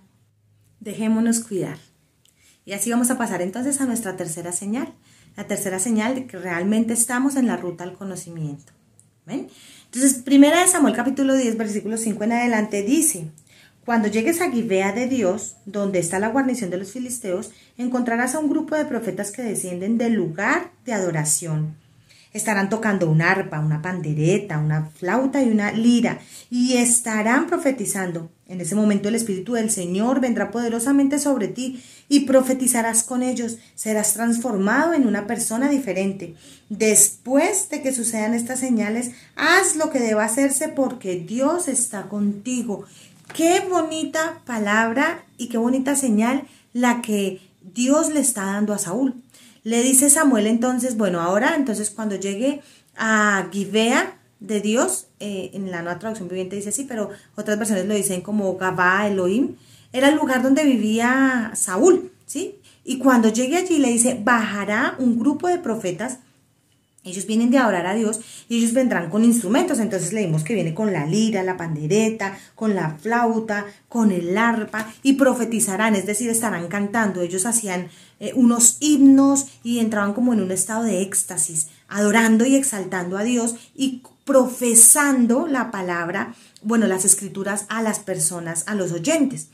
dejémonos 0.78 1.40
cuidar. 1.40 1.78
Y 2.64 2.74
así 2.74 2.88
vamos 2.88 3.10
a 3.10 3.18
pasar 3.18 3.42
entonces 3.42 3.80
a 3.80 3.86
nuestra 3.86 4.16
tercera 4.16 4.52
señal. 4.52 4.94
La 5.36 5.48
tercera 5.48 5.80
señal 5.80 6.14
de 6.14 6.28
que 6.28 6.38
realmente 6.38 6.92
estamos 6.92 7.34
en 7.34 7.48
la 7.48 7.56
ruta 7.56 7.82
al 7.82 7.94
conocimiento. 7.94 8.72
¿Ven? 9.26 9.48
Entonces, 9.94 10.24
primera 10.24 10.60
de 10.60 10.66
Samuel 10.66 10.96
capítulo 10.96 11.36
10, 11.36 11.56
versículo 11.56 11.96
5 11.96 12.24
en 12.24 12.32
adelante 12.32 12.82
dice, 12.82 13.28
cuando 13.84 14.08
llegues 14.08 14.40
a 14.40 14.50
Gibea 14.50 14.90
de 14.90 15.06
Dios, 15.06 15.54
donde 15.66 16.00
está 16.00 16.18
la 16.18 16.30
guarnición 16.30 16.68
de 16.70 16.78
los 16.78 16.90
filisteos, 16.90 17.52
encontrarás 17.78 18.34
a 18.34 18.40
un 18.40 18.50
grupo 18.50 18.74
de 18.74 18.86
profetas 18.86 19.30
que 19.30 19.42
descienden 19.42 19.96
del 19.96 20.14
lugar 20.14 20.72
de 20.84 20.94
adoración. 20.94 21.76
Estarán 22.32 22.70
tocando 22.70 23.08
un 23.08 23.22
arpa, 23.22 23.60
una 23.60 23.82
pandereta, 23.82 24.58
una 24.58 24.86
flauta 24.86 25.40
y 25.44 25.48
una 25.48 25.70
lira, 25.70 26.18
y 26.50 26.76
estarán 26.76 27.46
profetizando. 27.46 28.32
En 28.46 28.60
ese 28.60 28.74
momento 28.74 29.08
el 29.08 29.14
Espíritu 29.14 29.54
del 29.54 29.70
Señor 29.70 30.20
vendrá 30.20 30.50
poderosamente 30.50 31.18
sobre 31.18 31.48
ti 31.48 31.82
y 32.08 32.20
profetizarás 32.20 33.02
con 33.02 33.22
ellos. 33.22 33.56
Serás 33.74 34.12
transformado 34.12 34.92
en 34.92 35.06
una 35.06 35.26
persona 35.26 35.70
diferente. 35.70 36.34
Después 36.68 37.70
de 37.70 37.80
que 37.80 37.94
sucedan 37.94 38.34
estas 38.34 38.60
señales, 38.60 39.12
haz 39.34 39.76
lo 39.76 39.90
que 39.90 40.00
deba 40.00 40.24
hacerse 40.24 40.68
porque 40.68 41.16
Dios 41.16 41.68
está 41.68 42.08
contigo. 42.08 42.84
Qué 43.34 43.60
bonita 43.68 44.42
palabra 44.44 45.24
y 45.38 45.48
qué 45.48 45.56
bonita 45.56 45.96
señal 45.96 46.46
la 46.74 47.00
que 47.00 47.40
Dios 47.74 48.12
le 48.12 48.20
está 48.20 48.44
dando 48.44 48.74
a 48.74 48.78
Saúl. 48.78 49.22
Le 49.62 49.82
dice 49.82 50.10
Samuel 50.10 50.46
entonces, 50.46 50.98
bueno, 50.98 51.22
ahora 51.22 51.54
entonces 51.56 51.88
cuando 51.88 52.16
llegue 52.16 52.60
a 52.96 53.48
Gibea 53.50 54.18
de 54.46 54.60
Dios, 54.60 55.06
eh, 55.20 55.50
en 55.54 55.70
la 55.70 55.82
nueva 55.82 55.98
traducción 55.98 56.28
viviente 56.28 56.56
dice 56.56 56.70
así, 56.70 56.84
pero 56.84 57.10
otras 57.36 57.58
versiones 57.58 57.86
lo 57.86 57.94
dicen 57.94 58.20
como 58.20 58.56
Gabá 58.56 59.06
Elohim, 59.06 59.56
era 59.92 60.08
el 60.08 60.16
lugar 60.16 60.42
donde 60.42 60.64
vivía 60.64 61.52
Saúl, 61.54 62.12
¿sí? 62.26 62.58
Y 62.84 62.98
cuando 62.98 63.28
llegue 63.28 63.56
allí 63.56 63.78
le 63.78 63.88
dice, 63.88 64.20
bajará 64.22 64.96
un 64.98 65.18
grupo 65.18 65.48
de 65.48 65.58
profetas 65.58 66.18
ellos 67.04 67.26
vienen 67.26 67.50
de 67.50 67.58
adorar 67.58 67.86
a 67.86 67.94
Dios 67.94 68.20
y 68.48 68.56
ellos 68.56 68.72
vendrán 68.72 69.10
con 69.10 69.24
instrumentos. 69.24 69.78
Entonces 69.78 70.12
leímos 70.12 70.42
que 70.42 70.54
viene 70.54 70.74
con 70.74 70.92
la 70.92 71.06
lira, 71.06 71.42
la 71.42 71.58
pandereta, 71.58 72.36
con 72.54 72.74
la 72.74 72.96
flauta, 72.96 73.66
con 73.88 74.10
el 74.10 74.36
arpa 74.38 74.92
y 75.02 75.12
profetizarán, 75.12 75.94
es 75.94 76.06
decir, 76.06 76.30
estarán 76.30 76.68
cantando. 76.68 77.20
Ellos 77.20 77.44
hacían 77.44 77.88
eh, 78.20 78.32
unos 78.34 78.78
himnos 78.80 79.48
y 79.62 79.80
entraban 79.80 80.14
como 80.14 80.32
en 80.32 80.40
un 80.40 80.50
estado 80.50 80.84
de 80.84 81.02
éxtasis, 81.02 81.68
adorando 81.88 82.46
y 82.46 82.56
exaltando 82.56 83.18
a 83.18 83.22
Dios 83.22 83.54
y 83.74 84.02
profesando 84.24 85.46
la 85.46 85.70
palabra, 85.70 86.34
bueno, 86.62 86.86
las 86.86 87.04
escrituras 87.04 87.66
a 87.68 87.82
las 87.82 87.98
personas, 87.98 88.64
a 88.66 88.74
los 88.74 88.92
oyentes. 88.92 89.48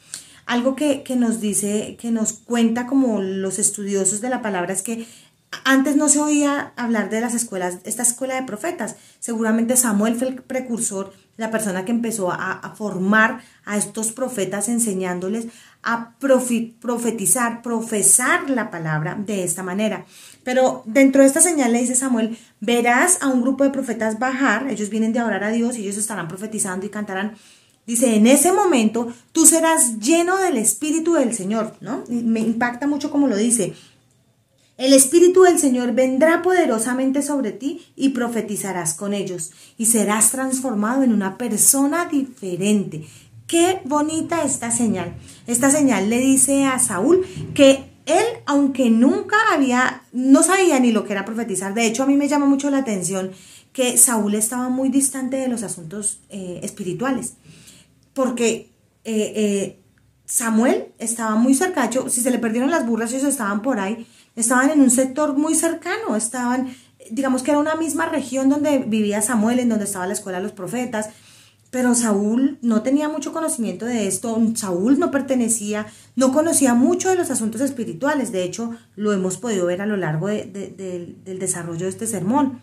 Algo 0.47 0.75
que, 0.75 1.03
que 1.03 1.17
nos 1.17 1.41
dice, 1.41 1.97
que 2.01 2.11
nos 2.11 2.33
cuenta 2.33 2.87
como 2.87 3.21
los 3.21 3.59
estudiosos 3.59 4.21
de 4.21 4.31
la 4.31 4.43
palabra 4.43 4.73
es 4.73 4.83
que 4.83 5.07
antes 5.65 5.97
no 5.97 6.09
se 6.09 6.21
oía 6.21 6.73
hablar 6.77 7.11
de 7.11 7.21
las 7.21 7.35
escuelas, 7.35 7.79
esta 7.85 8.03
escuela 8.03 8.37
de 8.37 8.47
profetas. 8.47 8.97
Seguramente 9.19 9.77
Samuel 9.77 10.15
fue 10.15 10.29
el 10.29 10.43
precursor, 10.43 11.13
la 11.37 11.51
persona 11.51 11.85
que 11.85 11.91
empezó 11.91 12.31
a, 12.31 12.75
formar 12.77 13.41
a 13.65 13.77
estos 13.77 14.13
profetas 14.13 14.69
enseñándoles 14.69 15.47
a 15.83 16.15
profetizar, 16.19 17.63
profesar 17.63 18.51
la 18.51 18.71
palabra 18.71 19.17
de 19.19 19.45
esta 19.45 19.63
manera. 19.63 20.05
Pero 20.45 20.83
dentro 20.87 21.23
de 21.23 21.29
esta 21.29 21.41
señal 21.41 21.73
le 21.73 21.81
dice 21.81 21.95
Samuel, 21.95 22.39
verás 22.61 23.19
a 23.23 23.29
un 23.29 23.41
grupo 23.43 23.65
de 23.65 23.71
profetas 23.71 24.19
bajar, 24.19 24.69
ellos 24.69 24.91
vienen 24.91 25.13
de 25.13 25.19
adorar 25.19 25.45
a 25.45 25.51
Dios 25.51 25.77
y 25.77 25.83
ellos 25.83 25.97
estarán 25.97 26.29
profetizando 26.29 26.85
y 26.87 26.91
cantarán. 26.91 27.35
Dice, 27.87 28.15
en 28.15 28.27
ese 28.27 28.53
momento 28.53 29.13
tú 29.33 29.47
serás 29.47 29.99
lleno 29.99 30.37
del 30.37 30.59
Espíritu 30.59 31.15
del 31.15 31.35
Señor, 31.35 31.75
¿no? 31.81 32.05
me 32.09 32.41
impacta 32.41 32.87
mucho 32.87 33.11
como 33.11 33.27
lo 33.27 33.37
dice. 33.37 33.75
El 34.81 34.95
Espíritu 34.95 35.43
del 35.43 35.59
Señor 35.59 35.93
vendrá 35.93 36.41
poderosamente 36.41 37.21
sobre 37.21 37.53
ti 37.53 37.83
y 37.97 38.09
profetizarás 38.11 38.95
con 38.95 39.13
ellos 39.13 39.51
y 39.77 39.85
serás 39.85 40.31
transformado 40.31 41.03
en 41.03 41.13
una 41.13 41.37
persona 41.37 42.07
diferente. 42.07 43.05
Qué 43.47 43.83
bonita 43.85 44.43
esta 44.43 44.71
señal. 44.71 45.13
Esta 45.47 45.71
señal 45.71 46.09
le 46.09 46.17
dice 46.17 46.65
a 46.65 46.79
Saúl 46.79 47.27
que 47.53 47.91
él, 48.07 48.25
aunque 48.47 48.89
nunca 48.89 49.37
había, 49.53 50.05
no 50.13 50.43
sabía 50.43 50.81
ni 50.81 50.93
lo 50.93 51.05
que 51.05 51.13
era 51.13 51.27
profetizar, 51.27 51.75
de 51.75 51.85
hecho 51.85 52.05
a 52.05 52.07
mí 52.07 52.17
me 52.17 52.29
llama 52.29 52.47
mucho 52.47 52.71
la 52.71 52.79
atención 52.79 53.33
que 53.75 53.99
Saúl 53.99 54.35
estaba 54.35 54.71
muy 54.71 54.89
distante 54.89 55.37
de 55.37 55.49
los 55.49 55.63
asuntos 55.63 56.21
eh, 56.31 56.61
espirituales, 56.63 57.35
porque 58.15 58.71
eh, 59.05 59.33
eh, 59.37 59.79
Samuel 60.25 60.87
estaba 60.99 61.35
muy 61.35 61.53
cerca, 61.53 61.91
si 62.09 62.23
se 62.23 62.31
le 62.31 62.39
perdieron 62.39 62.71
las 62.71 62.87
burras, 62.87 63.13
ellos 63.13 63.29
estaban 63.29 63.61
por 63.61 63.79
ahí, 63.79 64.07
estaban 64.41 64.71
en 64.71 64.81
un 64.81 64.91
sector 64.91 65.37
muy 65.37 65.55
cercano, 65.55 66.17
estaban, 66.17 66.75
digamos 67.11 67.43
que 67.43 67.51
era 67.51 67.61
una 67.61 67.75
misma 67.75 68.07
región 68.07 68.49
donde 68.49 68.79
vivía 68.79 69.23
Samuel, 69.23 69.59
en 69.59 69.69
donde 69.69 69.85
estaba 69.85 70.07
la 70.07 70.13
escuela 70.13 70.39
de 70.39 70.45
los 70.45 70.53
profetas, 70.53 71.11
pero 71.71 71.95
Saúl 71.95 72.59
no 72.63 72.83
tenía 72.83 73.09
mucho 73.09 73.33
conocimiento 73.33 73.87
de 73.87 74.09
esto, 74.09 74.37
Saúl 74.57 74.99
no 74.99 75.13
pertenecía, 75.13 75.87
no 76.17 76.33
conocía 76.33 76.75
mucho 76.75 77.11
de 77.11 77.17
los 77.17 77.31
asuntos 77.31 77.61
espirituales, 77.61 78.33
de 78.33 78.43
hecho 78.43 78.73
lo 78.97 79.13
hemos 79.13 79.39
podido 79.39 79.67
ver 79.67 79.81
a 79.81 79.87
lo 79.87 79.97
largo 79.97 80.27
del 80.27 81.39
desarrollo 81.39 81.85
de 81.85 81.91
este 81.91 82.09
sermón. 82.09 82.61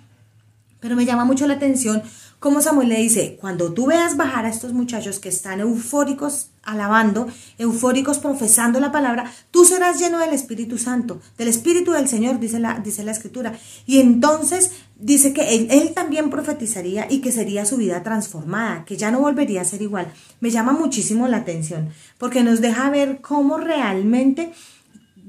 Pero 0.80 0.96
me 0.96 1.06
llama 1.06 1.26
mucho 1.26 1.48
la 1.48 1.56
atención 1.56 2.04
cómo 2.40 2.62
Samuel 2.62 2.90
le 2.90 3.00
dice, 3.00 3.38
cuando 3.42 3.74
tú 3.74 3.88
veas 3.88 4.16
bajar 4.16 4.46
a 4.46 4.50
estos 4.50 4.74
muchachos 4.74 5.20
que 5.20 5.30
están 5.30 5.60
eufóricos 5.60 6.50
alabando, 6.64 7.28
eufóricos 7.58 8.20
profesando 8.20 8.80
la 8.80 8.92
palabra, 8.92 9.32
tú 9.52 9.66
serás 9.66 10.00
lleno 10.00 10.20
del 10.20 10.34
Espíritu 10.34 10.78
Santo, 10.78 11.22
del 11.38 11.48
Espíritu 11.48 11.94
del 11.94 12.08
Señor, 12.08 12.40
dice 12.40 12.60
la, 12.60 12.80
dice 12.80 13.04
la 13.04 13.12
Escritura. 13.12 13.58
Y 13.86 14.00
entonces 14.00 14.72
dice 15.00 15.34
que 15.34 15.56
él, 15.56 15.68
él 15.72 15.94
también 15.94 16.30
profetizaría 16.30 17.08
y 17.10 17.22
que 17.22 17.32
sería 17.32 17.66
su 17.66 17.78
vida 17.78 18.04
transformada, 18.04 18.86
que 18.86 18.98
ya 18.98 19.12
no 19.12 19.20
volvería 19.20 19.62
a 19.62 19.66
ser 19.66 19.82
igual. 19.82 20.12
Me 20.40 20.52
llama 20.52 20.74
muchísimo 20.74 21.28
la 21.28 21.38
atención, 21.38 21.90
porque 22.18 22.44
nos 22.44 22.62
deja 22.62 22.90
ver 22.90 23.22
cómo 23.22 23.58
realmente... 23.58 24.52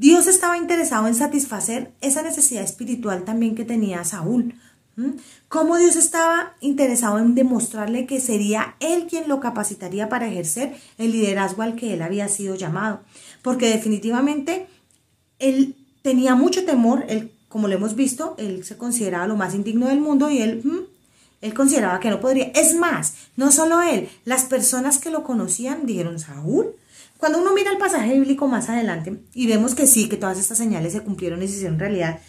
Dios 0.00 0.28
estaba 0.28 0.56
interesado 0.56 1.08
en 1.08 1.16
satisfacer 1.16 1.90
esa 2.00 2.22
necesidad 2.22 2.62
espiritual 2.62 3.24
también 3.24 3.56
que 3.56 3.64
tenía 3.64 4.04
Saúl. 4.04 4.54
Cómo 5.48 5.76
Dios 5.76 5.96
estaba 5.96 6.54
interesado 6.60 7.18
en 7.18 7.34
demostrarle 7.34 8.06
que 8.06 8.20
sería 8.20 8.76
Él 8.80 9.06
quien 9.08 9.28
lo 9.28 9.40
capacitaría 9.40 10.08
para 10.08 10.28
ejercer 10.28 10.76
el 10.98 11.12
liderazgo 11.12 11.62
al 11.62 11.76
que 11.76 11.94
Él 11.94 12.02
había 12.02 12.28
sido 12.28 12.54
llamado. 12.54 13.00
Porque 13.42 13.68
definitivamente 13.68 14.66
Él 15.38 15.76
tenía 16.02 16.34
mucho 16.34 16.64
temor, 16.64 17.06
como 17.48 17.68
lo 17.68 17.74
hemos 17.74 17.94
visto, 17.94 18.34
Él 18.38 18.64
se 18.64 18.76
consideraba 18.76 19.26
lo 19.26 19.36
más 19.36 19.54
indigno 19.54 19.86
del 19.86 20.00
mundo 20.00 20.30
y 20.30 20.42
Él, 20.42 20.88
él 21.40 21.54
consideraba 21.54 22.00
que 22.00 22.10
no 22.10 22.20
podría. 22.20 22.46
Es 22.54 22.74
más, 22.74 23.14
no 23.36 23.52
solo 23.52 23.80
Él, 23.80 24.08
las 24.24 24.44
personas 24.44 24.98
que 24.98 25.10
lo 25.10 25.22
conocían 25.22 25.86
dijeron, 25.86 26.18
Saúl, 26.18 26.74
cuando 27.18 27.40
uno 27.40 27.52
mira 27.52 27.72
el 27.72 27.78
pasaje 27.78 28.14
bíblico 28.14 28.46
más 28.46 28.68
adelante 28.68 29.20
y 29.34 29.46
vemos 29.46 29.74
que 29.74 29.86
sí, 29.86 30.08
que 30.08 30.16
todas 30.16 30.38
estas 30.38 30.58
señales 30.58 30.92
se 30.92 31.02
cumplieron 31.02 31.42
y 31.42 31.48
se 31.48 31.56
hicieron 31.56 31.78
realidad, 31.78 32.20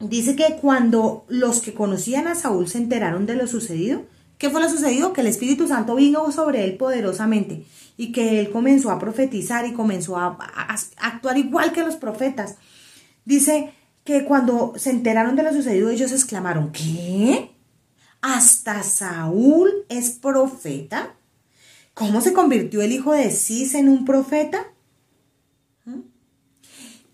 dice 0.00 0.36
que 0.36 0.56
cuando 0.60 1.24
los 1.28 1.60
que 1.60 1.74
conocían 1.74 2.26
a 2.26 2.34
Saúl 2.34 2.68
se 2.68 2.78
enteraron 2.78 3.26
de 3.26 3.34
lo 3.34 3.46
sucedido, 3.46 4.02
¿qué 4.38 4.50
fue 4.50 4.60
lo 4.60 4.68
sucedido? 4.68 5.12
Que 5.12 5.22
el 5.22 5.26
Espíritu 5.26 5.66
Santo 5.66 5.96
vino 5.96 6.30
sobre 6.32 6.64
él 6.64 6.76
poderosamente 6.76 7.64
y 7.96 8.12
que 8.12 8.38
él 8.38 8.50
comenzó 8.50 8.90
a 8.90 8.98
profetizar 8.98 9.66
y 9.66 9.72
comenzó 9.72 10.16
a, 10.16 10.38
actuar 10.98 11.36
igual 11.36 11.72
que 11.72 11.82
los 11.82 11.96
profetas. 11.96 12.56
Dice 13.24 13.72
que 14.04 14.24
cuando 14.24 14.74
se 14.76 14.90
enteraron 14.90 15.36
de 15.36 15.42
lo 15.42 15.52
sucedido, 15.52 15.90
ellos 15.90 16.12
exclamaron, 16.12 16.70
¿qué? 16.70 17.50
¿Hasta 18.20 18.82
Saúl 18.82 19.70
es 19.88 20.10
profeta? 20.10 21.14
¿Cómo 21.92 22.20
se 22.20 22.32
convirtió 22.32 22.80
el 22.82 22.92
hijo 22.92 23.12
de 23.12 23.30
Cis 23.30 23.74
en 23.74 23.88
un 23.88 24.04
profeta? 24.04 24.68
¿Mm? 25.84 26.00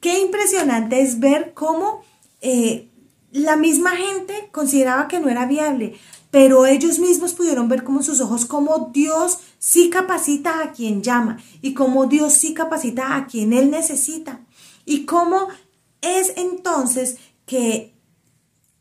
Qué 0.00 0.20
impresionante 0.20 1.00
es 1.00 1.18
ver 1.18 1.54
cómo 1.54 2.02
eh, 2.46 2.90
la 3.32 3.56
misma 3.56 3.92
gente 3.96 4.50
consideraba 4.52 5.08
que 5.08 5.18
no 5.18 5.30
era 5.30 5.46
viable, 5.46 5.94
pero 6.30 6.66
ellos 6.66 6.98
mismos 6.98 7.32
pudieron 7.32 7.68
ver 7.68 7.84
como 7.84 8.02
sus 8.02 8.20
ojos 8.20 8.44
cómo 8.44 8.90
Dios 8.92 9.38
sí 9.58 9.88
capacita 9.88 10.62
a 10.62 10.72
quien 10.72 11.02
llama 11.02 11.38
y 11.62 11.72
cómo 11.72 12.04
Dios 12.04 12.34
sí 12.34 12.52
capacita 12.52 13.16
a 13.16 13.26
quien 13.26 13.54
Él 13.54 13.70
necesita 13.70 14.44
y 14.84 15.06
cómo 15.06 15.48
es 16.02 16.34
entonces 16.36 17.16
que 17.46 17.94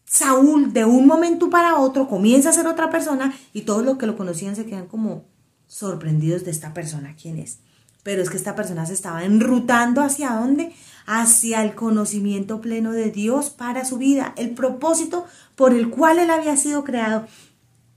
Saúl 0.04 0.74
de 0.74 0.84
un 0.84 1.08
momento 1.08 1.50
para 1.50 1.80
otro 1.80 2.10
comienza 2.10 2.50
a 2.50 2.54
ser 2.54 2.68
otra 2.68 2.90
persona 2.90 3.34
y 3.54 3.62
todos 3.62 3.86
los 3.86 3.98
que 3.98 4.08
lo 4.08 4.18
conocían 4.18 4.58
se 4.58 4.66
quedan 4.66 4.88
como 4.88 5.24
sorprendidos 5.68 6.44
de 6.44 6.52
esta 6.52 6.74
persona, 6.74 7.16
quién 7.16 7.40
es. 7.40 7.60
Pero 8.04 8.22
es 8.22 8.30
que 8.30 8.38
esta 8.38 8.56
persona 8.56 8.86
se 8.86 8.94
estaba 8.94 9.24
enrutando 9.24 10.02
hacia 10.02 10.34
dónde? 10.34 10.74
Hacia 11.06 11.64
el 11.64 11.74
conocimiento 11.74 12.62
pleno 12.62 12.92
de 12.92 13.12
Dios 13.12 13.50
para 13.50 13.86
su 13.86 13.98
vida, 13.98 14.34
el 14.38 14.52
propósito 14.52 15.26
por 15.56 15.74
el 15.74 15.90
cual 15.90 16.20
él 16.20 16.30
había 16.30 16.56
sido 16.58 16.84
creado. 16.84 17.28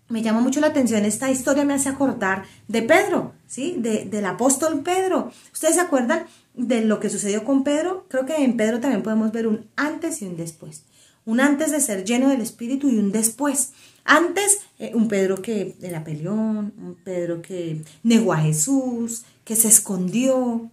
Me 0.09 0.23
llama 0.23 0.41
mucho 0.41 0.61
la 0.61 0.69
atención 0.69 1.05
esta 1.05 1.31
historia, 1.31 1.65
me 1.65 1.75
hace 1.75 1.89
acordar 1.89 2.45
de 2.69 2.83
Pedro, 2.83 3.35
¿sí? 3.49 3.75
De, 3.79 4.05
del 4.05 4.25
apóstol 4.25 4.83
Pedro. 4.83 5.33
¿Ustedes 5.53 5.75
se 5.75 5.81
acuerdan 5.81 6.27
de 6.55 6.85
lo 6.85 7.01
que 7.01 7.11
sucedió 7.11 7.45
con 7.45 7.65
Pedro? 7.65 8.07
Creo 8.09 8.25
que 8.25 8.37
en 8.37 8.57
Pedro 8.57 8.79
también 8.79 9.03
podemos 9.03 9.33
ver 9.33 9.49
un 9.49 9.67
antes 9.75 10.23
y 10.23 10.27
un 10.27 10.37
después. 10.37 10.85
Un 11.25 11.41
antes 11.41 11.73
de 11.73 11.81
ser 11.81 12.05
lleno 12.05 12.29
del 12.29 12.41
Espíritu 12.41 12.89
y 12.89 12.99
un 12.99 13.11
después. 13.11 13.73
Antes, 14.05 14.61
eh, 14.79 14.93
un 14.95 15.09
Pedro 15.09 15.43
que 15.43 15.75
era 15.83 16.05
peleón, 16.05 16.73
un 16.79 16.97
Pedro 17.03 17.43
que 17.43 17.83
negó 18.05 18.33
a 18.33 18.39
Jesús, 18.39 19.25
que 19.47 19.57
se 19.57 19.69
escondió. 19.69 20.71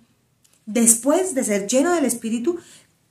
Después 0.65 1.35
de 1.35 1.43
ser 1.43 1.67
lleno 1.67 1.93
del 1.93 2.05
Espíritu, 2.05 2.57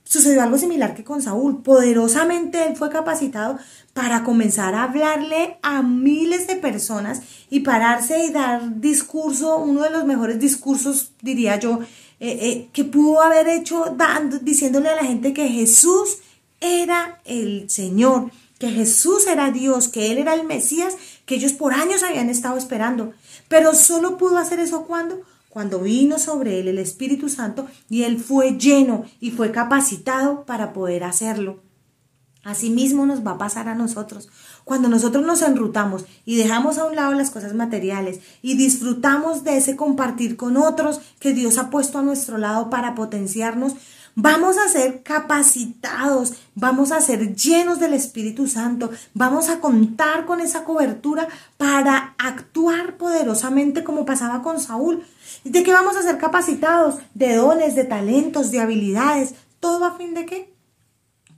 sucedió 0.03 0.43
algo 0.43 0.57
similar 0.57 0.93
que 0.93 1.03
con 1.03 1.21
Saúl. 1.21 1.63
Poderosamente 1.63 2.67
él 2.67 2.75
fue 2.75 2.89
capacitado 2.89 3.57
para 3.93 4.23
comenzar 4.23 4.75
a 4.75 4.83
hablarle 4.83 5.57
a 5.63 5.81
miles 5.81 6.47
de 6.47 6.57
personas 6.57 7.21
y 7.49 7.61
pararse 7.61 8.25
y 8.25 8.31
dar 8.31 8.81
discurso, 8.81 9.57
uno 9.57 9.83
de 9.83 9.89
los 9.89 10.05
mejores 10.05 10.37
discursos, 10.37 11.13
diría 11.21 11.57
yo, 11.57 11.79
eh, 12.19 12.37
eh, 12.41 12.69
que 12.73 12.83
pudo 12.83 13.21
haber 13.21 13.47
hecho 13.47 13.95
diciéndole 14.41 14.89
a 14.89 14.95
la 14.95 15.05
gente 15.05 15.33
que 15.33 15.47
Jesús 15.47 16.17
era 16.59 17.21
el 17.25 17.69
Señor 17.69 18.31
que 18.63 18.69
Jesús 18.69 19.27
era 19.27 19.51
Dios, 19.51 19.89
que 19.89 20.09
Él 20.09 20.19
era 20.19 20.33
el 20.35 20.45
Mesías, 20.45 20.95
que 21.25 21.35
ellos 21.35 21.51
por 21.51 21.73
años 21.73 22.01
habían 22.01 22.29
estado 22.29 22.57
esperando. 22.57 23.11
Pero 23.49 23.73
solo 23.73 24.17
pudo 24.17 24.37
hacer 24.37 24.61
eso 24.61 24.85
cuando 24.85 25.21
cuando 25.53 25.81
vino 25.81 26.17
sobre 26.17 26.59
él 26.59 26.67
el 26.67 26.79
Espíritu 26.79 27.29
Santo 27.29 27.67
y 27.87 28.05
él 28.05 28.17
fue 28.17 28.57
lleno 28.57 29.05
y 29.19 29.29
fue 29.29 29.51
capacitado 29.51 30.45
para 30.45 30.73
poder 30.73 31.03
hacerlo. 31.03 31.61
Asimismo 32.43 33.05
nos 33.05 33.23
va 33.23 33.33
a 33.33 33.37
pasar 33.37 33.67
a 33.67 33.75
nosotros. 33.75 34.29
Cuando 34.63 34.89
nosotros 34.89 35.23
nos 35.23 35.43
enrutamos 35.43 36.05
y 36.25 36.37
dejamos 36.37 36.79
a 36.79 36.85
un 36.85 36.95
lado 36.95 37.13
las 37.13 37.29
cosas 37.29 37.53
materiales 37.53 38.19
y 38.41 38.57
disfrutamos 38.57 39.43
de 39.43 39.57
ese 39.57 39.75
compartir 39.75 40.37
con 40.37 40.57
otros 40.57 41.01
que 41.19 41.33
Dios 41.33 41.59
ha 41.59 41.69
puesto 41.69 41.99
a 41.99 42.01
nuestro 42.01 42.39
lado 42.39 42.71
para 42.71 42.95
potenciarnos, 42.95 43.75
Vamos 44.15 44.59
a 44.59 44.69
ser 44.69 45.01
capacitados, 45.01 46.33
vamos 46.53 46.91
a 46.91 47.01
ser 47.01 47.35
llenos 47.35 47.79
del 47.79 47.95
Espíritu 47.95 48.47
Santo, 48.47 48.91
vamos 49.15 49.49
a 49.49 49.59
contar 49.59 50.27
con 50.27 50.39
esa 50.39 50.63
cobertura 50.63 51.27
para 51.57 52.13
actuar 52.19 52.97
poderosamente 52.97 53.83
como 53.83 54.05
pasaba 54.05 54.43
con 54.43 54.59
Saúl. 54.59 55.03
¿De 55.43 55.63
qué 55.63 55.73
vamos 55.73 55.97
a 55.97 56.03
ser 56.03 56.19
capacitados? 56.19 56.99
De 57.15 57.35
dones, 57.35 57.73
de 57.73 57.85
talentos, 57.85 58.51
de 58.51 58.59
habilidades. 58.59 59.33
¿Todo 59.59 59.85
a 59.85 59.97
fin 59.97 60.13
de 60.13 60.27
qué? 60.27 60.53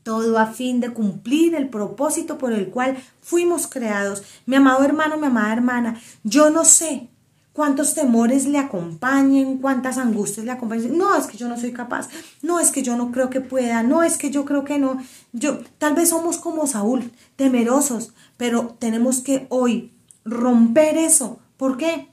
Todo 0.03 0.37
a 0.37 0.47
fin 0.47 0.81
de 0.81 0.89
cumplir 0.89 1.55
el 1.55 1.69
propósito 1.69 2.37
por 2.37 2.51
el 2.51 2.71
cual 2.71 2.97
fuimos 3.21 3.67
creados. 3.67 4.23
Mi 4.45 4.57
amado 4.57 4.83
hermano, 4.83 5.15
mi 5.15 5.27
amada 5.27 5.53
hermana, 5.53 6.01
yo 6.23 6.49
no 6.49 6.65
sé 6.65 7.07
cuántos 7.55 7.93
temores 7.93 8.45
le 8.45 8.57
acompañen, 8.59 9.59
cuántas 9.59 9.97
angustias 9.97 10.45
le 10.45 10.51
acompañen. 10.51 10.97
No, 10.97 11.15
es 11.15 11.25
que 11.25 11.37
yo 11.37 11.47
no 11.47 11.57
soy 11.57 11.71
capaz, 11.71 12.09
no 12.41 12.59
es 12.59 12.69
que 12.69 12.83
yo 12.83 12.97
no 12.97 13.11
creo 13.11 13.29
que 13.29 13.39
pueda, 13.39 13.81
no 13.81 14.03
es 14.03 14.17
que 14.17 14.29
yo 14.29 14.43
creo 14.43 14.65
que 14.65 14.77
no. 14.77 14.97
Yo 15.31 15.59
tal 15.77 15.95
vez 15.95 16.09
somos 16.09 16.37
como 16.37 16.67
Saúl, 16.67 17.11
temerosos, 17.37 18.13
pero 18.35 18.75
tenemos 18.77 19.21
que 19.21 19.47
hoy 19.49 19.93
romper 20.25 20.97
eso. 20.97 21.39
¿Por 21.55 21.77
qué? 21.77 22.09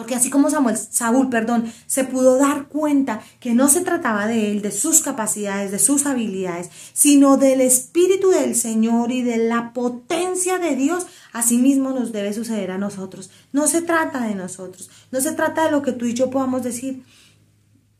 Porque 0.00 0.14
así 0.14 0.30
como 0.30 0.48
Samuel, 0.48 0.78
Saúl, 0.78 1.28
perdón, 1.28 1.70
se 1.86 2.04
pudo 2.04 2.38
dar 2.38 2.68
cuenta 2.68 3.20
que 3.38 3.52
no 3.52 3.68
se 3.68 3.82
trataba 3.82 4.26
de 4.26 4.50
él, 4.50 4.62
de 4.62 4.70
sus 4.70 5.02
capacidades, 5.02 5.72
de 5.72 5.78
sus 5.78 6.06
habilidades, 6.06 6.70
sino 6.94 7.36
del 7.36 7.60
Espíritu 7.60 8.30
del 8.30 8.56
Señor 8.56 9.12
y 9.12 9.20
de 9.20 9.36
la 9.36 9.74
potencia 9.74 10.58
de 10.58 10.74
Dios, 10.74 11.06
asimismo 11.34 11.90
nos 11.90 12.12
debe 12.12 12.32
suceder 12.32 12.70
a 12.70 12.78
nosotros. 12.78 13.28
No 13.52 13.66
se 13.66 13.82
trata 13.82 14.26
de 14.26 14.34
nosotros, 14.34 14.88
no 15.10 15.20
se 15.20 15.32
trata 15.32 15.66
de 15.66 15.70
lo 15.70 15.82
que 15.82 15.92
tú 15.92 16.06
y 16.06 16.14
yo 16.14 16.30
podamos 16.30 16.62
decir. 16.62 17.04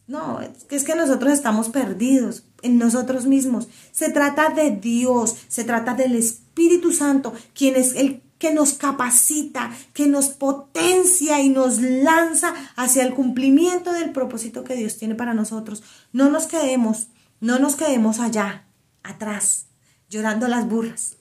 No, 0.06 0.40
es 0.70 0.84
que 0.84 0.94
nosotros 0.94 1.34
estamos 1.34 1.68
perdidos 1.68 2.44
en 2.62 2.78
nosotros 2.78 3.26
mismos. 3.26 3.68
Se 3.92 4.08
trata 4.08 4.48
de 4.48 4.70
Dios, 4.70 5.36
se 5.48 5.64
trata 5.64 5.92
del 5.92 6.14
Espíritu 6.14 6.92
Santo, 6.92 7.34
quien 7.52 7.76
es 7.76 7.94
el 7.94 8.22
que 8.40 8.54
nos 8.54 8.72
capacita, 8.72 9.70
que 9.92 10.06
nos 10.06 10.28
potencia 10.30 11.40
y 11.40 11.50
nos 11.50 11.78
lanza 11.80 12.54
hacia 12.74 13.04
el 13.04 13.14
cumplimiento 13.14 13.92
del 13.92 14.12
propósito 14.12 14.64
que 14.64 14.74
Dios 14.74 14.96
tiene 14.96 15.14
para 15.14 15.34
nosotros. 15.34 15.82
No 16.12 16.30
nos 16.30 16.46
quedemos, 16.46 17.08
no 17.40 17.58
nos 17.58 17.76
quedemos 17.76 18.18
allá, 18.18 18.64
atrás, 19.02 19.66
llorando 20.08 20.48
las 20.48 20.66
burras. 20.66 21.16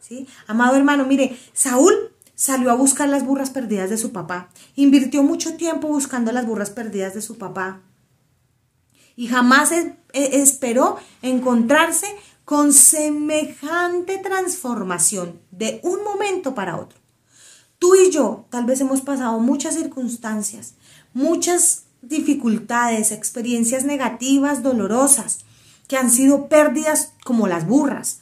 ¿sí? 0.00 0.26
Amado 0.46 0.74
hermano, 0.74 1.04
mire, 1.04 1.38
Saúl 1.52 1.92
salió 2.34 2.70
a 2.70 2.74
buscar 2.74 3.10
las 3.10 3.24
burras 3.24 3.50
perdidas 3.50 3.90
de 3.90 3.98
su 3.98 4.10
papá, 4.10 4.48
invirtió 4.74 5.22
mucho 5.22 5.56
tiempo 5.56 5.88
buscando 5.88 6.32
las 6.32 6.46
burras 6.46 6.70
perdidas 6.70 7.12
de 7.12 7.20
su 7.20 7.36
papá 7.36 7.82
y 9.14 9.26
jamás 9.26 9.72
e, 9.72 9.94
e, 10.14 10.40
esperó 10.40 10.96
encontrarse 11.20 12.06
con 12.44 12.72
semejante 12.72 14.18
transformación 14.18 15.40
de 15.50 15.80
un 15.82 16.02
momento 16.02 16.54
para 16.54 16.76
otro. 16.76 16.98
Tú 17.78 17.94
y 17.94 18.10
yo 18.10 18.46
tal 18.50 18.64
vez 18.64 18.80
hemos 18.80 19.00
pasado 19.00 19.38
muchas 19.40 19.74
circunstancias, 19.74 20.74
muchas 21.12 21.84
dificultades, 22.00 23.12
experiencias 23.12 23.84
negativas, 23.84 24.62
dolorosas, 24.62 25.40
que 25.88 25.96
han 25.96 26.10
sido 26.10 26.48
pérdidas 26.48 27.12
como 27.24 27.46
las 27.46 27.66
burras. 27.66 28.20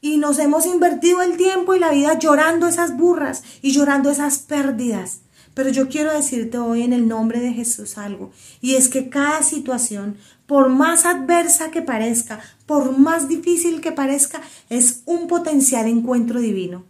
Y 0.00 0.16
nos 0.16 0.38
hemos 0.38 0.64
invertido 0.64 1.20
el 1.22 1.36
tiempo 1.36 1.74
y 1.74 1.78
la 1.78 1.90
vida 1.90 2.18
llorando 2.18 2.66
esas 2.66 2.96
burras 2.96 3.42
y 3.60 3.72
llorando 3.72 4.10
esas 4.10 4.38
pérdidas. 4.38 5.20
Pero 5.60 5.72
yo 5.72 5.90
quiero 5.90 6.10
decirte 6.10 6.56
hoy 6.56 6.80
en 6.80 6.94
el 6.94 7.06
nombre 7.06 7.38
de 7.38 7.52
Jesús 7.52 7.98
algo, 7.98 8.30
y 8.62 8.76
es 8.76 8.88
que 8.88 9.10
cada 9.10 9.42
situación, 9.42 10.16
por 10.46 10.70
más 10.70 11.04
adversa 11.04 11.70
que 11.70 11.82
parezca, 11.82 12.40
por 12.64 12.96
más 12.96 13.28
difícil 13.28 13.82
que 13.82 13.92
parezca, 13.92 14.40
es 14.70 15.02
un 15.04 15.28
potencial 15.28 15.86
encuentro 15.86 16.40
divino. 16.40 16.86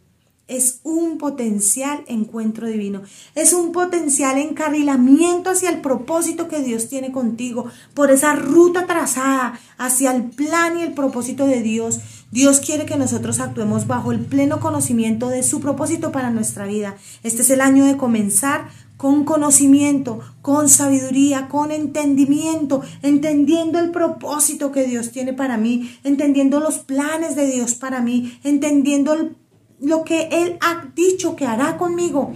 Es 0.51 0.81
un 0.83 1.17
potencial 1.17 2.03
encuentro 2.09 2.67
divino. 2.67 3.03
Es 3.37 3.53
un 3.53 3.71
potencial 3.71 4.37
encarrilamiento 4.37 5.51
hacia 5.51 5.71
el 5.71 5.81
propósito 5.81 6.49
que 6.49 6.59
Dios 6.59 6.89
tiene 6.89 7.13
contigo, 7.13 7.67
por 7.95 8.11
esa 8.11 8.35
ruta 8.35 8.85
trazada 8.87 9.61
hacia 9.79 10.11
el 10.11 10.25
plan 10.25 10.77
y 10.77 10.83
el 10.83 10.93
propósito 10.93 11.47
de 11.47 11.63
Dios. 11.63 12.01
Dios 12.33 12.59
quiere 12.59 12.85
que 12.85 12.97
nosotros 12.97 13.39
actuemos 13.39 13.87
bajo 13.87 14.11
el 14.11 14.19
pleno 14.19 14.59
conocimiento 14.59 15.29
de 15.29 15.45
su 15.45 15.61
propósito 15.61 16.11
para 16.11 16.31
nuestra 16.31 16.67
vida. 16.67 16.97
Este 17.23 17.43
es 17.43 17.51
el 17.51 17.61
año 17.61 17.85
de 17.85 17.97
comenzar 17.97 18.71
con 18.97 19.25
conocimiento, 19.25 20.19
con 20.43 20.69
sabiduría, 20.69 21.49
con 21.49 21.71
entendimiento, 21.71 22.83
entendiendo 23.03 23.79
el 23.79 23.93
propósito 23.93 24.73
que 24.73 24.83
Dios 24.83 25.13
tiene 25.13 25.33
para 25.33 25.57
mí, 25.57 25.97
entendiendo 26.03 26.59
los 26.59 26.79
planes 26.79 27.37
de 27.37 27.47
Dios 27.47 27.77
para 27.77 28.01
mí, 28.01 28.39
entendiendo 28.43 29.31
lo 29.81 30.05
que 30.05 30.29
Él 30.31 30.59
ha 30.61 30.87
dicho 30.95 31.37
que 31.37 31.47
hará 31.47 31.77
conmigo 31.77 32.33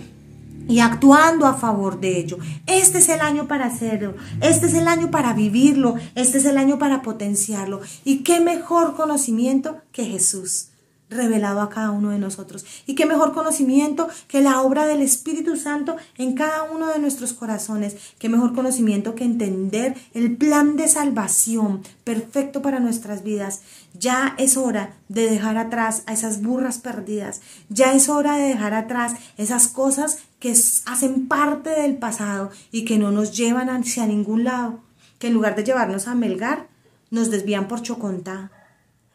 y 0.69 0.81
actuando 0.81 1.47
a 1.47 1.55
favor 1.55 2.01
de 2.01 2.19
ello. 2.19 2.39
Este 2.67 2.99
es 2.99 3.09
el 3.09 3.21
año 3.21 3.47
para 3.47 3.67
hacerlo, 3.67 4.15
este 4.41 4.67
es 4.67 4.75
el 4.75 4.89
año 4.89 5.11
para 5.11 5.33
vivirlo, 5.35 5.97
este 6.15 6.39
es 6.39 6.45
el 6.47 6.59
año 6.59 6.79
para 6.79 7.03
potenciarlo. 7.03 7.81
Y 8.05 8.19
qué 8.19 8.41
mejor 8.41 8.97
conocimiento 8.97 9.79
que 9.93 10.05
Jesús 10.05 10.69
revelado 11.11 11.61
a 11.61 11.71
cada 11.71 11.91
uno 11.91 12.11
de 12.11 12.19
nosotros. 12.19 12.65
Y 12.87 12.95
qué 12.95 13.07
mejor 13.07 13.33
conocimiento 13.33 14.09
que 14.29 14.41
la 14.41 14.63
obra 14.63 14.87
del 14.87 15.03
Espíritu 15.03 15.57
Santo 15.57 15.97
en 16.17 16.35
cada 16.35 16.65
uno 16.65 16.89
de 16.89 16.99
nuestros 16.99 17.33
corazones. 17.33 17.97
Qué 18.19 18.29
mejor 18.29 18.55
conocimiento 18.55 19.15
que 19.15 19.25
entender 19.25 19.97
el 20.13 20.37
plan 20.37 20.77
de 20.77 20.89
salvación 20.89 21.83
perfecto 22.05 22.63
para 22.63 22.81
nuestras 22.81 23.23
vidas. 23.23 23.63
Ya 23.99 24.35
es 24.39 24.57
hora 24.57 24.95
de 25.09 25.31
dejar 25.31 25.57
atrás 25.57 26.03
a 26.07 26.13
esas 26.13 26.43
burras 26.43 26.79
perdidas. 26.79 27.41
Ya 27.69 27.93
es 27.93 28.09
hora 28.09 28.37
de 28.37 28.49
dejar 28.49 28.75
atrás 28.75 29.15
esas 29.37 29.69
cosas 29.69 30.19
que 30.41 30.51
hacen 30.51 31.29
parte 31.29 31.71
del 31.71 31.97
pasado 31.97 32.51
y 32.71 32.85
que 32.85 32.99
no 32.99 33.11
nos 33.11 33.37
llevan 33.37 33.71
hacia 33.71 34.07
ningún 34.07 34.45
lado. 34.45 34.81
Que 35.19 35.29
en 35.29 35.35
lugar 35.35 35.55
de 35.55 35.65
llevarnos 35.65 36.09
a 36.09 36.15
Melgar, 36.15 36.69
nos 37.11 37.31
desvían 37.31 37.69
por 37.69 37.81
Chocontá 37.81 38.51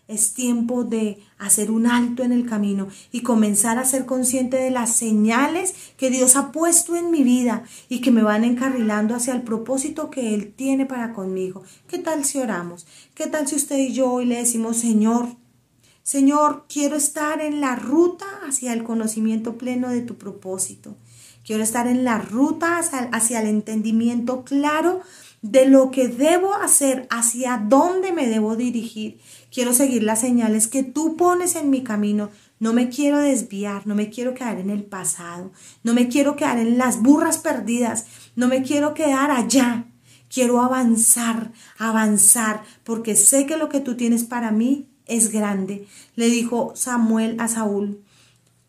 es 0.10 0.34
tiempo 0.34 0.84
de 0.84 1.20
hacer 1.38 1.72
un 1.72 1.88
alto 1.88 2.24
en 2.24 2.34
el 2.34 2.46
camino 2.46 2.90
y 3.12 3.22
comenzar 3.22 3.78
a 3.78 3.86
ser 3.86 4.06
consciente 4.06 4.58
de 4.58 4.72
las 4.72 4.96
señales 4.96 5.74
que 5.96 6.10
Dios 6.10 6.36
ha 6.36 6.52
puesto 6.52 6.98
en 6.98 7.12
mi 7.12 7.24
vida 7.24 7.64
y 7.88 8.02
que 8.02 8.12
me 8.12 8.24
van 8.24 8.44
encarrilando 8.44 9.16
hacia 9.16 9.34
el 9.34 9.44
propósito 9.44 10.10
que 10.10 10.34
Él 10.34 10.52
tiene 10.54 10.86
para 10.86 11.14
conmigo. 11.14 11.64
¿Qué 11.88 12.00
tal 12.00 12.26
si 12.26 12.40
oramos? 12.40 12.88
¿Qué 13.14 13.28
tal 13.28 13.48
si 13.48 13.56
usted 13.56 13.78
y 13.78 13.94
yo 13.94 14.12
hoy 14.12 14.26
le 14.26 14.38
decimos, 14.38 14.78
Señor, 14.78 15.28
Señor, 16.10 16.66
quiero 16.68 16.96
estar 16.96 17.40
en 17.40 17.62
la 17.62 17.76
ruta 17.76 18.26
hacia 18.48 18.74
el 18.74 18.84
conocimiento 18.84 19.60
pleno 19.60 19.90
de 19.90 20.02
tu 20.02 20.18
propósito. 20.18 20.96
Quiero 21.46 21.62
estar 21.62 21.86
en 21.86 22.04
la 22.04 22.18
ruta 22.18 22.80
hacia, 22.80 23.42
el 23.42 23.48
entendimiento 23.48 24.44
claro 24.44 25.02
de 25.44 25.68
lo 25.68 25.92
que 25.92 26.08
debo 26.08 26.56
hacer, 26.56 27.08
hacia 27.12 27.58
dónde 27.58 28.12
me 28.12 28.28
debo 28.28 28.56
dirigir. 28.56 29.20
Quiero 29.52 29.74
seguir 29.74 30.04
las 30.04 30.22
señales 30.22 30.68
que 30.68 30.84
tú 30.84 31.16
pones 31.16 31.56
en 31.56 31.70
mi 31.70 31.84
camino. 31.84 32.30
No 32.60 32.74
me 32.74 32.90
quiero 32.90 33.20
desviar, 33.20 33.88
no 33.88 33.96
me 33.96 34.10
quiero 34.10 34.34
quedar 34.34 34.60
en 34.60 34.70
el 34.70 34.84
pasado, 34.84 35.52
no 35.84 35.94
me 35.94 36.10
quiero 36.10 36.36
quedar 36.36 36.60
en 36.60 36.78
las 36.78 37.02
burras 37.02 37.38
perdidas, 37.38 38.06
no 38.36 38.48
me 38.48 38.64
quiero 38.64 38.94
quedar 38.94 39.32
allá. 39.32 39.86
Quiero 40.32 40.62
avanzar, 40.62 41.52
avanzar, 41.80 42.62
porque 42.84 43.16
sé 43.16 43.48
que 43.48 43.58
lo 43.58 43.68
que 43.68 43.80
tú 43.80 43.98
tienes 43.98 44.24
para 44.24 44.52
mí 44.52 44.88
es 45.08 45.32
grande. 45.32 45.88
Le 46.16 46.28
dijo 46.28 46.74
Samuel 46.76 47.36
a 47.40 47.48
Saúl, 47.48 48.04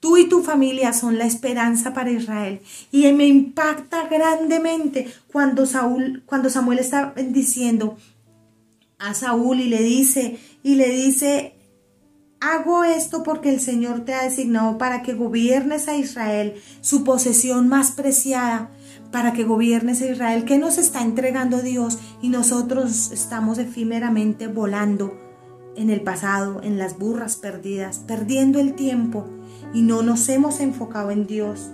tú 0.00 0.16
y 0.16 0.28
tu 0.28 0.42
familia 0.42 0.92
son 0.92 1.18
la 1.18 1.26
esperanza 1.26 1.92
para 1.92 2.10
Israel. 2.10 2.60
Y 2.90 3.12
me 3.12 3.26
impacta 3.26 4.08
grandemente 4.08 5.12
cuando, 5.30 5.66
Saúl, 5.66 6.22
cuando 6.26 6.50
Samuel 6.50 6.78
está 6.78 7.12
diciendo 7.14 7.96
a 9.00 9.14
Saúl 9.14 9.60
y 9.60 9.68
le 9.68 9.82
dice, 9.82 10.38
y 10.62 10.76
le 10.76 10.90
dice, 10.90 11.54
hago 12.40 12.84
esto 12.84 13.22
porque 13.22 13.50
el 13.50 13.60
Señor 13.60 14.04
te 14.04 14.14
ha 14.14 14.24
designado 14.24 14.78
para 14.78 15.02
que 15.02 15.14
gobiernes 15.14 15.88
a 15.88 15.96
Israel, 15.96 16.54
su 16.80 17.02
posesión 17.02 17.68
más 17.68 17.92
preciada 17.92 18.70
para 19.10 19.32
que 19.32 19.44
gobiernes 19.44 20.02
a 20.02 20.06
Israel, 20.06 20.44
que 20.44 20.58
nos 20.58 20.78
está 20.78 21.02
entregando 21.02 21.60
Dios 21.62 21.98
y 22.22 22.28
nosotros 22.28 23.10
estamos 23.10 23.58
efímeramente 23.58 24.46
volando 24.46 25.18
en 25.76 25.90
el 25.90 26.02
pasado, 26.02 26.60
en 26.62 26.78
las 26.78 26.98
burras 26.98 27.36
perdidas, 27.36 27.98
perdiendo 28.06 28.60
el 28.60 28.74
tiempo 28.74 29.26
y 29.72 29.82
no 29.82 30.02
nos 30.02 30.28
hemos 30.28 30.60
enfocado 30.60 31.10
en 31.10 31.26
Dios. 31.26 31.70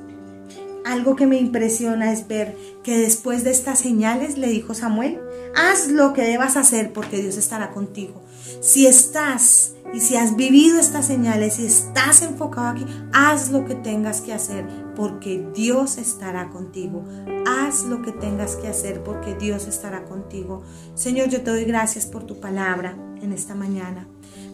Algo 0.86 1.16
que 1.16 1.26
me 1.26 1.36
impresiona 1.36 2.12
es 2.12 2.28
ver 2.28 2.56
que 2.84 2.96
después 2.96 3.42
de 3.42 3.50
estas 3.50 3.80
señales 3.80 4.38
le 4.38 4.46
dijo 4.46 4.72
Samuel, 4.72 5.18
haz 5.56 5.88
lo 5.88 6.12
que 6.12 6.22
debas 6.22 6.56
hacer 6.56 6.92
porque 6.92 7.20
Dios 7.20 7.36
estará 7.36 7.72
contigo. 7.72 8.22
Si 8.60 8.86
estás 8.86 9.74
y 9.92 9.98
si 9.98 10.14
has 10.14 10.36
vivido 10.36 10.78
estas 10.78 11.06
señales 11.06 11.58
y 11.58 11.66
estás 11.66 12.22
enfocado 12.22 12.68
aquí, 12.68 12.86
haz 13.12 13.50
lo 13.50 13.64
que 13.64 13.74
tengas 13.74 14.20
que 14.20 14.32
hacer 14.32 14.64
porque 14.94 15.44
Dios 15.56 15.98
estará 15.98 16.50
contigo. 16.50 17.04
Haz 17.48 17.82
lo 17.82 18.02
que 18.02 18.12
tengas 18.12 18.54
que 18.54 18.68
hacer 18.68 19.02
porque 19.02 19.34
Dios 19.34 19.66
estará 19.66 20.04
contigo. 20.04 20.62
Señor, 20.94 21.30
yo 21.30 21.42
te 21.42 21.50
doy 21.50 21.64
gracias 21.64 22.06
por 22.06 22.22
tu 22.22 22.38
palabra 22.38 22.96
en 23.20 23.32
esta 23.32 23.56
mañana. 23.56 24.06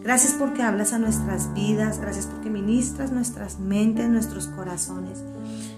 Gracias 0.03 0.33
porque 0.33 0.63
hablas 0.63 0.95
a 0.95 0.99
nuestras 0.99 1.53
vidas, 1.53 2.01
gracias 2.01 2.27
porque 2.27 2.49
ministras 2.51 3.13
nuestras 3.13 3.61
mentes, 3.61 4.09
nuestros 4.09 4.47
corazones. 4.49 5.23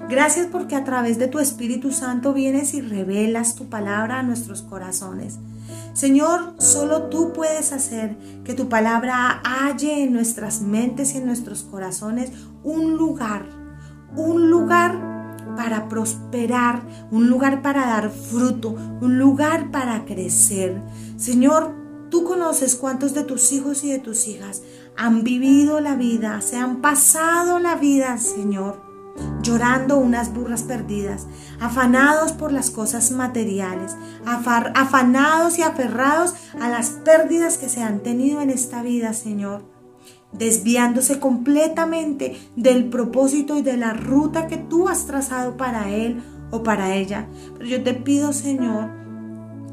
Gracias 0.08 0.46
porque 0.46 0.76
a 0.76 0.84
través 0.84 1.18
de 1.18 1.28
tu 1.28 1.38
Espíritu 1.38 1.92
Santo 1.92 2.32
vienes 2.32 2.74
y 2.74 2.80
revelas 2.80 3.54
tu 3.54 3.68
palabra 3.68 4.18
a 4.18 4.22
nuestros 4.22 4.62
corazones. 4.62 5.38
Señor, 5.92 6.54
solo 6.58 7.04
tú 7.04 7.32
puedes 7.32 7.72
hacer 7.72 8.16
que 8.44 8.54
tu 8.54 8.68
palabra 8.68 9.40
halle 9.44 10.02
en 10.02 10.12
nuestras 10.12 10.60
mentes 10.60 11.14
y 11.14 11.18
en 11.18 11.26
nuestros 11.26 11.62
corazones 11.62 12.32
un 12.62 12.96
lugar, 12.96 13.46
un 14.16 14.50
lugar 14.50 15.12
para 15.56 15.88
prosperar, 15.88 16.82
un 17.10 17.28
lugar 17.28 17.62
para 17.62 17.86
dar 17.86 18.10
fruto, 18.10 18.70
un 19.00 19.18
lugar 19.18 19.70
para 19.70 20.04
crecer. 20.04 20.82
Señor, 21.16 21.84
Tú 22.14 22.22
conoces 22.22 22.76
cuántos 22.76 23.12
de 23.12 23.24
tus 23.24 23.50
hijos 23.50 23.82
y 23.82 23.90
de 23.90 23.98
tus 23.98 24.28
hijas 24.28 24.62
han 24.96 25.24
vivido 25.24 25.80
la 25.80 25.96
vida, 25.96 26.40
se 26.42 26.56
han 26.56 26.80
pasado 26.80 27.58
la 27.58 27.74
vida, 27.74 28.18
Señor, 28.18 28.80
llorando 29.42 29.98
unas 29.98 30.32
burras 30.32 30.62
perdidas, 30.62 31.26
afanados 31.60 32.32
por 32.32 32.52
las 32.52 32.70
cosas 32.70 33.10
materiales, 33.10 33.96
afanados 34.24 35.58
y 35.58 35.62
aferrados 35.62 36.34
a 36.60 36.68
las 36.68 36.90
pérdidas 36.90 37.58
que 37.58 37.68
se 37.68 37.82
han 37.82 38.00
tenido 38.00 38.40
en 38.40 38.50
esta 38.50 38.82
vida, 38.82 39.12
Señor, 39.12 39.62
desviándose 40.32 41.20
completamente 41.20 42.36
del 42.56 42.86
propósito 42.86 43.56
y 43.56 43.62
de 43.62 43.76
la 43.76 43.92
ruta 43.92 44.46
que 44.46 44.56
tú 44.56 44.88
has 44.88 45.06
trazado 45.06 45.56
para 45.56 45.90
él 45.90 46.22
o 46.50 46.62
para 46.62 46.94
ella. 46.94 47.28
Pero 47.56 47.66
yo 47.66 47.82
te 47.82 47.94
pido, 47.94 48.32
Señor, 48.32 49.03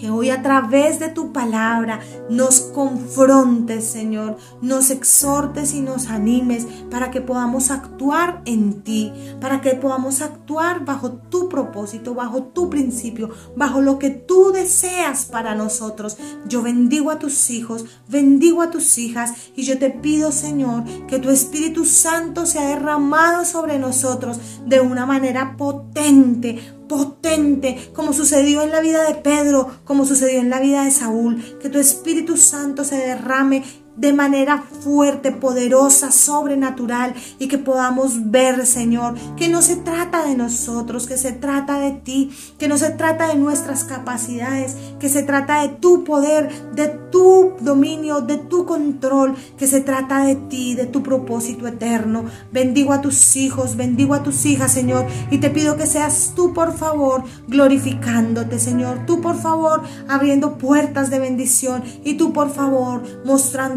que 0.02 0.10
hoy 0.10 0.32
a 0.32 0.41
través 0.41 0.99
de 0.99 1.10
tu 1.10 1.32
palabra 1.32 1.99
nos 2.28 2.60
confrontes, 2.60 3.86
Señor, 3.86 4.36
nos 4.60 4.89
exhortes 4.89 5.76
y 5.76 5.82
nos 5.82 6.08
animes 6.08 6.66
para 6.89 7.12
que 7.12 7.22
podamos 7.22 7.70
actuar 7.70 8.41
en 8.45 8.82
ti, 8.82 9.14
para 9.39 9.62
que 9.62 9.76
podamos 9.76 10.22
actuar 10.22 10.86
bajo 10.86 11.12
tu 11.12 11.49
propósito, 11.49 12.16
bajo 12.16 12.45
tu 12.45 12.68
principio, 12.68 13.30
bajo 13.56 13.80
lo 13.80 13.99
que 13.99 14.10
tú 14.10 14.52
deseas 14.52 15.26
para 15.26 15.54
nosotros. 15.54 16.18
Yo 16.47 16.64
bendigo 16.64 17.12
a 17.12 17.20
tus 17.20 17.52
hijos, 17.52 17.86
bendigo 18.10 18.64
a 18.64 18.72
tus 18.72 18.97
hijas 18.97 19.52
y 19.56 19.66
yo 19.66 19.78
te 19.78 19.91
pido, 19.91 20.32
Señor, 20.32 20.84
que 21.06 21.20
tu 21.20 21.30
Espíritu 21.30 21.86
Santo 21.86 22.47
sea 22.47 22.70
derramado 22.70 23.45
sobre 23.45 23.78
nosotros 23.78 24.39
de 24.66 24.82
una 24.82 25.06
manera 25.06 25.56
potente, 25.58 26.60
potente, 26.92 27.89
como 27.94 28.12
sucedió 28.12 28.64
en 28.64 28.72
la 28.72 28.82
vida 28.82 29.04
de 29.08 29.16
Pedro, 29.16 29.70
como 29.86 30.06
sucedió 30.06 30.42
en 30.42 30.50
la 30.50 30.60
vida 30.60 30.84
de 30.84 30.92
Saúl. 30.92 31.42
Que 31.62 31.70
tu 31.70 31.80
Espíritu 31.80 32.36
Santo 32.36 32.84
se 32.84 32.98
derrame 32.98 33.64
de 33.96 34.14
manera 34.14 34.64
fuerte, 34.82 35.32
poderosa, 35.32 36.12
sobrenatural 36.12 37.14
y 37.39 37.48
que 37.48 37.58
podamos 37.58 38.32
ver, 38.32 38.66
Señor, 38.66 39.16
que 39.36 39.50
no 39.50 39.62
se 39.62 39.76
trata 39.76 40.26
de 40.26 40.36
nosotros, 40.36 41.08
que 41.08 41.18
se 41.18 41.32
trata 41.32 41.80
de 41.80 41.92
ti, 41.92 42.32
que 42.58 42.68
no 42.68 42.78
se 42.78 42.92
trata 42.92 43.28
de 43.28 43.36
nuestras 43.36 43.84
capacidades, 43.84 44.76
que 45.00 45.10
se 45.10 45.24
trata 45.24 45.62
de 45.62 45.70
tu 45.70 46.04
poder, 46.04 46.50
de 46.74 46.88
tu 47.12 47.54
dominio, 47.60 48.22
de 48.22 48.38
tu 48.38 48.66
control, 48.66 49.36
que 49.58 49.68
se 49.68 49.82
trata 49.82 50.24
de 50.26 50.36
ti, 50.36 50.76
de 50.76 50.86
tu 50.86 51.04
propósito 51.04 51.68
eterno. 51.68 52.26
Bendigo 52.52 52.94
a 52.94 53.02
tus 53.02 53.36
hijos, 53.36 53.76
bendigo 53.76 54.14
a 54.14 54.24
tus 54.24 54.46
hijas, 54.46 54.72
Señor, 54.72 55.06
y 55.30 55.39
te 55.39 55.50
pido 55.50 55.78
que 55.78 55.86
seas 55.86 56.34
tú, 56.36 56.54
por 56.54 56.74
favor, 56.74 57.24
glorificándote, 57.48 58.60
Señor, 58.60 59.06
tú, 59.06 59.22
por 59.22 59.38
favor, 59.38 59.84
abriendo 60.08 60.58
puertas 60.58 61.10
de 61.10 61.20
bendición 61.20 61.84
y 62.04 62.16
tú, 62.16 62.34
por 62.34 62.50
favor, 62.50 63.04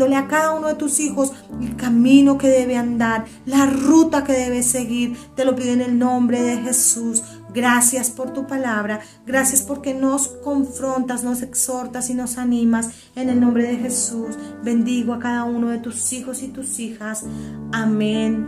mostrándole 0.05 0.17
a 0.17 0.29
cada 0.29 0.53
uno 0.53 0.69
de 0.69 0.75
tus 0.75 1.01
hijos 1.01 1.33
el 1.61 1.77
camino 1.77 2.39
que 2.39 2.49
debe 2.49 2.77
andar, 2.77 3.25
la 3.47 3.67
ruta 3.67 4.25
que 4.25 4.33
debe 4.33 4.63
seguir. 4.63 5.17
Te 5.35 5.45
lo 5.45 5.55
pido 5.55 5.73
en 5.73 5.81
el 5.81 5.99
nombre 5.99 6.43
de 6.43 6.59
Jesús. 6.59 7.23
Gracias 7.53 8.11
por 8.11 8.33
tu 8.33 8.47
palabra. 8.47 9.01
Gracias 9.27 9.63
porque 9.63 9.95
nos 9.95 10.29
confrontas, 10.29 11.25
nos 11.25 11.43
exhortas 11.43 12.11
y 12.11 12.15
nos 12.15 12.39
animas. 12.39 12.91
En 13.15 13.29
el 13.29 13.41
nombre 13.41 13.65
de 13.65 13.77
Jesús, 13.77 14.37
bendigo 14.63 15.15
a 15.15 15.19
cada 15.19 15.45
uno 15.45 15.69
de 15.69 15.79
tus 15.79 16.13
hijos 16.13 16.43
y 16.43 16.49
tus 16.49 16.79
hijas. 16.79 17.25
Amén 17.73 18.47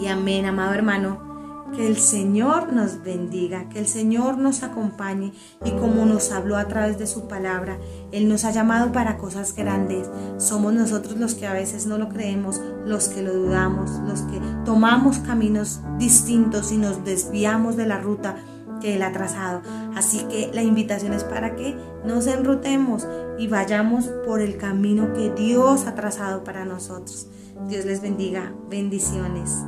y 0.00 0.08
amén, 0.08 0.46
amado 0.46 0.72
hermano. 0.72 1.33
Que 1.76 1.88
el 1.88 1.96
Señor 1.96 2.72
nos 2.72 3.02
bendiga, 3.02 3.68
que 3.68 3.80
el 3.80 3.86
Señor 3.86 4.38
nos 4.38 4.62
acompañe 4.62 5.32
y 5.64 5.72
como 5.72 6.04
nos 6.06 6.30
habló 6.30 6.56
a 6.56 6.68
través 6.68 6.98
de 6.98 7.06
su 7.06 7.26
palabra, 7.26 7.78
Él 8.12 8.28
nos 8.28 8.44
ha 8.44 8.52
llamado 8.52 8.92
para 8.92 9.18
cosas 9.18 9.54
grandes. 9.56 10.08
Somos 10.38 10.72
nosotros 10.72 11.18
los 11.18 11.34
que 11.34 11.46
a 11.46 11.52
veces 11.52 11.86
no 11.86 11.98
lo 11.98 12.08
creemos, 12.08 12.60
los 12.84 13.08
que 13.08 13.22
lo 13.22 13.32
dudamos, 13.32 13.90
los 14.06 14.22
que 14.22 14.40
tomamos 14.64 15.18
caminos 15.18 15.80
distintos 15.98 16.70
y 16.70 16.76
nos 16.76 17.04
desviamos 17.04 17.76
de 17.76 17.86
la 17.86 17.98
ruta 17.98 18.36
que 18.80 18.94
Él 18.94 19.02
ha 19.02 19.12
trazado. 19.12 19.62
Así 19.96 20.18
que 20.28 20.50
la 20.52 20.62
invitación 20.62 21.12
es 21.12 21.24
para 21.24 21.56
que 21.56 21.76
nos 22.04 22.26
enrutemos 22.26 23.06
y 23.38 23.48
vayamos 23.48 24.06
por 24.24 24.40
el 24.40 24.58
camino 24.58 25.12
que 25.12 25.30
Dios 25.30 25.86
ha 25.86 25.94
trazado 25.94 26.44
para 26.44 26.64
nosotros. 26.64 27.26
Dios 27.68 27.84
les 27.84 28.00
bendiga. 28.00 28.52
Bendiciones. 28.68 29.64